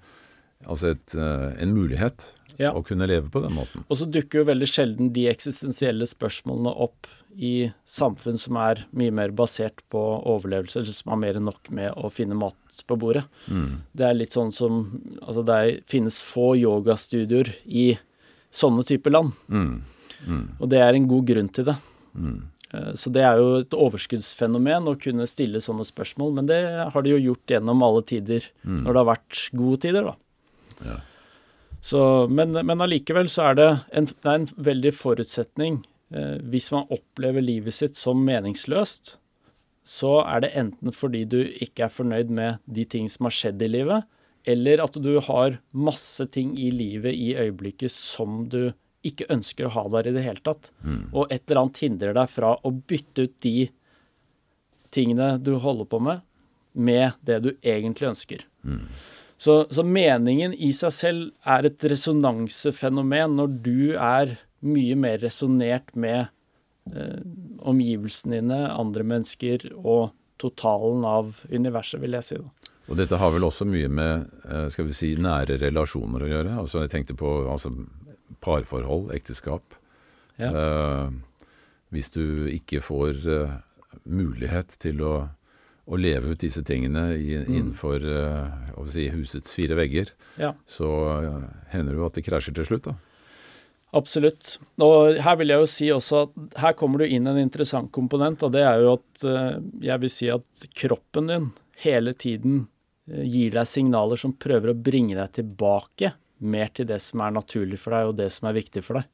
[0.66, 2.72] altså et, uh, en mulighet ja.
[2.74, 3.84] å kunne leve på den måten.
[3.88, 7.08] Og så dukker jo veldig sjelden de eksistensielle spørsmålene opp
[7.38, 11.70] i samfunn som er mye mer basert på overlevelse, eller som har mer enn nok
[11.74, 13.28] med å finne mat på bordet.
[13.46, 13.84] Mm.
[13.94, 14.80] Det er litt sånn som
[15.22, 17.92] Altså det er, finnes få yogastudioer i
[18.54, 19.36] sånne typer land.
[19.52, 19.82] Mm.
[20.26, 20.44] Mm.
[20.58, 21.76] Og det er en god grunn til det.
[22.18, 22.38] Mm.
[22.72, 27.04] Eh, så det er jo et overskuddsfenomen å kunne stille sånne spørsmål, men det har
[27.04, 28.82] de jo gjort gjennom alle tider mm.
[28.82, 30.16] når det har vært gode tider, da.
[30.84, 31.00] Ja.
[31.80, 32.00] Så,
[32.30, 36.88] men, men allikevel så er det en, det er en veldig forutsetning Eh, hvis man
[36.88, 39.16] opplever livet sitt som meningsløst,
[39.88, 43.64] så er det enten fordi du ikke er fornøyd med de ting som har skjedd
[43.64, 44.08] i livet,
[44.48, 48.72] eller at du har masse ting i livet i øyeblikket som du
[49.06, 50.70] ikke ønsker å ha der i det hele tatt.
[50.80, 51.10] Mm.
[51.12, 53.68] Og et eller annet hindrer deg fra å bytte ut de
[54.92, 56.24] tingene du holder på med,
[56.72, 58.44] med det du egentlig ønsker.
[58.64, 58.88] Mm.
[59.38, 64.34] Så, så, meningen i seg selv er et resonansefenomen når du er
[64.66, 66.26] mye mer resonnert med
[66.90, 67.20] eh,
[67.62, 70.10] omgivelsene dine, andre mennesker og
[70.42, 72.40] totalen av universet, vil jeg si.
[72.42, 72.74] da.
[72.88, 76.58] Og dette har vel også mye med eh, skal vi si, nære relasjoner å gjøre?
[76.64, 77.72] Altså Jeg tenkte på altså,
[78.44, 79.76] parforhold, ekteskap.
[80.40, 80.50] Ja.
[80.50, 81.08] Eh,
[81.94, 83.58] hvis du ikke får eh,
[84.08, 85.14] mulighet til å,
[85.88, 87.48] å, leve ut disse tingene i, mm.
[87.48, 90.52] innenfor uh, si, husets fire vegger, ja.
[90.68, 90.88] så
[91.24, 92.90] uh, hender det jo at det krasjer til slutt.
[92.90, 92.96] da.
[93.96, 94.58] Absolutt.
[94.84, 98.44] Og her vil jeg jo si også at her kommer du inn en interessant komponent,
[98.44, 101.52] og det er jo at uh, jeg vil si at kroppen din
[101.84, 102.66] hele tiden
[103.08, 107.78] gir deg signaler som prøver å bringe deg tilbake mer til det som er naturlig
[107.80, 109.08] for deg, og det som er viktig for deg.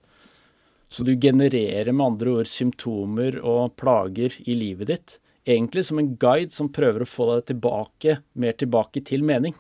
[0.95, 6.15] Så du genererer med andre ord symptomer og plager i livet ditt, egentlig som en
[6.21, 9.57] guide som prøver å få deg tilbake, mer tilbake til mening.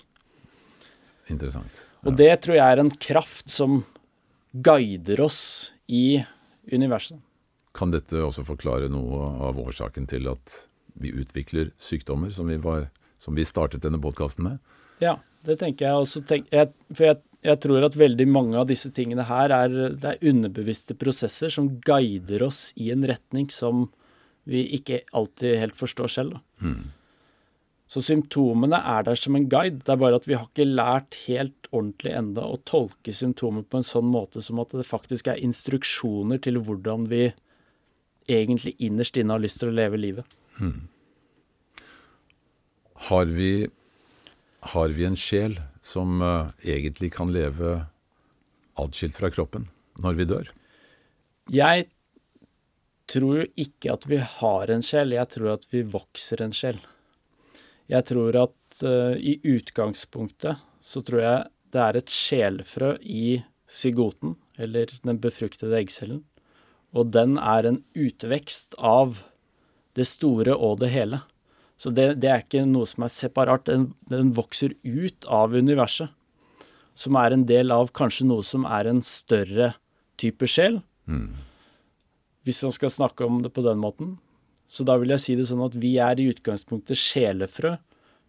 [1.32, 1.84] Interessant.
[1.84, 2.08] Ja.
[2.08, 3.82] Og det tror jeg er en kraft som
[4.52, 6.22] guider oss i
[6.72, 7.18] universet.
[7.74, 10.60] Kan dette også forklare noe av årsaken til at
[11.00, 12.86] vi utvikler sykdommer, som vi, var,
[13.18, 14.60] som vi startet denne podkasten med?
[15.02, 15.16] Ja,
[15.46, 16.22] det tenker jeg også.
[16.28, 20.12] Tenk, jeg, for jeg, jeg, tror at veldig mange av disse tingene her er, det
[20.12, 23.88] er underbevisste prosesser som guider oss i en retning som
[24.48, 26.38] vi ikke alltid helt forstår selv.
[26.60, 26.92] Mm.
[27.90, 29.82] Så symptomene er der som en guide.
[29.84, 33.80] Det er bare at vi har ikke lært helt ordentlig enda å tolke symptomer på
[33.80, 37.28] en sånn måte som at det faktisk er instruksjoner til hvordan vi
[38.30, 40.36] egentlig innerst inne har lyst til å leve livet.
[40.58, 40.88] Mm.
[43.10, 43.52] Har, vi,
[44.72, 47.82] har vi en sjel som uh, egentlig kan leve
[48.80, 49.68] atskilt fra kroppen
[50.00, 50.48] når vi dør?
[51.52, 51.90] Jeg
[53.10, 56.78] tror jo ikke at vi har en sjel, jeg tror at vi vokser en sjel.
[57.90, 64.36] Jeg tror at uh, i utgangspunktet så tror jeg det er et sjelfrø i zygoten,
[64.56, 66.22] eller den befruktede eggcellen.
[66.94, 69.24] Og den er en utvekst av
[69.98, 71.20] det store og det hele.
[71.78, 73.66] Så det, det er ikke noe som er separat.
[73.66, 76.12] Den, den, vokser ut av universet.
[76.94, 79.72] Som er en del av kanskje noe som er en større
[80.20, 80.78] type sjel.
[81.10, 81.34] Mm.
[82.44, 84.16] Hvis man skal snakke om det på den måten.
[84.68, 87.76] Så da vil jeg si det sånn at vi er i utgangspunktet sjelefrø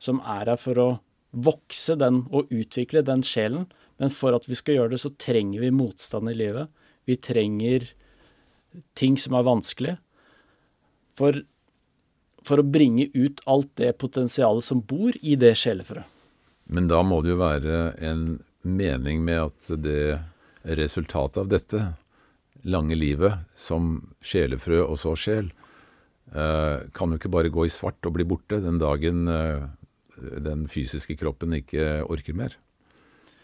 [0.02, 0.88] som er her for å
[1.36, 3.68] vokse den og utvikle den sjelen.
[4.00, 6.72] Men for at vi skal gjøre det, så trenger vi motstand i livet.
[7.08, 7.88] Vi trenger
[8.98, 9.96] ting som er vanskelig.
[11.16, 11.38] For,
[12.44, 16.12] for å bringe ut alt det potensialet som bor i det sjelefrøet.
[16.66, 18.24] Men da må det jo være en
[18.66, 20.18] mening med at det
[20.66, 21.82] resultatet av dette
[22.66, 25.52] lange livet som sjelefrø og så sjel,
[26.34, 29.68] Eh, kan jo ikke bare gå i svart og bli borte den dagen eh,
[30.42, 32.58] den fysiske kroppen ikke orker mer.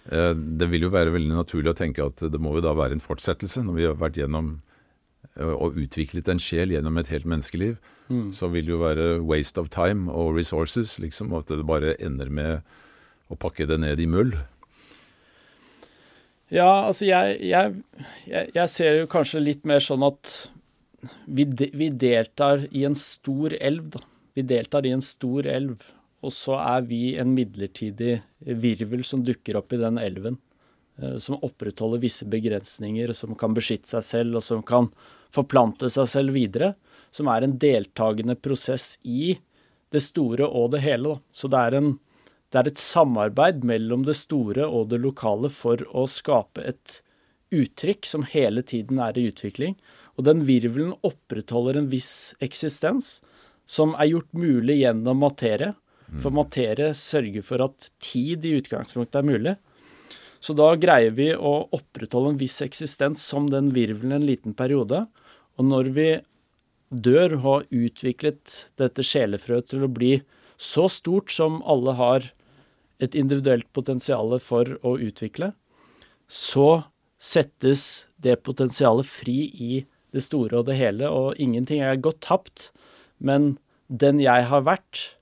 [0.10, 2.98] Eh, det vil jo være veldig naturlig å tenke at det må jo da være
[2.98, 3.64] en fortsettelse.
[3.68, 4.60] Når vi har vært gjennom
[5.38, 7.76] og utviklet en sjel gjennom et helt menneskeliv,
[8.10, 8.32] mm.
[8.36, 12.28] så vil det jo være waste of time og resources, liksom, at det bare ender
[12.34, 12.66] med
[13.32, 14.34] å pakke det ned i mull.
[16.52, 17.76] Ja, altså jeg, jeg,
[18.28, 20.34] jeg, ser jo kanskje litt mer sånn at
[21.26, 24.02] vi, de, vi, deltar i en stor elv, da.
[24.36, 25.80] Vi deltar i en stor elv,
[26.24, 30.38] og så er vi en midlertidig virvel som dukker opp i den elven.
[31.00, 34.92] Eh, som opprettholder visse begrensninger, som kan beskytte seg selv, og som kan
[35.34, 36.74] forplante seg selv videre.
[37.16, 39.38] Som er en deltakende prosess i
[39.92, 41.16] det store og det hele.
[41.16, 41.36] Da.
[41.36, 41.94] Så det er, en,
[42.52, 46.98] det er et samarbeid mellom det store og det lokale for å skape et
[47.52, 49.78] uttrykk som hele tiden er i utvikling.
[50.20, 53.20] Og den virvelen opprettholder en viss eksistens
[53.70, 55.74] som er gjort mulig gjennom materie.
[56.20, 59.56] For materie sørger for at tid i utgangspunktet er mulig.
[60.44, 65.06] Så da greier vi å opprettholde en viss eksistens som den virvelen en liten periode.
[65.56, 66.10] Og når vi
[66.92, 70.18] dør og har utviklet dette sjelefrøet til å bli
[70.62, 72.28] så stort som alle har
[73.02, 75.52] et individuelt potensial for å utvikle,
[76.32, 76.84] så
[77.22, 79.74] settes det potensialet fri i
[80.12, 82.70] det store og det hele, og ingenting er gått tapt.
[83.18, 83.56] Men
[83.88, 85.18] den jeg har vært,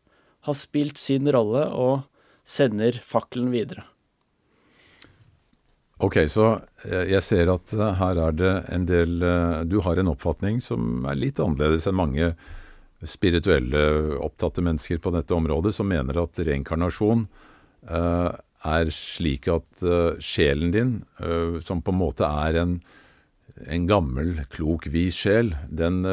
[0.47, 2.06] har spilt sin rolle og
[2.47, 3.85] sender fakkelen videre.
[5.99, 9.99] Ok, så eh, jeg ser at eh, her er det en del eh, Du har
[9.99, 12.30] en oppfatning som er litt annerledes enn mange
[13.03, 13.81] spirituelle,
[14.19, 17.26] opptatte mennesker på dette området, som mener at reinkarnasjon
[17.88, 19.84] er slik at
[20.19, 20.91] sjelen din,
[21.64, 22.73] som på en måte er en
[23.68, 25.51] en gammel, klok, vis sjel.
[25.68, 26.03] Den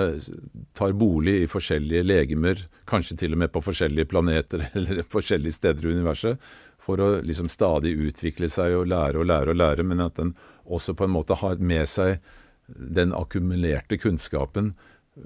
[0.75, 5.87] tar bolig i forskjellige legemer, kanskje til og med på forskjellige planeter eller forskjellige steder
[5.87, 6.49] i universet,
[6.83, 10.35] for å liksom stadig utvikle seg og lære og lære og lære, men at den
[10.65, 12.21] også på en måte har med seg
[12.67, 14.73] den akkumulerte kunnskapen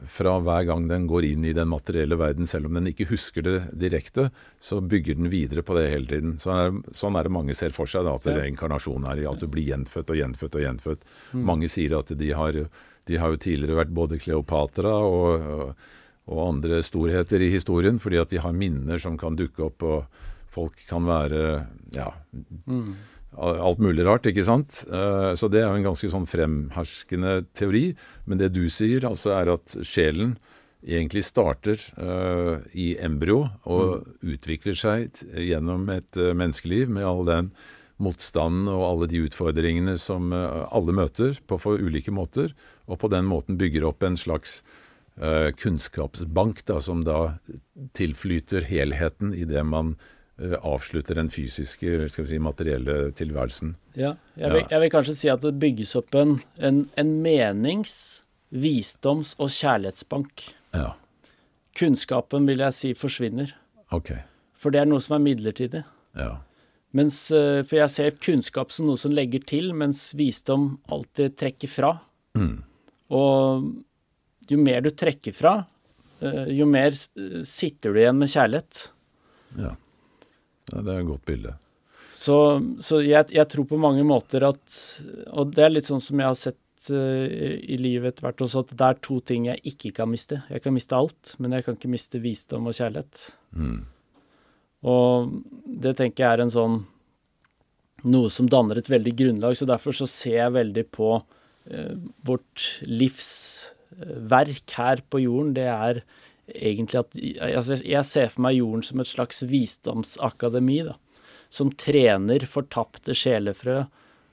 [0.06, 3.42] fra hver gang den går inn i den materielle verden, selv om den ikke husker
[3.42, 4.28] det direkte,
[4.62, 6.36] så bygger den videre på det hele tiden.
[6.42, 9.48] Sånn er, sånn er det mange ser for seg, da, at reinkarnasjon er at du
[9.50, 11.06] blir gjenfødt og gjenfødt og gjenfødt.
[11.34, 11.44] Mm.
[11.50, 12.60] Mange sier at de har,
[13.10, 15.48] de har, jo tidligere vært både Kleopatra og,
[16.30, 20.28] og, andre storheter i historien, fordi at de har minner som kan dukke opp, og
[20.50, 21.42] folk kan være
[21.96, 22.12] ja,
[22.70, 24.82] mm alt mulig rart, ikke sant.
[24.90, 27.90] Eh, så det er jo en ganske sånn fremherskende teori.
[28.28, 30.36] Men det du sier, altså er at sjelen
[30.80, 34.12] egentlig starter uh, i embryo og mm.
[34.32, 37.50] utvikler seg gjennom et uh, menneskeliv med all den
[38.00, 42.54] motstanden og alle de utfordringene som alle møter på for ulike måter,
[42.88, 44.62] og på den måten bygger opp en slags
[45.60, 47.34] kunnskapsbank da, som da
[47.92, 53.74] tilflyter helheten i det man Eh, avslutter den fysiske, skal vi si, materielle tilværelsen.
[53.98, 58.22] Ja, jeg vil, jeg vil kanskje si at det bygges opp en, en, en menings-,
[58.50, 60.46] visdoms- og kjærlighetsbank.
[60.74, 60.94] Ja.
[61.78, 63.52] Kunnskapen, vil jeg si, forsvinner.
[63.94, 64.14] Ok.
[64.60, 65.84] For det er noe som er midlertidig.
[66.18, 66.32] Ja.
[66.96, 71.70] Mens, eh, for jeg ser kunnskap som noe som legger til, mens visdom alltid trekker
[71.70, 71.92] fra.
[72.38, 72.56] Mm.
[73.14, 73.70] Og
[74.50, 75.54] jo mer du trekker fra,
[76.20, 78.82] eh, jo mer sitter du igjen med kjærlighet.
[79.58, 79.76] Ja.
[80.70, 81.54] Ja, det er et godt bilde.
[82.20, 82.36] Så,
[82.84, 84.74] så jeg, jeg, tror på mange måter at
[85.32, 87.24] Og det er litt sånn som jeg har sett uh,
[87.64, 90.42] i livet etter hvert også, at det er to ting jeg ikke kan miste.
[90.52, 93.22] Jeg kan miste alt, men jeg kan ikke miste visdom og kjærlighet.
[93.56, 93.80] Mm.
[94.90, 95.32] Og
[95.84, 96.80] det tenker jeg er en sånn
[98.00, 99.52] Noe som danner et veldig grunnlag.
[99.58, 101.94] Så derfor så ser jeg veldig på uh,
[102.24, 105.52] vårt livsverk her på jorden.
[105.58, 106.00] Det er
[106.54, 107.16] egentlig at
[107.46, 110.96] altså Jeg ser for meg jorden som et slags visdomsakademi, da.
[111.50, 113.84] Som trener fortapte sjelefrø.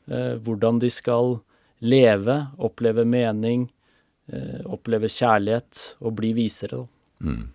[0.08, 1.40] Eh, hvordan de skal
[1.84, 3.68] leve, oppleve mening,
[4.32, 6.84] eh, oppleve kjærlighet og bli visere.
[6.84, 7.30] Da.
[7.30, 7.46] Mm.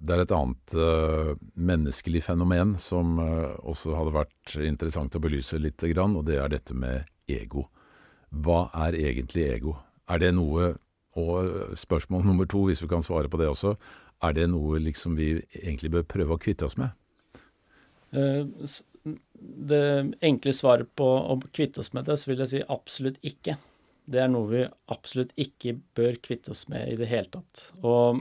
[0.00, 5.58] Det er et annet uh, menneskelig fenomen som uh, også hadde vært interessant å belyse
[5.60, 7.66] litt, og det er dette med ego.
[8.32, 9.74] Hva er egentlig ego?
[10.08, 10.72] Er det noe
[11.20, 13.74] og spørsmål nummer to, hvis vi kan svare på det også,
[14.24, 15.32] er det noe liksom vi
[15.62, 16.92] egentlig bør prøve å kvitte oss med?
[18.12, 18.44] Eh,
[19.40, 19.84] det
[20.26, 23.56] enkle svaret på å kvitte oss med det, så vil jeg si absolutt ikke.
[24.10, 27.70] Det er noe vi absolutt ikke bør kvitte oss med i det hele tatt.
[27.80, 28.20] Og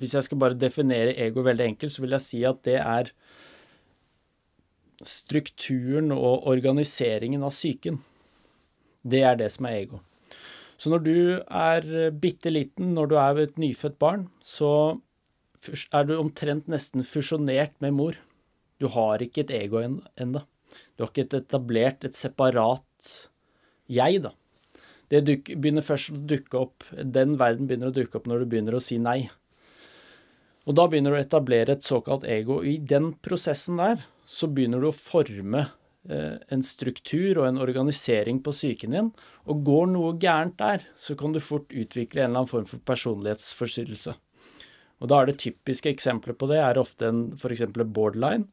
[0.00, 3.12] hvis jeg skal bare definere ego veldig enkelt, så vil jeg si at det er
[5.06, 8.00] strukturen og organiseringen av psyken.
[9.06, 10.02] Det er det som er ego.
[10.78, 15.00] Så når du er eh, bitte liten, når du er et nyfødt barn, så
[15.92, 18.18] er du omtrent nesten fusjonert med mor.
[18.78, 20.44] Du har ikke et ego ennå.
[20.94, 22.84] Du har ikke etablert et separat
[23.88, 24.34] jeg, da.
[25.08, 28.76] Det begynner først å dukke opp, Den verden begynner å dukke opp når du begynner
[28.76, 29.30] å si nei.
[30.68, 32.60] Og da begynner du å etablere et såkalt ego.
[32.60, 35.64] I den prosessen der så begynner du å forme
[36.06, 39.10] en struktur og en organisering på psyken din,
[39.50, 42.80] og går noe gærent der, så kan du fort utvikle en eller annen form for
[42.88, 44.14] personlighetsforstyrrelse.
[44.98, 47.66] Og da er det typiske eksempler på det er ofte en f.eks.
[47.84, 48.48] borderline,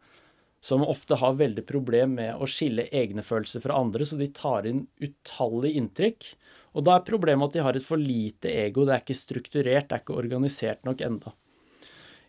[0.65, 4.65] som ofte har veldig problem med å skille egne følelser fra andre, så de tar
[4.65, 6.29] inn utallige inntrykk.
[6.75, 9.89] Og da er problemet at de har et for lite ego, det er ikke strukturert,
[9.89, 11.35] det er ikke organisert nok enda.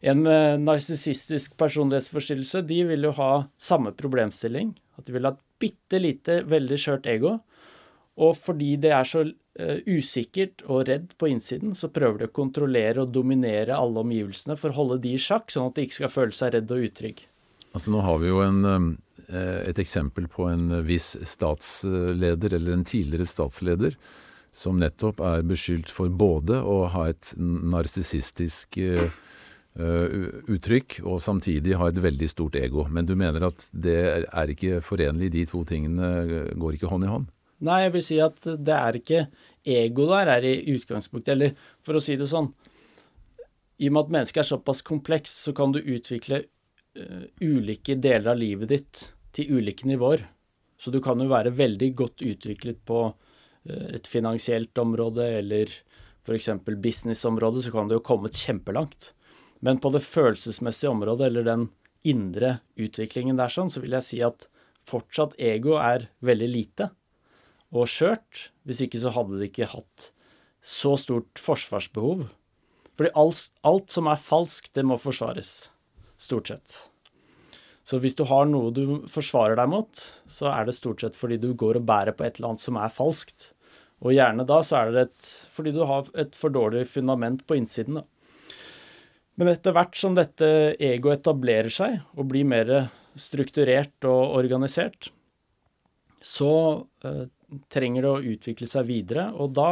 [0.05, 5.44] En med narsissistisk personlighetsforstyrrelse, de vil jo ha samme problemstilling, at de vil ha et
[5.60, 7.36] bitte lite, veldig skjørt ego.
[8.16, 12.36] Og fordi det er så uh, usikkert og redd på innsiden, så prøver de å
[12.36, 16.01] kontrollere og dominere alle omgivelsene for å holde de i sjakk, sånn at de ikke
[16.01, 17.27] skal føle seg redd og utrygg.
[17.77, 22.89] Altså Nå har vi jo en, uh, et eksempel på en viss statsleder, eller en
[22.89, 23.98] tidligere statsleder,
[24.56, 29.10] som nettopp er beskyldt for både å ha et narsissistisk uh,
[29.77, 32.86] uttrykk og samtidig ha et veldig stort ego.
[32.89, 37.11] Men du mener at det er ikke forenlig, de to tingene går ikke hånd i
[37.12, 37.27] hånd?
[37.65, 39.20] Nei, jeg vil si at det er ikke
[39.66, 41.32] ego der er i utgangspunktet.
[41.35, 41.55] Eller
[41.85, 42.51] for å si det sånn
[43.81, 48.32] I og med at mennesket er såpass komplekst, så kan du utvikle uh, ulike deler
[48.32, 49.03] av livet ditt
[49.36, 50.24] til ulike nivåer.
[50.77, 55.73] Så du kan jo være veldig godt utviklet på uh, et finansielt område eller
[56.27, 56.51] f.eks.
[56.66, 59.12] businessområdet, så kan du jo kommet kjempelangt.
[59.65, 61.69] Men på det følelsesmessige området, eller den
[62.07, 64.49] indre utviklingen der sånn, så vil jeg si at
[64.87, 66.91] fortsatt ego er veldig lite
[67.74, 68.51] og skjørt.
[68.66, 70.11] Hvis ikke så hadde det ikke hatt
[70.66, 72.27] så stort forsvarsbehov.
[72.97, 75.69] Fordi alt, alt som er falskt, det må forsvares.
[76.19, 76.77] Stort sett.
[77.87, 81.39] Så hvis du har noe du forsvarer deg mot, så er det stort sett fordi
[81.39, 83.53] du går og bærer på et eller annet som er falskt.
[84.03, 87.61] Og gjerne da så er det et, fordi du har et for dårlig fundament på
[87.61, 88.01] innsiden.
[88.01, 88.05] Da.
[89.36, 90.48] Men etter hvert som dette
[90.80, 92.70] egoet etablerer seg og blir mer
[93.20, 95.10] strukturert og organisert,
[96.24, 96.52] så
[97.04, 97.26] eh,
[97.72, 99.28] trenger det å utvikle seg videre.
[99.36, 99.70] Og da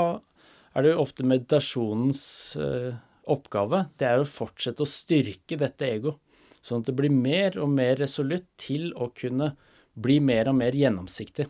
[0.75, 2.23] er det jo ofte meditasjonens
[2.61, 2.93] eh,
[3.31, 3.87] oppgave.
[3.99, 6.19] Det er å fortsette å styrke dette ego,
[6.65, 9.55] sånn at det blir mer og mer resolutt til å kunne
[9.95, 11.49] bli mer og mer gjennomsiktig.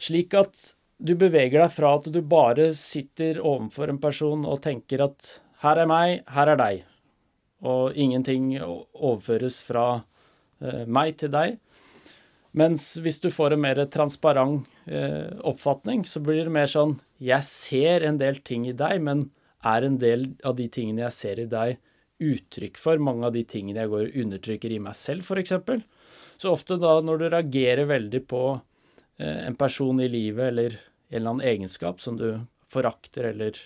[0.00, 5.04] Slik at du beveger deg fra at du bare sitter overfor en person og tenker
[5.04, 6.82] at her er meg, her er deg,
[7.66, 9.86] og ingenting overføres fra
[10.60, 11.56] eh, meg til deg,
[12.56, 17.44] mens hvis du får en mer transparent eh, oppfatning, så blir det mer sånn Jeg
[17.48, 19.28] ser en del ting i deg, men
[19.66, 21.76] er en del av de tingene jeg ser i deg,
[22.16, 23.00] uttrykk for?
[23.02, 25.52] Mange av de tingene jeg går og undertrykker i meg selv, f.eks.
[26.40, 31.18] Så ofte da når du reagerer veldig på eh, en person i livet eller en
[31.18, 32.30] eller annen egenskap som du
[32.72, 33.58] forakter eller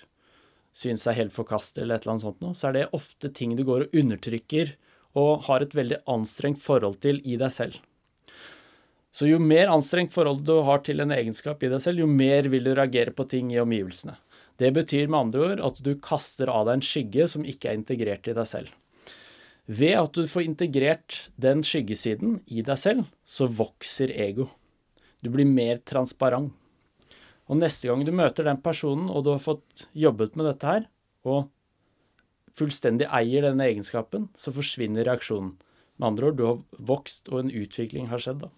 [0.76, 3.56] syns er helt forkastelig eller et eller annet sånt noe, så er det ofte ting
[3.58, 4.74] du går og undertrykker
[5.18, 7.78] og har et veldig anstrengt forhold til i deg selv.
[9.10, 12.46] Så jo mer anstrengt forhold du har til en egenskap i deg selv, jo mer
[12.52, 14.14] vil du reagere på ting i omgivelsene.
[14.60, 17.80] Det betyr med andre ord at du kaster av deg en skygge som ikke er
[17.80, 18.70] integrert i deg selv.
[19.70, 24.48] Ved at du får integrert den skyggesiden i deg selv, så vokser ego.
[25.22, 26.52] Du blir mer transparent.
[27.50, 30.86] Og neste gang du møter den personen, og du har fått jobbet med dette her,
[31.26, 31.48] og
[32.58, 35.56] fullstendig eier denne egenskapen, så forsvinner reaksjonen.
[36.00, 38.52] Med andre ord, du har vokst, og en utvikling har skjedd da.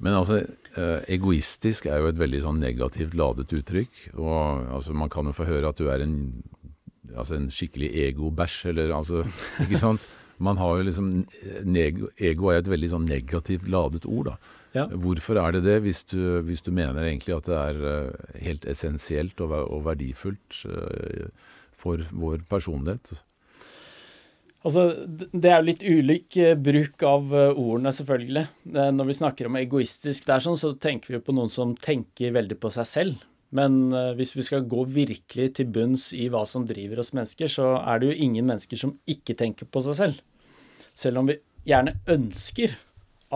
[0.00, 0.38] Men altså,
[0.80, 3.98] eh, egoistisk er jo et veldig sånn negativt ladet uttrykk.
[4.16, 6.16] Og altså, man kan jo få høre at du er en,
[7.12, 9.26] altså en skikkelig ego-bæsj, eller altså
[9.66, 10.08] Ikke sant?
[10.40, 11.08] Man har jo liksom
[11.68, 14.56] Ego er et veldig sånn negativt ladet ord, da.
[14.72, 14.86] Ja.
[15.02, 18.68] Hvorfor er det det, hvis du, hvis du, mener egentlig at det er uh, helt
[18.70, 21.26] essensielt og, og verdifullt uh,
[21.76, 23.18] for vår personlighet?
[24.60, 28.44] Altså, Det er jo litt ulik eh, bruk av eh, ordene, selvfølgelig.
[28.74, 32.34] Eh, når vi snakker om egoistisk, der sånn, så tenker vi på noen som tenker
[32.36, 33.26] veldig på seg selv.
[33.50, 37.72] Men hvis vi skal gå virkelig til bunns i hva som driver oss mennesker, så
[37.80, 40.20] er det jo ingen mennesker som ikke tenker på seg selv.
[41.00, 42.76] Selv om vi gjerne ønsker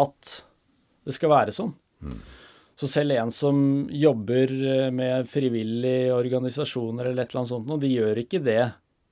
[0.01, 0.39] at
[1.05, 1.75] det skal være sånn.
[2.05, 2.17] Mm.
[2.75, 3.59] Så selv en som
[3.93, 4.51] jobber
[4.93, 8.63] med frivillige organisasjoner eller et eller annet sånt, de gjør ikke det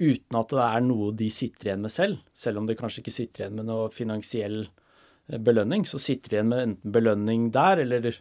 [0.02, 2.22] uten at det er noe de sitter igjen med selv.
[2.34, 6.38] Selv om de kanskje ikke sitter igjen med noe finansiell eh, belønning, så sitter de
[6.38, 8.18] igjen med enten belønning der, eller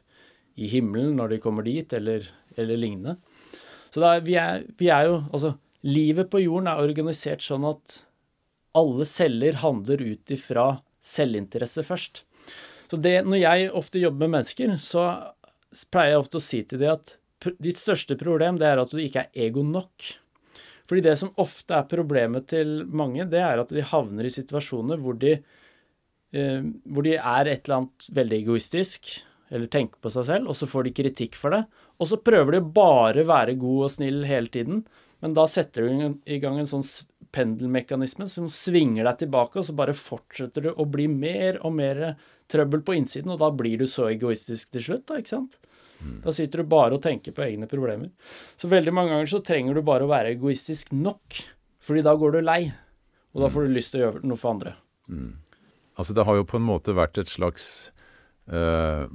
[0.62, 2.28] i himmelen når de kommer dit, eller,
[2.60, 3.18] eller lignende.
[3.92, 5.56] Så er, vi, er, vi, er, jo Altså,
[5.88, 7.98] livet på jorden er organisert sånn at
[8.78, 10.66] alle celler handler ut ifra
[11.02, 12.24] selvinteresse først.
[12.92, 15.06] Så det, når jeg ofte jobber med mennesker, så
[15.94, 17.16] pleier jeg ofte å si til dem at
[17.64, 20.12] ditt største problem det er at du ikke er ego nok.
[20.90, 25.00] Fordi det som ofte er problemet til mange, det er at de havner i situasjoner
[25.02, 25.38] hvor de,
[26.36, 29.14] eh, hvor de er et eller annet veldig egoistisk,
[29.52, 31.62] eller tenker på seg selv, og så får de kritikk for det.
[32.00, 34.84] Og så prøver de bare være god og snill hele tiden,
[35.24, 36.86] men da setter du i gang en sånn
[37.32, 42.02] pendelmekanisme som svinger deg tilbake, og så bare fortsetter du å bli mer og mer
[42.52, 45.60] trøbbel på innsiden, og da blir du så egoistisk til slutt, da, ikke sant?
[46.26, 48.10] Da sitter du bare og tenker på egne problemer.
[48.58, 51.42] Så veldig mange ganger så trenger du bare å være egoistisk nok,
[51.82, 52.62] fordi da går du lei.
[53.32, 54.76] Og da får du lyst til å gjøre noe for andre.
[55.08, 55.36] Mm.
[56.00, 57.66] Altså det har jo på en måte vært et slags
[58.52, 59.06] uh,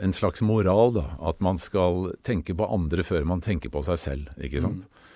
[0.00, 1.06] en slags moral, da.
[1.30, 4.88] At man skal tenke på andre før man tenker på seg selv, ikke sant.
[4.88, 5.06] Mm.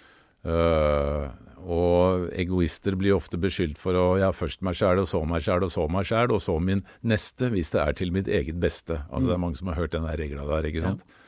[0.45, 1.31] Uh,
[1.65, 5.67] og egoister blir ofte beskyldt for å ja, først meg sjæl, og så meg sjæl,
[5.67, 9.01] og så meg sjæl, og så min neste, hvis det er til mitt eget beste.
[9.09, 9.31] Altså mm.
[9.31, 11.07] Det er mange som har hørt den regla der, ikke sant.
[11.09, 11.21] Ja.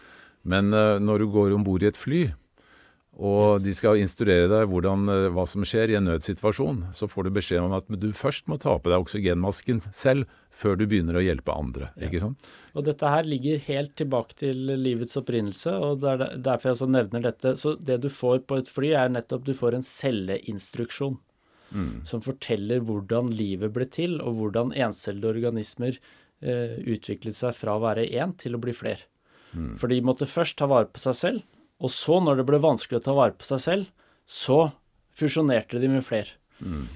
[0.47, 2.29] Men uh, når du går om bord i et fly,
[3.17, 3.63] og yes.
[3.65, 7.31] de skal instruere deg hvordan, uh, hva som skjer i en nødsituasjon, så får du
[7.39, 11.25] beskjed om at du først må ta på deg oksygenmasken selv før du begynner å
[11.25, 11.91] hjelpe andre.
[11.97, 12.11] Ja.
[12.11, 12.51] ikke sant?
[12.77, 16.91] Og dette her ligger helt tilbake til livets opprinnelse, og det er derfor jeg også
[16.93, 17.55] nevner dette.
[17.57, 21.17] Så det du får på et fly, er nettopp du får en celleinstruksjon.
[21.73, 22.05] Mm.
[22.07, 27.83] Som forteller hvordan livet ble til, og hvordan encellede organismer eh, utviklet seg fra å
[27.83, 29.09] være én til å bli flere.
[29.57, 29.77] Mm.
[29.81, 31.45] For de måtte først ta vare på seg selv,
[31.83, 33.91] og så, når det ble vanskelig å ta vare på seg selv,
[34.27, 34.71] så
[35.17, 36.39] fusjonerte de med flere.
[36.61, 36.87] Mm.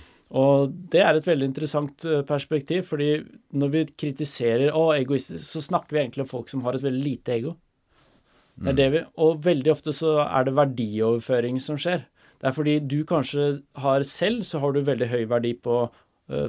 [0.41, 3.11] Og det er et veldig interessant eh, perspektiv, fordi
[3.59, 7.03] når vi kritiserer å, egoistisk, så snakker vi egentlig om folk som har et veldig
[7.03, 7.57] lite ego.
[8.61, 12.05] Det er det vi, og veldig ofte så er det verdioverføring som skjer.
[12.41, 13.51] Det er fordi du kanskje
[13.81, 15.83] har selv, så har du veldig høy verdi på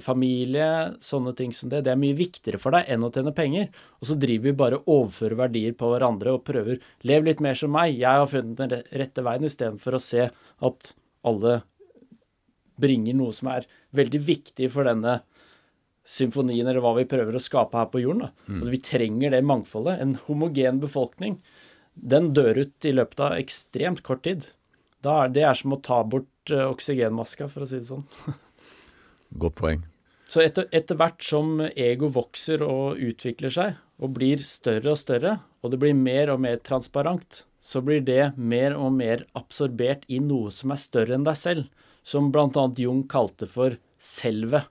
[0.03, 0.67] familie,
[1.01, 1.83] sånne ting som det.
[1.85, 3.69] Det er mye viktigere for deg enn å tjene penger.
[4.01, 7.57] Og så driver vi bare og overfører verdier på hverandre og prøver Lev litt mer
[7.57, 7.95] som meg.
[7.97, 10.93] Jeg har funnet den rette veien, istedenfor å se at
[11.27, 11.61] alle
[12.81, 13.67] bringer noe som er
[13.97, 15.19] veldig viktig for denne
[16.07, 18.31] symfonien, eller hva vi prøver å skape her på jorden.
[18.47, 18.59] Mm.
[18.59, 20.01] Altså, vi trenger det mangfoldet.
[20.01, 21.37] En homogen befolkning,
[21.93, 24.47] den dør ut i løpet av ekstremt kort tid.
[25.05, 28.05] Da er det er som å ta bort uh, oksygenmaska, for å si det sånn.
[29.39, 29.85] Godt poeng.
[30.31, 35.37] Så etter, etter, hvert som ego vokser og utvikler seg, og blir større og større,
[35.61, 40.21] og det blir mer og mer transparent, så blir det mer og mer absorbert i
[40.23, 41.67] noe som er større enn deg selv,
[42.03, 42.63] som bl.a.
[42.81, 44.63] Jung kalte for selve.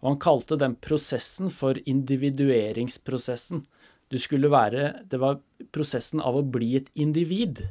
[0.00, 3.64] Og han kalte den prosessen for individueringsprosessen.
[4.08, 5.42] Du skulle være Det var
[5.74, 7.66] prosessen av å bli et individ.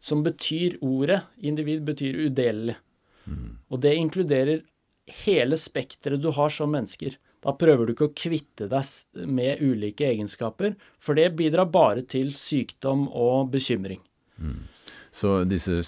[0.00, 2.74] Som betyr ordet Individ betyr udelelig.
[3.24, 3.60] Mm.
[3.70, 4.64] Og det inkluderer
[5.24, 7.18] hele spekteret du har som mennesker.
[7.44, 12.32] Da prøver du ikke å kvitte deg med ulike egenskaper, for det bidrar bare til
[12.38, 14.00] sykdom og bekymring.
[14.40, 14.62] Mm.
[15.14, 15.82] Så disse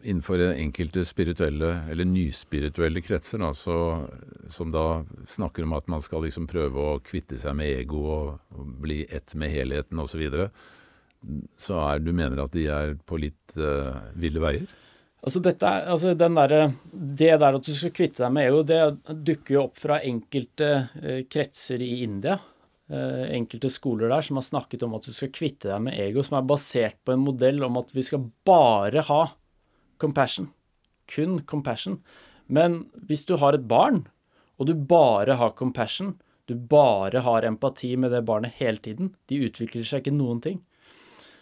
[0.00, 4.06] innenfor enkelte spirituelle, eller nyspirituelle kretser, da, så,
[4.48, 8.38] som da snakker om at man skal liksom prøve å kvitte seg med ego og,
[8.56, 10.48] og bli ett med helheten osv., så, videre,
[11.60, 14.72] så er, du mener at de er på litt uh, ville veier?
[15.20, 18.80] Altså dette altså der, Det der at du skal kvitte deg med EU, det
[19.26, 20.70] dukker jo opp fra enkelte
[21.02, 22.38] eh, kretser i India.
[22.90, 26.24] Eh, enkelte skoler der som har snakket om at du skal kvitte deg med ego,
[26.24, 29.20] som er basert på en modell om at vi skal bare ha
[30.00, 30.48] compassion.
[31.10, 32.00] Kun compassion.
[32.48, 34.06] Men hvis du har et barn,
[34.58, 36.16] og du bare har compassion,
[36.48, 40.58] du bare har empati med det barnet hele tiden, de utvikler seg ikke noen ting.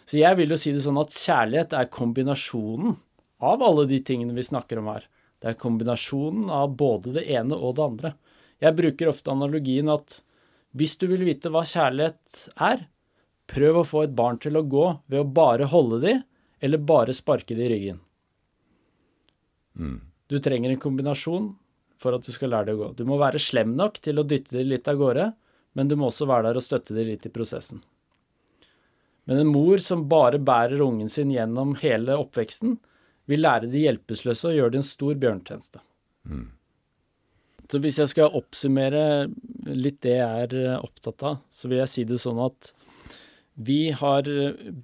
[0.05, 2.97] Så jeg vil jo si det sånn at kjærlighet er kombinasjonen
[3.39, 5.05] av alle de tingene vi snakker om her.
[5.39, 8.13] Det er kombinasjonen av både det ene og det andre.
[8.59, 10.19] Jeg bruker ofte analogien at
[10.75, 12.83] hvis du vil vite hva kjærlighet er,
[13.49, 16.13] prøv å få et barn til å gå ved å bare holde de,
[16.59, 18.01] eller bare sparke de i ryggen.
[19.79, 19.99] Mm.
[20.29, 21.53] Du trenger en kombinasjon
[21.99, 22.89] for at du skal lære det å gå.
[22.99, 25.31] Du må være slem nok til å dytte de litt av gårde,
[25.73, 27.81] men du må også være der og støtte de litt i prosessen.
[29.29, 32.77] Men en mor som bare bærer ungen sin gjennom hele oppveksten,
[33.29, 35.83] vil lære de hjelpeløse og gjøre det en stor bjørntjeneste.
[36.29, 36.47] Mm.
[37.69, 39.03] Så hvis jeg skal oppsummere
[39.69, 42.73] litt det jeg er eh, opptatt av, så vil jeg si det sånn at
[43.59, 44.23] vi har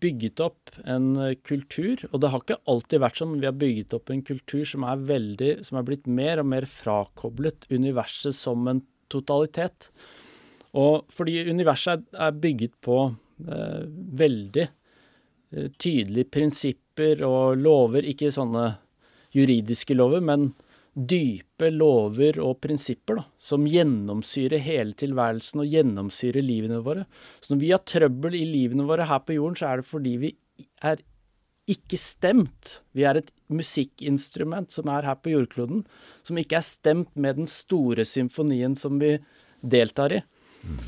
[0.01, 1.13] bygget opp en
[1.47, 4.83] kultur, og det har ikke alltid vært sånn, vi har bygget opp en kultur som
[4.83, 9.89] er veldig, som er blitt mer og mer frakoblet universet som en totalitet.
[10.75, 12.97] Og fordi universet er bygget på
[13.47, 13.85] eh,
[14.23, 18.77] veldig eh, tydelige prinsipper prinsipper og lover, ikke sånne
[19.33, 20.53] juridiske lover, men
[20.95, 27.05] dype lover og prinsipper da, som gjennomsyrer hele tilværelsen og gjennomsyrer livene våre.
[27.41, 30.17] Så når vi har trøbbel i livene våre her på jorden, så er det fordi
[30.17, 30.35] vi
[30.81, 31.01] er
[31.67, 32.81] ikke stemt.
[32.93, 35.83] Vi er et musikkinstrument som er her på jordkloden,
[36.23, 39.17] som ikke er stemt med den store symfonien som vi
[39.61, 40.21] deltar i.
[40.63, 40.79] Mm.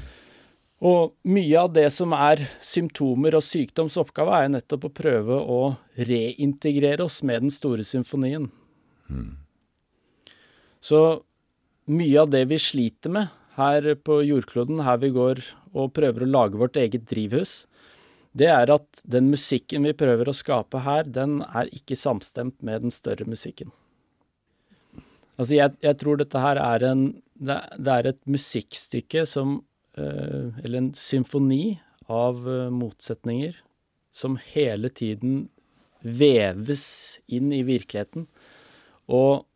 [0.85, 5.61] Og mye av det som er symptomer og sykdomsoppgave, er nettopp å prøve å
[5.97, 8.51] reintegrere oss med den store symfonien.
[9.09, 9.39] Mm.
[10.83, 11.01] Så
[11.89, 15.41] mye av det vi sliter med her på jordkloden, her vi går
[15.73, 17.63] og prøver å lage vårt eget drivhus,
[18.37, 22.85] det er at den musikken vi prøver å skape her, den er ikke samstemt med
[22.85, 23.71] den større musikken.
[25.37, 29.59] Altså, jeg, jeg tror dette her er en det, det er et musikkstykke som
[29.97, 33.57] Eller en symfoni av motsetninger
[34.13, 35.47] som hele tiden
[36.01, 36.85] veves
[37.27, 38.27] inn i virkeligheten.
[39.09, 39.47] Og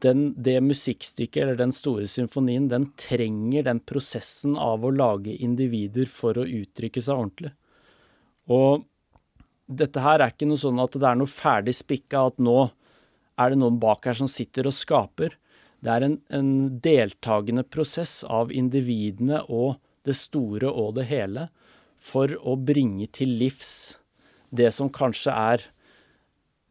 [0.00, 6.08] den, det musikkstykket, eller den store symfonien, den trenger den prosessen av å lage individer
[6.08, 7.52] for å uttrykke seg ordentlig.
[8.48, 8.86] Og
[9.68, 12.64] dette her er ikke noe sånn at det er noe ferdig spikka, at nå
[13.40, 15.36] er det noen bak her som sitter og skaper.
[15.82, 16.52] Det er en, en
[16.82, 21.48] deltakende prosess av individene og det store og det hele
[22.02, 23.98] for å bringe til livs
[24.52, 25.64] det som kanskje er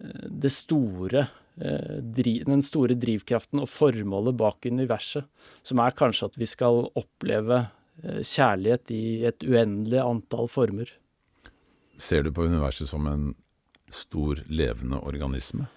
[0.04, 1.26] eh, det store
[1.58, 5.28] eh, den store drivkraften og formålet bak universet,
[5.64, 7.64] som er kanskje at vi skal oppleve
[8.04, 10.94] eh, kjærlighet i et uendelig antall former.
[12.02, 13.32] Ser du på universet som en
[13.92, 15.68] stor, levende organisme?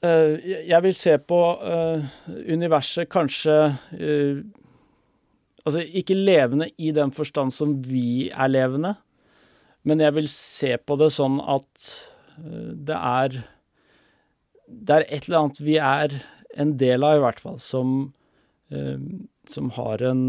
[0.00, 2.04] Uh, jeg vil se på uh,
[2.48, 3.56] universet kanskje
[4.00, 4.38] uh,
[5.60, 8.94] Altså ikke levende i den forstand som vi er levende,
[9.84, 11.90] men jeg vil se på det sånn at
[12.40, 13.42] det er
[14.64, 16.16] Det er et eller annet vi er
[16.56, 18.14] en del av, i hvert fall, som,
[19.52, 20.22] som har en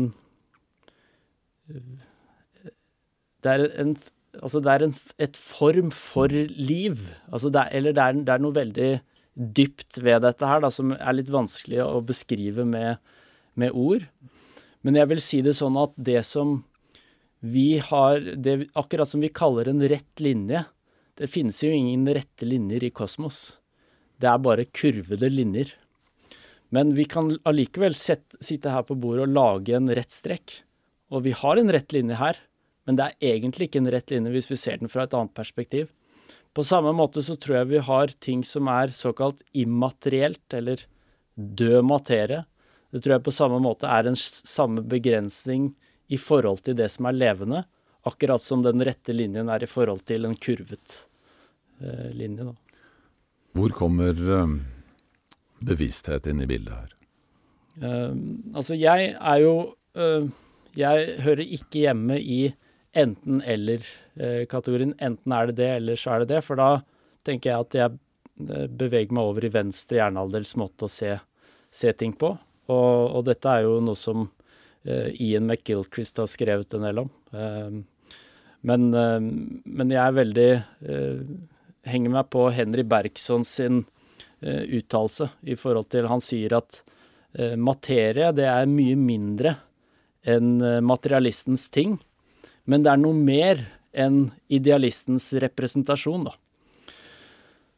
[3.41, 3.95] det er en
[4.31, 6.99] Altså, det er en, et form for liv.
[7.31, 8.91] Altså, det er, eller det er, det er, noe veldig
[9.35, 12.99] dypt ved dette her, da, som er litt vanskelig å beskrive med,
[13.59, 14.05] med ord.
[14.81, 16.61] Men jeg vil si det sånn at det som
[17.41, 20.59] vi har det, Akkurat som vi kaller en rett linje
[21.17, 23.57] Det finnes jo ingen rette linjer i kosmos.
[24.21, 25.71] Det er bare kurvede linjer.
[26.69, 30.61] Men vi kan allikevel sitte her på bordet og lage en rett strekk.
[31.11, 32.39] Og vi har en rett linje her.
[32.87, 35.35] Men det er egentlig ikke en rett linje hvis vi ser den fra et annet
[35.37, 35.91] perspektiv.
[36.53, 40.83] På samme måte så tror jeg vi har ting som er såkalt immaterielt, eller
[41.35, 42.43] død materie.
[42.91, 45.71] Det tror jeg på samme måte er en samme begrensning
[46.11, 47.63] i forhold til det som er levende,
[48.03, 50.97] akkurat som den rette linjen er i forhold til en kurvet
[51.79, 52.49] eh, linje.
[52.49, 52.81] Da.
[53.55, 54.55] Hvor kommer eh,
[55.63, 56.97] bevissthet inn i bildet her?
[57.79, 58.17] Eh,
[58.51, 59.53] altså, jeg er jo
[59.95, 60.27] uh,
[60.75, 62.41] Jeg hører ikke hjemme i
[62.93, 64.95] enten-eller-kategorien.
[64.97, 66.41] Eh, enten er det det, eller så er det det.
[66.45, 66.81] For da
[67.27, 67.97] tenker jeg at jeg
[68.49, 71.15] eh, beveger meg over i venstre hjernehalvdels måte å se,
[71.71, 72.33] se, ting på.
[72.71, 77.09] Og, og, dette er jo noe som uh, Ian McGilchrist har skrevet en del om.
[78.61, 80.49] Men, men, jeg er veldig
[81.89, 83.79] Henger meg på Henry Bergson sin
[84.45, 86.83] uttalelse i forhold til Han sier at
[87.57, 89.55] materie, det er mye mindre
[90.29, 91.97] enn materialistens ting.
[92.69, 96.35] Men det er noe mer enn idealistens representasjon, da.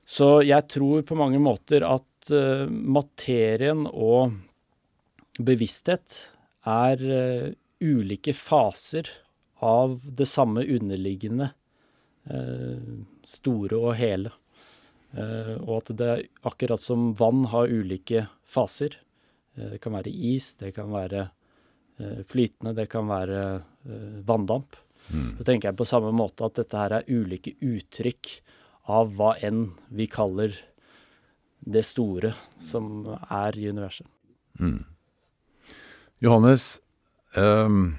[0.05, 4.35] Så jeg tror på mange måter at uh, materien og
[5.39, 6.19] bevissthet
[6.67, 7.47] er uh,
[7.83, 9.09] ulike faser
[9.63, 11.53] av det samme underliggende
[12.29, 14.33] uh, store og hele.
[15.13, 18.95] og at det er akkurat som vann har ulike faser.
[19.53, 21.27] det kan være is, det kan være
[22.25, 24.77] flytende, det kan være vanndamp.
[25.11, 25.33] Mm.
[25.37, 28.29] Så tenker jeg på samme måte at dette her er ulike uttrykk
[28.93, 30.55] av hva enn vi kaller
[31.63, 32.33] det store
[32.63, 34.07] som er i universet.
[34.59, 34.83] Mm.
[36.23, 36.79] Johannes,
[37.35, 37.95] um,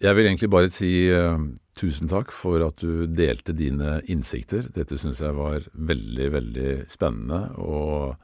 [0.00, 1.40] jeg vil egentlig bare si uh,
[1.76, 4.68] tusen takk for at du delte dine innsikter.
[4.72, 8.16] Dette syns jeg var veldig, veldig spennende, og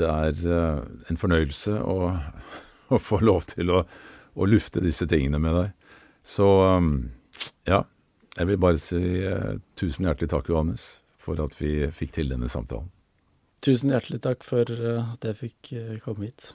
[0.00, 1.98] det er uh, en fornøyelse å,
[2.92, 3.84] å, få lov til å,
[4.34, 5.96] å lufte disse tingene med deg.
[6.26, 6.46] Så
[6.76, 7.10] um,
[7.68, 7.84] ja,
[8.36, 12.50] jeg vil bare si uh, tusen hjertelig takk, Johannes, for at vi fikk til denne
[12.50, 12.90] samtalen.
[13.64, 16.52] Tusen hjertelig takk for uh, at jeg fikk uh, komme hit.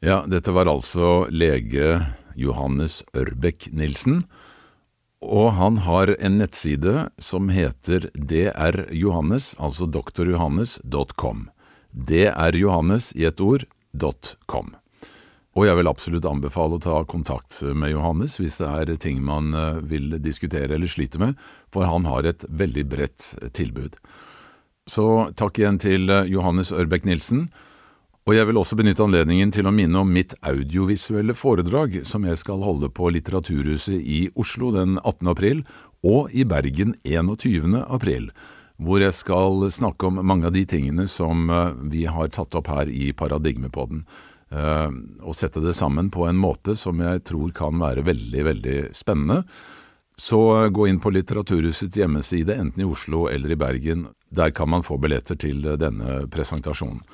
[0.00, 1.98] Ja, dette var altså lege
[2.38, 4.22] Johannes Ørbekk Nilsen.
[5.20, 11.50] Og han har en nettside som heter drjohannes, altså drjohannes.com.
[11.92, 13.66] drjohannes i et ord,
[14.46, 14.79] .com.
[15.60, 19.52] Og jeg vil absolutt anbefale å ta kontakt med Johannes hvis det er ting man
[19.52, 21.34] eh, vil diskutere eller slite med,
[21.68, 23.98] for han har et veldig bredt tilbud.
[24.88, 25.04] Så
[25.36, 27.50] takk igjen til eh, Johannes Ørbekk Nilsen.
[28.24, 32.40] Og jeg vil også benytte anledningen til å minne om mitt audiovisuelle foredrag som jeg
[32.40, 35.28] skal holde på Litteraturhuset i Oslo den 18.
[35.34, 35.62] april
[36.00, 37.82] og i Bergen 21.
[37.84, 38.30] april,
[38.80, 42.72] hvor jeg skal snakke om mange av de tingene som eh, vi har tatt opp
[42.72, 44.06] her i Paradigmepodden
[44.50, 48.78] og eh, sette det sammen på en måte som jeg tror kan være veldig, veldig
[48.96, 49.44] spennende.
[50.18, 54.08] Så eh, gå inn på Litteraturhusets hjemmeside, enten i Oslo eller i Bergen.
[54.30, 57.04] Der kan man få billetter til denne presentasjonen.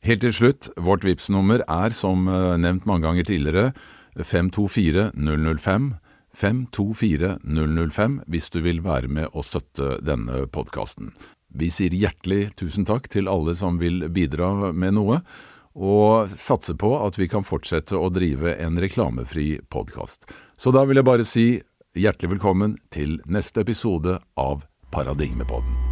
[0.00, 3.72] Helt til slutt, vårt Vipps-nummer er som eh, nevnt mange ganger tidligere
[4.16, 5.92] 524 005.
[6.40, 11.10] 524 005 hvis du vil være med og støtte denne podkasten.
[11.50, 15.18] Vi sier hjertelig tusen takk til alle som vil bidra med noe,
[15.74, 20.30] og satser på at vi kan fortsette å drive en reklamefri podkast.
[20.56, 21.46] Så da vil jeg bare si
[21.98, 25.89] hjertelig velkommen til neste episode av Paradigmepodden.